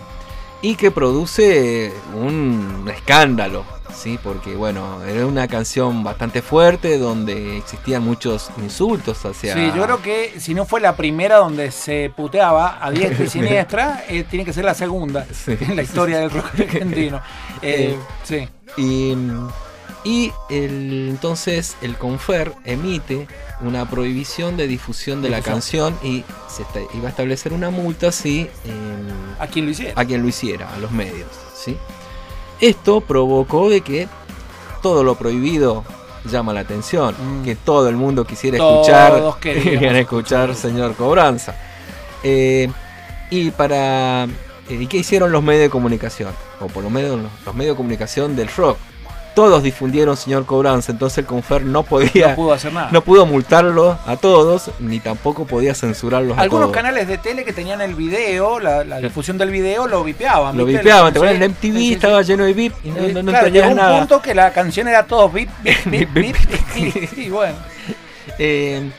y 0.61 0.75
que 0.75 0.89
produce 0.89 1.91
un 2.15 2.89
escándalo, 2.95 3.65
¿sí? 3.93 4.17
porque 4.23 4.55
bueno, 4.55 5.03
era 5.03 5.25
una 5.25 5.49
canción 5.49 6.01
bastante 6.01 6.41
fuerte 6.41 6.97
donde 6.97 7.57
existían 7.57 8.01
muchos 8.01 8.49
insultos 8.61 9.25
hacia... 9.25 9.55
Sí, 9.55 9.71
yo 9.75 9.84
creo 9.84 10.01
que 10.01 10.39
si 10.39 10.53
no 10.53 10.63
fue 10.63 10.80
la 10.80 10.95
primera 10.95 11.39
donde 11.39 11.71
se 11.71 12.09
puteaba 12.15 12.77
a 12.82 12.89
diestra 12.89 13.25
y 13.25 13.30
siniestra, 13.30 14.05
eh, 14.07 14.23
tiene 14.23 14.45
que 14.45 14.53
ser 14.53 14.63
la 14.63 14.75
segunda 14.75 15.27
en 15.45 15.75
la 15.75 15.84
historia 15.84 16.19
del 16.19 16.30
rock 16.30 16.51
argentino. 16.57 17.21
Eh, 17.61 17.97
sí. 18.23 18.47
Y, 18.77 19.13
y 20.04 20.32
el- 20.50 21.08
entonces 21.10 21.76
el 21.82 21.97
Confer 21.97 22.54
emite 22.66 23.28
una 23.62 23.89
prohibición 23.89 24.56
de 24.58 24.68
difusión 24.68 25.22
de 25.22 25.30
la 25.30 25.41
canción 25.41 25.97
y 26.04 26.24
se 26.47 26.64
iba 26.97 27.08
a 27.08 27.10
establecer 27.10 27.52
una 27.54 27.70
multa 27.70 28.12
si... 28.12 28.50
A 29.39 29.47
quien 29.47 29.66
lo 29.66 29.72
hiciera. 29.72 29.93
a 29.95 30.06
quien 30.06 30.22
lo 30.22 30.28
hiciera, 30.30 30.74
a 30.74 30.78
los 30.80 30.91
medios. 30.91 31.28
¿sí? 31.56 31.76
Esto 32.62 33.02
provocó 33.02 33.70
de 33.70 33.82
que 33.82 34.08
todo 34.82 35.04
lo 35.04 35.16
prohibido 35.16 35.84
llama 36.26 36.54
la 36.54 36.62
atención, 36.62 37.16
Mm. 37.20 37.43
que 37.43 37.56
todo 37.56 37.88
el 37.89 37.95
mundo 37.95 38.26
quisiera 38.26 38.58
Todos 38.58 38.88
escuchar, 38.88 39.39
querían 39.41 39.95
escuchar 39.95 40.56
señor 40.56 40.95
Cobranza. 40.95 41.56
Eh, 42.24 42.70
y 43.32 43.52
para 43.52 44.26
eh, 44.26 44.28
¿y 44.70 44.88
qué 44.88 44.97
hicieron 44.97 45.32
los 45.32 45.41
medios 45.43 45.64
de 45.64 45.70
comunicación? 45.70 46.34
O 46.60 46.68
por 46.68 46.84
lo 46.84 46.89
menos 46.89 47.20
los, 47.22 47.32
los 47.45 47.56
medios 47.56 47.74
de 47.76 47.78
comunicación 47.78 48.36
del 48.36 48.50
rock. 48.50 48.78
Todos 49.40 49.64
difundieron 49.64 50.18
señor 50.18 50.46
Cobranza, 50.46 50.92
entonces 50.92 51.20
el 51.20 51.26
Confer 51.26 51.64
no 51.64 51.84
podía 51.84 52.30
No 52.32 52.36
pudo 52.36 52.54
hacer 52.54 52.74
nada. 52.74 52.90
no 52.92 53.02
pudo 53.02 53.26
multarlo 53.26 53.98
a 54.06 54.18
todos, 54.18 54.72
ni 54.80 55.00
tampoco 55.00 55.46
podía 55.46 55.74
censurarlos 55.74 56.38
a 56.38 56.42
Algunos 56.42 56.66
todos. 56.66 56.76
canales 56.76 57.08
de 57.08 57.18
tele 57.18 57.46
que 57.46 57.54
tenían 57.54 57.80
el 57.80 57.96
video, 57.96 58.60
la, 58.60 58.84
la 58.84 59.00
difusión 59.00 59.38
del 59.38 59.50
video, 59.50 59.88
lo 59.88 60.04
vipeaban. 60.04 60.58
Lo 60.58 60.66
vipeaban, 60.66 61.14
te 61.14 61.20
acuerdas? 61.20 61.42
El 61.42 61.50
MTV 61.52 61.62
sí, 61.62 61.72
sí. 61.88 61.94
estaba 61.94 62.22
lleno 62.22 62.44
de 62.44 62.54
VIP 62.54 62.74
y 62.84 62.90
no, 62.90 62.98
Eh, 62.98 63.14
no, 63.14 63.24
no 63.24 63.32
claro, 63.32 63.48
entendías 63.48 63.54
llegó 63.54 63.70
un 63.72 63.78
nada. 63.78 64.00
punto 64.00 64.22
que 64.22 64.36
la 64.36 64.52
canción 64.52 64.88
era 64.90 65.06
todo 65.06 65.30
bip, 65.30 65.50
bip, 65.64 65.86
bip, 65.86 66.10
bip, 66.14 66.36
Bip, 66.76 66.96
y, 67.18 67.22
y 67.22 67.30
bueno. 67.30 67.56
Eh, 68.38 68.90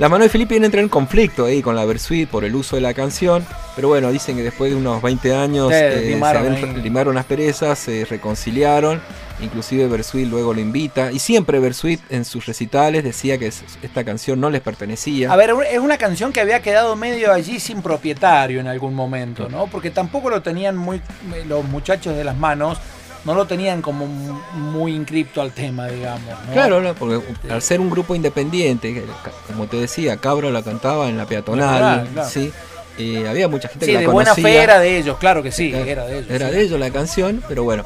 la 0.00 0.08
mano 0.08 0.24
de 0.24 0.30
Felipe 0.30 0.56
entra 0.56 0.80
en 0.80 0.88
conflicto 0.88 1.44
ahí 1.44 1.60
con 1.62 1.76
la 1.76 1.84
Versuit 1.84 2.28
por 2.28 2.44
el 2.44 2.54
uso 2.56 2.74
de 2.74 2.82
la 2.82 2.94
canción, 2.94 3.44
pero 3.76 3.88
bueno, 3.88 4.10
dicen 4.10 4.34
que 4.36 4.42
después 4.42 4.70
de 4.72 4.76
unos 4.76 5.00
20 5.02 5.34
años 5.34 5.68
Sí, 5.68 5.74
eh, 5.74 5.92
se 6.00 6.06
limaron 6.10 6.54
ahí. 6.54 6.74
limaron 6.82 7.14
las 7.14 7.26
perezas, 7.26 7.78
se 7.78 8.06
reconciliaron, 8.06 8.98
inclusive 9.42 9.86
Versuit 9.88 10.26
luego 10.26 10.54
lo 10.54 10.60
invita, 10.60 11.12
y 11.12 11.18
siempre 11.18 11.58
Versuit 11.60 12.00
en 12.08 12.24
sus 12.24 12.46
recitales 12.46 13.04
decía 13.04 13.36
que 13.36 13.48
es- 13.48 13.62
esta 13.82 14.02
canción 14.02 14.40
no 14.40 14.48
les 14.48 14.62
pertenecía. 14.62 15.30
A 15.30 15.36
ver, 15.36 15.52
es 15.70 15.78
una 15.78 15.98
canción 15.98 16.32
que 16.32 16.40
había 16.40 16.62
quedado 16.62 16.96
medio 16.96 17.30
allí 17.30 17.60
sin 17.60 17.82
propietario 17.82 18.58
en 18.58 18.68
algún 18.68 18.94
momento, 18.94 19.50
¿no? 19.50 19.66
Porque 19.66 19.90
tampoco 19.90 20.30
lo 20.30 20.40
tenían 20.40 20.78
muy 20.78 21.02
los 21.46 21.62
muchachos 21.66 22.16
de 22.16 22.24
las 22.24 22.36
manos, 22.38 22.78
no 23.24 23.34
lo 23.34 23.46
tenían 23.46 23.82
como 23.82 24.06
muy 24.06 24.94
inscripto 24.94 25.40
al 25.42 25.52
tema, 25.52 25.88
digamos. 25.88 26.28
¿no? 26.46 26.52
Claro, 26.52 26.80
no, 26.80 26.94
porque 26.94 27.20
al 27.50 27.60
ser 27.62 27.80
un 27.80 27.90
grupo 27.90 28.14
independiente, 28.14 29.04
como 29.46 29.66
te 29.66 29.76
decía, 29.76 30.16
Cabro 30.16 30.50
la 30.50 30.62
cantaba 30.62 31.08
en 31.08 31.16
la 31.18 31.26
peatonal, 31.26 31.78
Claro, 31.78 32.08
claro. 32.12 32.28
¿sí? 32.30 32.50
Eh, 32.98 33.26
había 33.28 33.48
mucha 33.48 33.68
gente 33.68 33.86
Sí, 33.86 33.92
que 33.92 33.94
la 33.94 34.00
de 34.00 34.06
buena 34.08 34.30
conocía. 34.30 34.44
fe 34.58 34.62
era 34.62 34.78
de 34.78 34.98
ellos, 34.98 35.16
claro 35.18 35.42
que 35.42 35.52
sí, 35.52 35.72
era 35.72 36.06
de 36.06 36.18
ellos. 36.18 36.30
Era 36.30 36.48
sí. 36.48 36.54
de 36.54 36.62
ellos 36.62 36.80
la 36.80 36.90
canción, 36.90 37.42
pero 37.48 37.64
bueno. 37.64 37.84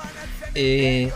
Eh, 0.55 1.13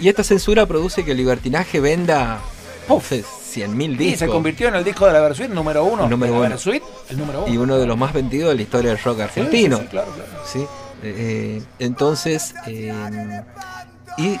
y 0.00 0.08
esta 0.08 0.24
censura 0.24 0.66
produce 0.66 1.04
que 1.04 1.12
el 1.12 1.16
libertinaje 1.18 1.78
venda 1.80 2.40
uf, 2.88 3.12
100.000 3.12 3.92
Y 3.94 3.96
discos. 3.96 4.18
se 4.18 4.26
convirtió 4.26 4.68
en 4.68 4.74
el 4.74 4.84
disco 4.84 5.06
de 5.06 5.12
la 5.12 5.20
Versuit 5.20 5.48
número 5.50 5.84
uno. 5.84 6.04
El 6.04 6.10
número 6.10 6.32
de 6.34 6.38
la 6.40 6.46
uno. 6.46 6.48
Versuit, 6.56 6.82
el 7.10 7.18
número 7.18 7.44
uno. 7.44 7.52
y 7.54 7.56
uno 7.56 7.78
de 7.78 7.86
los 7.86 7.96
más 7.96 8.12
vendidos 8.12 8.50
de 8.50 8.56
la 8.56 8.62
historia 8.62 8.90
del 8.90 8.98
rock 9.02 9.16
Sí, 9.18 9.22
argentino. 9.22 9.76
sí, 9.78 9.82
sí, 9.84 9.88
claro, 9.88 10.10
claro. 10.12 10.44
¿sí? 10.46 10.66
Eh, 11.02 11.62
entonces, 11.78 12.54
eh, 12.66 12.92
y 14.16 14.38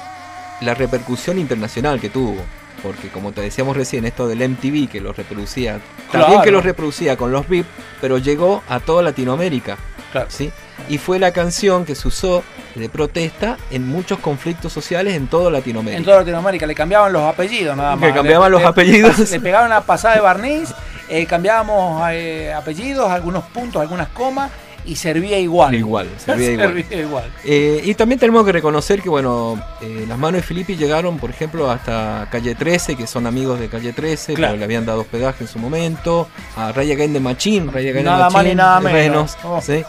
la 0.60 0.74
repercusión 0.74 1.38
internacional 1.38 2.00
que 2.00 2.08
tuvo, 2.10 2.36
porque 2.82 3.08
como 3.08 3.32
te 3.32 3.40
decíamos 3.40 3.76
recién, 3.76 4.04
esto 4.04 4.26
del 4.26 4.42
MTV 4.42 4.88
que 4.88 5.00
lo 5.00 5.12
reproducía, 5.12 5.80
también 6.10 6.30
Claro. 6.32 6.42
que 6.42 6.50
lo 6.50 6.60
reproducía 6.60 7.16
con 7.16 7.30
los 7.32 7.48
VIP, 7.48 7.66
pero 8.00 8.18
llegó 8.18 8.62
a 8.68 8.80
toda 8.80 9.02
Latinoamérica, 9.02 9.76
Claro. 10.12 10.26
¿sí? 10.30 10.50
Y 10.88 10.98
fue 10.98 11.18
la 11.18 11.32
canción 11.32 11.84
que 11.84 11.94
se 11.94 12.08
usó 12.08 12.42
de 12.74 12.88
protesta 12.88 13.56
en 13.70 13.86
muchos 13.88 14.18
conflictos 14.20 14.72
sociales 14.72 15.14
en 15.14 15.26
toda 15.26 15.50
Latinoamérica. 15.50 15.98
En 15.98 16.04
toda 16.04 16.18
Latinoamérica 16.20 16.66
le 16.66 16.74
cambiaban 16.74 17.12
los 17.12 17.22
apellidos 17.22 17.76
nada 17.76 17.94
Le 17.96 18.00
más. 18.06 18.12
cambiaban 18.14 18.50
los 18.50 18.64
apellidos. 18.64 19.30
Le 19.30 19.40
pegaban 19.40 19.68
la 19.70 19.82
pasada 19.82 20.14
de 20.14 20.20
barniz, 20.20 20.72
eh, 21.08 21.26
cambiábamos 21.26 22.02
eh, 22.12 22.52
apellidos, 22.52 23.10
algunos 23.10 23.44
puntos, 23.46 23.82
algunas 23.82 24.08
comas 24.08 24.50
y 24.88 24.96
servía 24.96 25.38
igual. 25.38 25.74
Igual, 25.74 26.08
servía 26.18 26.52
igual. 26.52 26.68
Servía 26.68 27.00
igual. 27.00 27.24
Eh, 27.44 27.82
y 27.84 27.94
también 27.94 28.18
tenemos 28.18 28.44
que 28.44 28.52
reconocer 28.52 29.02
que, 29.02 29.08
bueno, 29.08 29.62
eh, 29.82 30.04
las 30.08 30.18
manos 30.18 30.40
de 30.40 30.46
Filippi 30.46 30.76
llegaron, 30.76 31.18
por 31.18 31.30
ejemplo, 31.30 31.70
hasta 31.70 32.26
Calle 32.30 32.54
13, 32.54 32.96
que 32.96 33.06
son 33.06 33.26
amigos 33.26 33.60
de 33.60 33.68
Calle 33.68 33.92
13, 33.92 34.34
Claro. 34.34 34.52
pero 34.52 34.58
le 34.58 34.64
habían 34.64 34.86
dado 34.86 35.02
hospedaje 35.02 35.44
en 35.44 35.48
su 35.48 35.58
momento, 35.58 36.28
a 36.56 36.72
Ray 36.72 36.92
Again 36.92 37.12
de 37.12 37.20
Machine, 37.20 37.70
Ray 37.70 37.88
Again 37.88 38.04
de 38.04 38.10
Nada 38.10 38.30
más 38.30 38.44
ni 38.44 38.54
nada 38.54 38.80
menos. 38.80 39.36
Oh. 39.44 39.60
¿sí? 39.60 39.82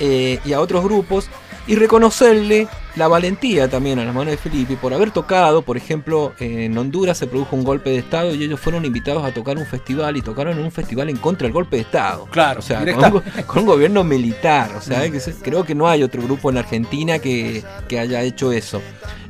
Eh, 0.00 0.40
y 0.44 0.52
a 0.52 0.60
otros 0.60 0.82
grupos, 0.82 1.28
y 1.66 1.76
reconocerle 1.76 2.66
la 2.96 3.08
valentía 3.08 3.68
también 3.68 3.98
a 3.98 4.04
las 4.04 4.14
manos 4.14 4.32
de 4.32 4.36
Filippi 4.36 4.76
por 4.76 4.92
haber 4.92 5.10
tocado, 5.12 5.62
por 5.62 5.76
ejemplo, 5.76 6.32
en 6.40 6.76
Honduras 6.76 7.16
se 7.18 7.26
produjo 7.26 7.54
un 7.56 7.64
golpe 7.64 7.90
de 7.90 7.98
Estado 7.98 8.34
y 8.34 8.42
ellos 8.44 8.60
fueron 8.60 8.84
invitados 8.84 9.24
a 9.24 9.32
tocar 9.32 9.56
un 9.56 9.64
festival 9.66 10.16
y 10.16 10.22
tocaron 10.22 10.58
en 10.58 10.64
un 10.64 10.72
festival 10.72 11.08
en 11.08 11.16
contra 11.16 11.46
del 11.46 11.52
golpe 11.52 11.76
de 11.76 11.82
Estado. 11.82 12.26
Claro, 12.30 12.58
o 12.60 12.62
sea, 12.62 12.80
con 12.94 13.14
un, 13.14 13.22
con 13.46 13.58
un 13.60 13.66
gobierno 13.66 14.04
militar. 14.04 14.70
O 14.76 14.80
sea, 14.82 15.08
que 15.10 15.20
se- 15.20 15.34
creo 15.34 15.64
que 15.64 15.74
no 15.74 15.88
hay 15.88 16.02
otro 16.02 16.20
grupo 16.22 16.50
en 16.50 16.58
Argentina 16.58 17.18
que, 17.20 17.62
que 17.88 17.98
haya 17.98 18.22
hecho 18.22 18.52
eso. 18.52 18.82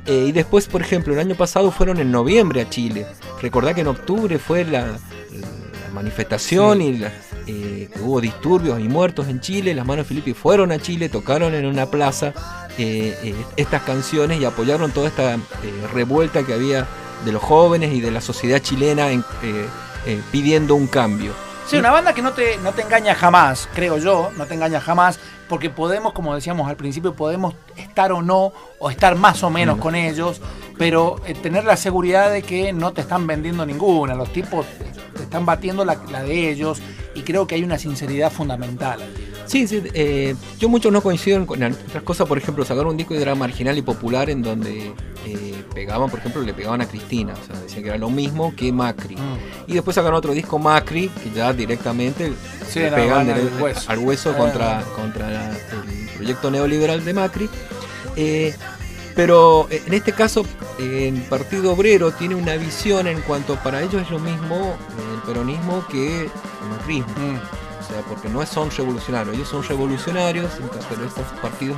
Eh, 0.07 0.24
y 0.28 0.33
después, 0.33 0.66
por 0.66 0.80
ejemplo, 0.80 1.12
el 1.12 1.20
año 1.20 1.35
pasado 1.37 1.70
fueron 1.70 1.99
en 2.01 2.11
noviembre 2.11 2.62
a 2.62 2.68
Chile. 2.70 3.07
Recordá 3.41 3.74
que 3.74 3.83
en 3.83 3.87
octubre 3.89 4.39
fue 4.39 4.64
la, 4.64 4.87
la 4.89 5.91
manifestación 5.93 6.78
Sí. 6.78 6.85
y 6.87 6.99
la- 6.99 7.12
eh, 7.47 7.88
que 7.93 8.01
hubo 8.01 8.20
disturbios 8.20 8.80
y 8.80 8.84
muertos 8.88 9.28
en 9.28 9.40
Chile. 9.40 9.74
Las 9.74 9.86
manos 9.86 10.05
de 10.05 10.09
Filippi 10.09 10.34
fueron 10.34 10.72
a 10.72 10.78
Chile, 10.78 11.09
tocaron 11.09 11.55
en 11.55 11.66
una 11.66 11.86
plaza 11.86 12.32
eh, 12.78 13.16
eh, 13.22 13.34
estas 13.57 13.82
canciones 13.82 14.40
y 14.40 14.45
apoyaron 14.45 14.90
toda 14.93 15.09
esta 15.09 15.34
eh, 15.34 15.38
revuelta 15.93 16.43
que 16.45 16.55
había 16.55 16.86
de 17.24 17.32
los 17.32 17.43
jóvenes 17.43 17.93
y 17.95 18.01
de 18.01 18.11
la 18.11 18.20
sociedad 18.20 18.59
chilena 18.61 19.11
en- 19.11 19.24
eh, 19.43 19.66
eh, 20.07 20.20
pidiendo 20.32 20.74
un 20.74 20.86
cambio. 20.86 21.32
Sí, 21.66 21.76
una 21.76 21.90
banda 21.93 22.12
que 22.12 22.22
no 22.22 22.32
te, 22.32 22.59
no 22.59 22.72
te 22.72 22.82
engaña 22.82 23.14
jamás, 23.14 23.68
creo 23.72 23.97
yo, 23.97 24.30
no 24.36 24.47
te 24.47 24.55
engaña 24.55 24.80
jamás, 24.80 25.20
porque 25.49 25.70
podemos, 25.70 26.12
como 26.12 26.34
decíamos 26.34 26.68
al 26.68 26.76
principio, 26.76 27.14
podemos 27.14 27.55
estar 27.76 28.11
o 28.11 28.20
no, 28.20 28.53
o 28.80 28.90
estar 28.90 29.14
más 29.14 29.43
o 29.45 29.51
menos 29.51 29.76
Mm. 29.76 29.80
con 29.80 29.95
ellos, 29.95 30.40
pero 30.76 31.20
eh, 31.24 31.34
tener 31.34 31.64
la 31.64 31.76
seguridad 31.76 32.32
de 32.32 32.43
que 32.43 32.72
no 32.72 32.93
te 32.93 33.03
están 33.03 33.26
vendiendo 33.28 33.64
ninguna, 33.64 34.14
los 34.16 34.32
tipos 34.32 34.66
te 35.16 35.22
están 35.22 35.47
batiendo 35.47 35.84
la, 35.84 35.97
la 36.11 36.24
de 36.24 36.51
ellos, 36.51 36.80
y 37.15 37.23
creo 37.23 37.47
que 37.47 37.55
hay 37.57 37.65
una 37.65 37.79
sinceridad 37.79 38.31
fundamental. 38.33 39.01
Sí, 39.47 39.67
sí, 39.67 39.83
eh, 39.95 40.35
yo 40.59 40.69
mucho 40.69 40.91
no 40.91 41.03
coincido 41.03 41.45
con 41.47 41.63
otras 41.63 42.03
cosas, 42.05 42.27
por 42.29 42.39
ejemplo, 42.39 42.65
sacaron 42.65 42.91
un 42.93 42.97
disco 42.97 43.15
de 43.15 43.23
era 43.23 43.35
marginal 43.35 43.77
y 43.77 43.83
popular 43.83 44.31
en 44.31 44.41
donde 44.43 44.93
eh, 45.27 45.65
pegaban, 45.75 46.09
por 46.11 46.21
ejemplo, 46.21 46.43
le 46.43 46.55
pegaban 46.55 46.81
a 46.81 46.87
Cristina, 46.87 47.35
o 47.41 47.47
sea, 47.47 47.61
decían 47.61 47.83
que 47.83 47.89
era 47.89 47.99
lo 47.99 48.09
mismo 48.11 48.55
que 48.57 48.73
Macri. 48.73 49.17
Mm. 49.17 49.71
Y 49.71 49.75
después 49.75 49.95
sacaron 49.95 50.17
otro 50.17 50.33
disco 50.33 50.59
Macri, 50.59 51.09
que 51.09 51.31
ya 51.35 51.53
directamente 51.53 52.33
Sí, 52.69 52.81
le 52.81 52.91
van 53.11 53.29
al 53.31 53.51
hueso. 53.61 53.91
al 53.91 53.99
hueso 53.99 54.31
Ah. 54.35 54.39
contra, 54.39 54.85
contra 54.97 55.31
la- 55.31 55.51
el 55.51 56.09
proyecto 56.17 56.51
neoliberal 56.51 57.05
de 57.05 57.13
Macri. 57.15 57.49
Eh, 58.17 58.55
pero 59.15 59.67
eh, 59.71 59.83
en 59.87 59.95
este 59.95 60.13
caso, 60.13 60.45
el 60.79 61.21
Partido 61.23 61.73
Obrero 61.73 62.13
tiene 62.13 62.35
una 62.35 62.57
visión 62.57 63.07
en 63.07 63.21
cuanto 63.23 63.57
para 63.57 63.83
ellos 63.83 64.03
es 64.03 64.11
lo 64.11 64.19
mismo 64.19 64.77
el 65.15 65.23
peronismo 65.23 65.85
que 65.91 66.23
el 66.23 66.69
macrismo. 66.71 67.13
Mm. 67.17 67.37
O 67.81 67.85
sea, 67.85 68.01
porque 68.09 68.29
no 68.29 68.45
son 68.47 68.71
revolucionarios, 68.71 69.35
ellos 69.35 69.49
son 69.49 69.65
revolucionarios, 69.65 70.51
pero 70.89 71.05
estos 71.05 71.27
partidos 71.41 71.77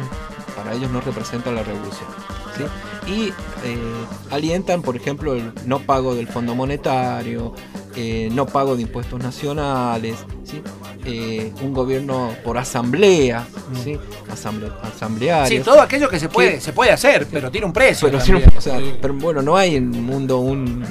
para 0.55 0.75
ellos 0.75 0.91
no 0.91 1.01
representan 1.01 1.55
la 1.55 1.63
revolución. 1.63 2.09
¿sí? 2.57 3.11
Y 3.11 3.29
eh, 3.65 4.05
alientan, 4.31 4.83
por 4.83 4.97
ejemplo, 4.97 5.35
el 5.35 5.53
no 5.67 5.81
pago 5.81 6.15
del 6.15 6.29
Fondo 6.29 6.55
Monetario, 6.55 7.55
eh, 7.97 8.29
no 8.33 8.47
pago 8.47 8.77
de 8.77 8.83
impuestos 8.83 9.23
nacionales, 9.23 10.19
¿sí? 10.45 10.63
Eh, 11.07 11.53
un 11.61 11.75
gobierno 11.75 12.31
por 12.43 12.57
asamblea, 12.57 13.47
¿sí? 13.83 13.99
Asamble- 14.31 14.73
asambleario. 14.83 15.59
Sí, 15.59 15.63
todo 15.63 15.81
aquello 15.83 16.09
que 16.09 16.19
se 16.19 16.29
puede, 16.31 16.55
Que- 16.55 16.61
se 16.63 16.73
puede 16.73 16.93
hacer, 16.93 17.27
pero 17.31 17.51
tiene 17.51 17.67
un 17.67 17.73
precio. 17.75 18.09
Pero, 18.11 18.19
o 18.57 18.61
sea, 18.61 18.79
bueno, 19.15 19.43
no 19.43 19.57
hay 19.57 19.77
en 19.77 19.95
el 19.95 20.01
mundo 20.01 20.39
un, 20.39 20.85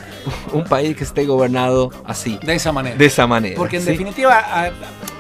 un 0.54 0.64
país 0.66 0.96
que 0.96 1.04
esté 1.04 1.26
gobernado 1.26 1.90
así, 2.06 2.40
de 2.44 2.54
esa 2.56 2.72
manera. 2.72 2.96
de 2.96 3.06
esa 3.06 3.26
manera. 3.26 3.56
Porque 3.58 3.78
en 3.78 3.84
¿sí? 3.84 3.90
definitiva 3.92 4.38
a, 4.40 4.72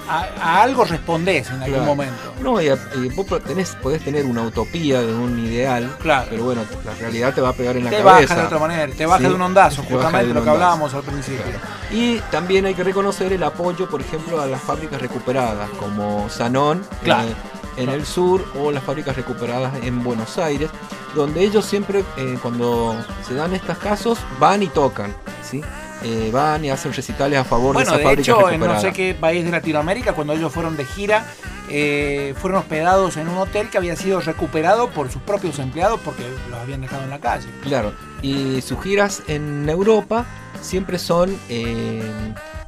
a- 0.09 0.27
a 0.41 0.61
algo 0.63 0.83
respondés 0.85 1.47
en 1.49 1.55
algún 1.55 1.69
Claro. 1.69 1.85
momento. 1.85 2.33
No, 2.41 2.61
y, 2.61 2.65
y 2.67 3.09
vos 3.15 3.25
tenés, 3.45 3.75
podés 3.81 4.03
tener 4.03 4.25
una 4.25 4.41
utopía 4.43 5.01
de 5.01 5.13
un 5.13 5.39
ideal, 5.45 5.95
Claro. 6.01 6.27
pero 6.29 6.43
bueno, 6.45 6.61
la 6.85 6.93
realidad 6.95 7.33
te 7.33 7.41
va 7.41 7.49
a 7.49 7.53
pegar 7.53 7.77
en 7.77 7.85
la 7.85 7.89
Te 7.89 7.97
cabeza. 7.97 8.19
baja 8.21 8.35
de 8.35 8.45
otra 8.47 8.59
manera, 8.59 8.93
te 8.93 9.05
baja 9.05 9.19
Sí, 9.19 9.27
de 9.27 9.33
un 9.33 9.41
ondazo, 9.41 9.81
te 9.83 9.93
justamente 9.93 10.27
de 10.27 10.33
lo 10.33 10.43
que 10.43 10.49
hablábamos 10.49 10.93
al 10.93 11.03
principio. 11.03 11.43
Y 11.91 12.17
también 12.31 12.65
hay 12.65 12.73
que 12.73 12.83
reconocer 12.83 13.31
el 13.33 13.43
apoyo, 13.43 13.89
por 13.89 14.01
ejemplo, 14.01 14.41
a 14.41 14.45
las 14.45 14.61
fábricas 14.61 15.01
recuperadas, 15.01 15.69
como 15.79 16.29
Sanón 16.29 16.85
Claro. 17.03 17.29
en, 17.77 17.83
en 17.83 17.89
el 17.89 18.05
sur 18.05 18.45
o 18.59 18.71
las 18.71 18.83
fábricas 18.83 19.15
recuperadas 19.15 19.73
en 19.83 20.03
Buenos 20.03 20.37
Aires, 20.37 20.69
donde 21.15 21.43
ellos 21.43 21.65
siempre, 21.65 22.03
eh, 22.17 22.37
cuando 22.41 22.95
se 23.27 23.35
dan 23.35 23.53
estos 23.53 23.77
casos, 23.77 24.17
van 24.39 24.63
y 24.63 24.67
tocan, 24.67 25.13
¿sí? 25.43 25.61
Eh, 26.03 26.29
van 26.33 26.65
y 26.65 26.69
hacen 26.69 26.91
recitales 26.91 27.39
a 27.39 27.45
favor 27.45 27.73
Bueno, 27.75 27.91
de 27.91 27.97
de 27.97 28.01
esas 28.01 28.09
fábricas 28.09 28.37
hecho, 28.37 28.49
en 28.51 28.59
no 28.59 28.79
sé 28.79 28.91
qué 28.91 29.15
país 29.15 29.45
de 29.45 29.51
Latinoamérica, 29.51 30.13
cuando 30.13 30.33
ellos 30.33 30.51
fueron 30.51 30.75
de 30.75 30.83
gira, 30.83 31.25
eh, 31.69 32.33
fueron 32.41 32.59
hospedados 32.59 33.15
en 33.15 33.29
un 33.29 33.37
hotel 33.37 33.69
que 33.69 33.77
había 33.77 33.95
sido 33.95 34.19
recuperado 34.19 34.89
por 34.89 35.09
sus 35.09 35.21
propios 35.21 35.59
empleados 35.59 36.01
porque 36.03 36.23
los 36.49 36.59
habían 36.59 36.81
dejado 36.81 37.03
en 37.03 37.09
la 37.09 37.19
calle. 37.19 37.47
Claro, 37.61 37.93
y 38.21 38.61
sus 38.61 38.81
giras 38.81 39.23
en 39.27 39.69
Europa 39.69 40.25
siempre 40.61 40.99
son 40.99 41.37
eh, 41.47 42.03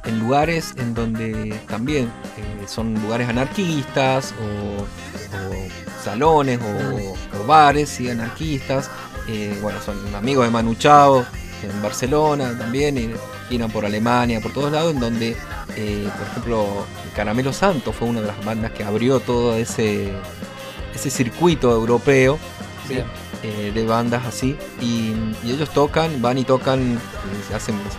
en 0.04 0.18
lugares 0.18 0.72
en 0.78 0.94
donde 0.94 1.60
también 1.68 2.10
son 2.66 2.94
lugares 2.94 3.28
anarquistas 3.28 4.34
o, 4.40 4.82
o 4.82 6.02
salones 6.02 6.58
o, 6.62 7.38
o 7.38 7.46
bares 7.46 7.90
¿sí? 7.90 8.08
anarquistas. 8.08 8.90
Bueno, 9.60 9.80
son 9.84 10.14
amigos 10.14 10.46
de 10.46 10.52
Manu 10.52 10.74
Chao 10.76 11.26
en 11.62 11.82
Barcelona 11.82 12.56
también, 12.58 12.98
y 12.98 13.10
giran 13.48 13.70
por 13.70 13.84
Alemania, 13.84 14.40
por 14.40 14.52
todos 14.52 14.72
lados, 14.72 14.92
en 14.94 15.00
donde, 15.00 15.36
eh, 15.76 16.08
por 16.18 16.26
ejemplo, 16.28 16.86
Caramelo 17.14 17.52
Santo 17.52 17.92
fue 17.92 18.08
una 18.08 18.20
de 18.20 18.26
las 18.28 18.44
bandas 18.44 18.72
que 18.72 18.84
abrió 18.84 19.20
todo 19.20 19.56
ese, 19.56 20.12
ese 20.94 21.10
circuito 21.10 21.70
europeo. 21.72 22.38
eh, 23.42 23.70
de 23.74 23.84
bandas 23.84 24.24
así 24.24 24.56
y, 24.80 25.12
y 25.44 25.50
ellos 25.52 25.70
tocan, 25.70 26.22
van 26.22 26.38
y 26.38 26.44
tocan, 26.44 26.80
eh, 26.94 27.54
hacen 27.54 27.76
no 27.76 27.90
sé, 27.90 27.98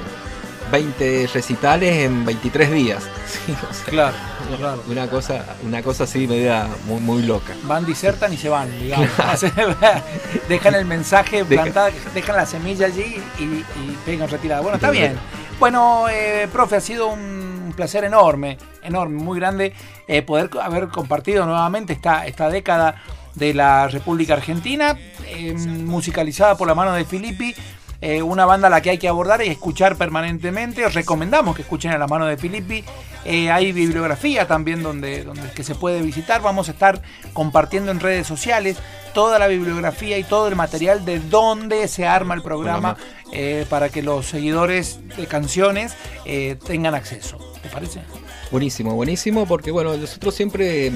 20 0.72 1.30
recitales 1.34 2.06
en 2.06 2.26
23 2.26 2.72
días. 2.72 3.04
Sí, 3.28 3.56
o 3.70 3.74
sea, 3.74 3.86
Claro, 3.86 4.16
claro. 4.58 4.84
Una 4.88 5.08
cosa, 5.08 5.46
una 5.64 5.82
cosa 5.84 6.04
así 6.06 6.28
media 6.28 6.68
muy, 6.86 7.00
muy 7.00 7.24
loca. 7.24 7.54
Van, 7.64 7.86
disertan 7.86 8.34
y 8.34 8.38
se 8.38 8.50
van, 8.50 8.70
digamos. 8.80 9.08
dejan 10.50 10.76
el 10.76 10.86
mensaje 10.86 11.44
Deja- 11.44 11.62
plantado, 11.64 11.90
dejan 12.14 12.36
la 12.36 12.46
semilla 12.46 12.86
allí 12.88 13.22
y, 13.40 13.44
y 13.44 13.98
pegan 14.06 14.30
retirada. 14.30 14.62
Bueno, 14.62 14.76
está 14.76 14.92
bien. 14.92 15.18
Bueno, 15.60 16.08
eh, 16.10 16.48
profe, 16.52 16.76
ha 16.76 16.82
sido 16.82 17.08
un 17.08 17.74
placer 17.76 18.04
enorme, 18.04 18.58
enorme, 18.84 19.22
muy 19.22 19.40
grande 19.40 19.74
eh, 20.08 20.22
poder 20.22 20.50
haber 20.62 20.88
compartido 20.90 21.46
nuevamente 21.46 21.94
esta, 21.94 22.26
esta 22.28 22.50
década 22.50 23.02
de 23.36 23.54
la 23.54 23.88
República 23.88 24.34
Argentina, 24.34 24.98
eh, 25.26 25.54
musicalizada 25.54 26.56
por 26.58 26.68
la 26.68 26.76
mano 26.76 26.94
de 26.94 27.06
Filippi. 27.06 27.56
Eh, 28.02 28.22
una 28.22 28.46
banda 28.46 28.68
a 28.68 28.70
la 28.70 28.82
que 28.82 28.92
hay 28.92 28.98
que 28.98 29.08
abordar 29.08 29.44
y 29.44 29.48
escuchar 29.48 29.96
permanentemente. 29.96 30.86
Os 30.86 30.94
recomendamos 30.94 31.56
que 31.56 31.62
escuchen 31.64 31.92
a 31.92 31.98
la 31.98 32.08
mano 32.08 32.26
de 32.26 32.38
Filippi. 32.38 32.84
Eh, 33.26 33.52
hay 33.52 33.72
bibliografía 33.72 34.48
también 34.48 34.84
donde, 34.84 35.24
donde 35.24 35.52
que 35.52 35.64
se 35.64 35.76
puede 35.76 36.02
visitar. 36.02 36.42
Vamos 36.42 36.70
a 36.70 36.72
estar 36.72 37.02
compartiendo 37.34 37.92
en 37.92 38.00
redes 38.00 38.28
sociales 38.28 38.78
toda 39.18 39.40
la 39.40 39.48
bibliografía 39.48 40.18
y 40.20 40.24
todo 40.24 40.48
el 40.48 40.56
material 40.56 41.04
de 41.04 41.20
dónde 41.20 41.88
se 41.88 42.06
arma 42.06 42.36
el 42.36 42.44
programa 42.44 42.98
eh, 43.34 43.66
para 43.68 43.90
que 43.90 44.04
los 44.04 44.28
seguidores 44.28 45.00
de 45.18 45.26
canciones 45.26 45.96
eh, 46.24 46.56
tengan 46.66 46.94
acceso. 46.94 47.40
¿Te 47.64 47.70
parece? 47.70 48.02
Buenísimo, 48.52 48.94
buenísimo, 48.94 49.48
porque 49.48 49.72
bueno, 49.72 49.98
nosotros 49.98 50.36
siempre, 50.36 50.88
eh, 50.88 50.94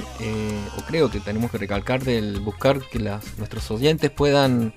o 0.77 0.81
creo 0.87 1.09
que 1.09 1.19
tenemos 1.19 1.49
que 1.49 1.57
recalcar 1.57 2.03
del 2.03 2.39
buscar 2.41 2.79
que 2.91 2.99
las, 2.99 3.39
nuestros 3.39 3.71
oyentes 3.71 4.11
puedan 4.11 4.73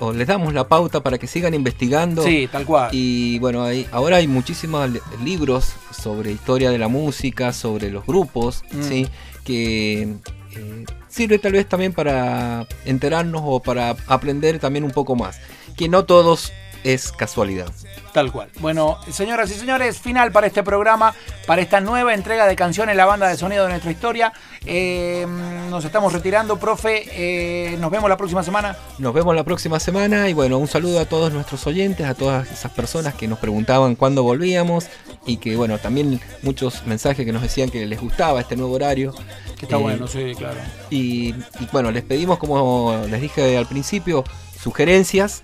o 0.00 0.12
les 0.12 0.26
damos 0.26 0.54
la 0.54 0.66
pauta 0.68 1.02
para 1.02 1.18
que 1.18 1.26
sigan 1.26 1.54
investigando. 1.54 2.22
Sí, 2.22 2.48
tal 2.50 2.64
cual. 2.64 2.90
Y 2.92 3.38
bueno, 3.38 3.64
hay, 3.64 3.86
ahora 3.92 4.16
hay 4.16 4.26
muchísimos 4.26 4.88
li- 4.90 5.00
libros 5.22 5.72
sobre 5.90 6.32
historia 6.32 6.70
de 6.70 6.78
la 6.78 6.88
música, 6.88 7.52
sobre 7.52 7.90
los 7.90 8.04
grupos, 8.06 8.64
Mm. 8.72 8.82
¿sí? 8.82 9.06
que 9.44 10.02
eh, 10.02 10.84
sirve 11.08 11.38
tal 11.38 11.52
vez 11.52 11.66
también 11.68 11.92
para 11.92 12.66
enterarnos 12.84 13.42
o 13.44 13.60
para 13.60 13.96
aprender 14.06 14.58
también 14.58 14.84
un 14.84 14.90
poco 14.90 15.16
más. 15.16 15.38
Que 15.76 15.88
no 15.88 16.04
todos 16.04 16.52
es 16.84 17.12
casualidad. 17.12 17.68
Tal 18.12 18.32
cual. 18.32 18.48
Bueno, 18.60 18.98
señoras 19.10 19.50
y 19.50 19.54
señores, 19.54 19.98
final 19.98 20.32
para 20.32 20.46
este 20.46 20.62
programa, 20.62 21.14
para 21.46 21.60
esta 21.60 21.80
nueva 21.80 22.14
entrega 22.14 22.46
de 22.46 22.56
canciones, 22.56 22.96
la 22.96 23.04
banda 23.04 23.28
de 23.28 23.36
sonido 23.36 23.64
de 23.64 23.70
nuestra 23.70 23.90
historia. 23.90 24.32
Eh, 24.64 25.26
nos 25.70 25.84
estamos 25.84 26.12
retirando, 26.12 26.58
profe. 26.58 27.04
eh, 27.12 27.76
nos 27.78 27.90
vemos 27.90 28.08
la 28.08 28.16
próxima 28.16 28.42
semana. 28.42 28.76
Nos 28.98 29.12
vemos 29.14 29.34
la 29.36 29.44
próxima 29.44 29.78
semana 29.78 30.28
y 30.28 30.34
bueno, 30.34 30.58
un 30.58 30.68
saludo 30.68 31.00
a 31.00 31.04
todos 31.04 31.32
nuestros 31.32 31.66
oyentes, 31.66 32.06
a 32.06 32.14
todas 32.14 32.50
esas 32.50 32.72
personas 32.72 33.14
que 33.14 33.28
nos 33.28 33.38
preguntaban 33.38 33.94
cuándo 33.94 34.22
volvíamos 34.22 34.86
y 35.26 35.36
que 35.36 35.56
bueno, 35.56 35.78
también 35.78 36.20
muchos 36.42 36.86
mensajes 36.86 37.24
que 37.26 37.32
nos 37.32 37.42
decían 37.42 37.70
que 37.70 37.86
les 37.86 38.00
gustaba 38.00 38.40
este 38.40 38.56
nuevo 38.56 38.74
horario. 38.74 39.14
Que 39.58 39.66
está 39.66 39.76
Eh, 39.76 39.80
bueno, 39.80 40.08
sí, 40.08 40.32
claro. 40.36 40.58
Y, 40.90 41.34
y 41.60 41.68
bueno, 41.72 41.90
les 41.90 42.02
pedimos, 42.04 42.38
como 42.38 42.96
les 43.08 43.20
dije 43.20 43.56
al 43.58 43.66
principio, 43.66 44.24
sugerencias, 44.60 45.42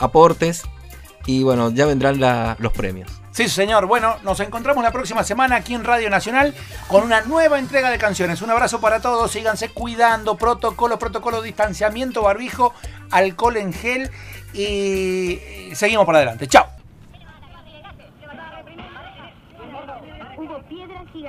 aportes 0.00 0.62
y 1.26 1.42
bueno, 1.44 1.70
ya 1.70 1.86
vendrán 1.86 2.18
la- 2.20 2.56
los 2.58 2.72
premios. 2.72 3.10
Sí, 3.32 3.48
señor. 3.48 3.86
Bueno, 3.86 4.16
nos 4.24 4.40
encontramos 4.40 4.82
la 4.82 4.90
próxima 4.90 5.22
semana 5.22 5.56
aquí 5.56 5.74
en 5.74 5.84
Radio 5.84 6.10
Nacional 6.10 6.52
con 6.88 7.04
una 7.04 7.20
nueva 7.20 7.60
entrega 7.60 7.88
de 7.90 7.96
canciones. 7.98 8.42
Un 8.42 8.50
abrazo 8.50 8.80
para 8.80 9.00
todos. 9.00 9.30
Síganse 9.30 9.68
cuidando. 9.68 10.36
Protocolo, 10.36 10.98
protocolo, 10.98 11.40
distanciamiento, 11.40 12.22
barbijo, 12.22 12.74
alcohol 13.12 13.56
en 13.58 13.72
gel 13.72 14.10
y 14.52 15.38
seguimos 15.74 16.06
para 16.06 16.18
adelante. 16.18 16.48
Chao. 16.48 16.66
Hubo 20.36 20.60
piedras 20.68 21.06
y 21.14 21.26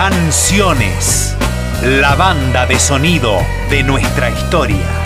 Canciones. 0.00 1.36
La 1.82 2.14
banda 2.14 2.64
de 2.64 2.78
sonido 2.78 3.36
de 3.68 3.82
nuestra 3.82 4.30
historia. 4.30 4.99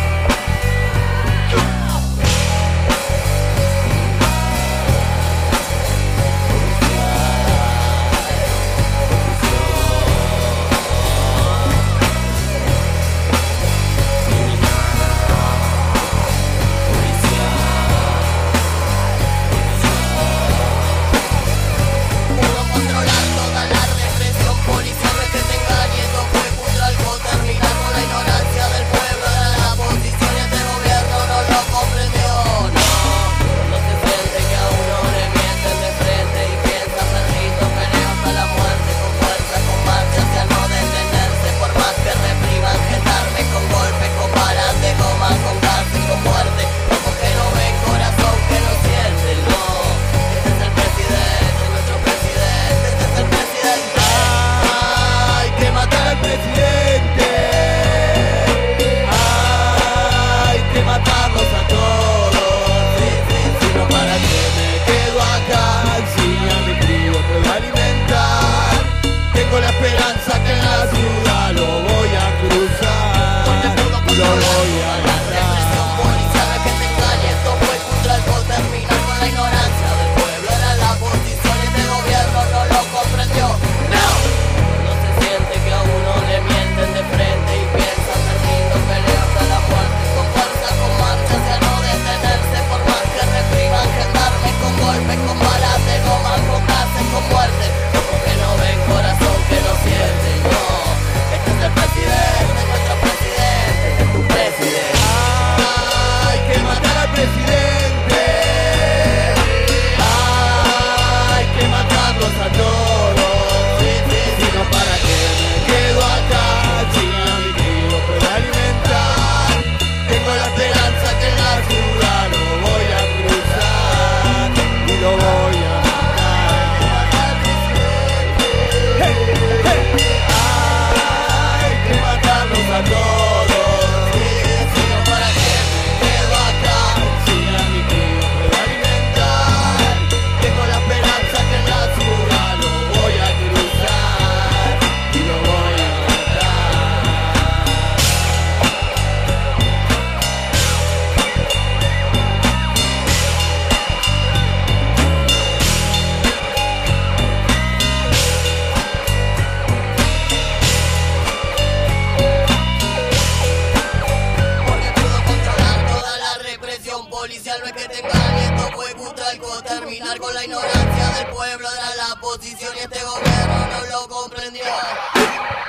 terminar 169.94 170.18
con 170.18 170.34
la 170.34 170.44
ignorancia 170.44 171.08
del 171.18 171.26
pueblo 171.28 171.68
era 171.70 172.08
la 172.08 172.20
posición 172.20 172.74
y 172.76 172.80
este 172.80 172.98
gobierno 173.04 173.66
no 173.68 173.86
lo 173.86 174.08
comprendió. 174.08 174.64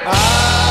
Ah. 0.05 0.64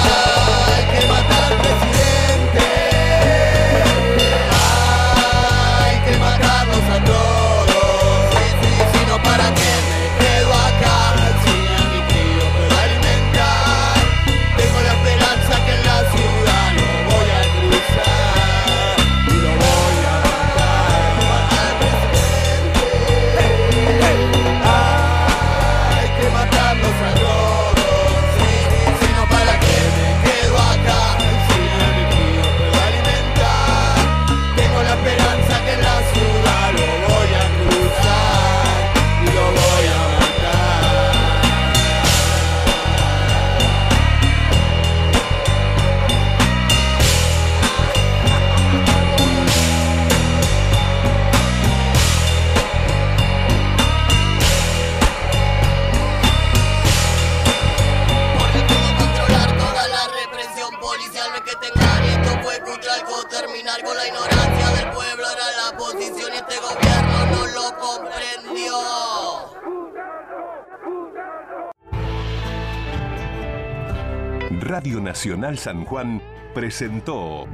Nacional 75.15 75.57
San 75.59 75.85
Juan 75.85 76.21
presentó 76.55 77.47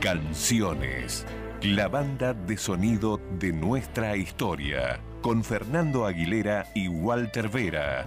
Canciones, 0.00 1.26
la 1.60 1.88
banda 1.88 2.32
de 2.32 2.56
sonido 2.56 3.20
de 3.38 3.52
nuestra 3.52 4.16
historia, 4.16 5.00
con 5.20 5.44
Fernando 5.44 6.06
Aguilera 6.06 6.68
y 6.74 6.88
Walter 6.88 7.50
Vera, 7.50 8.06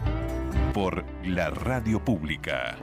por 0.73 1.05
la 1.23 1.51
radio 1.51 2.03
pública. 2.03 2.75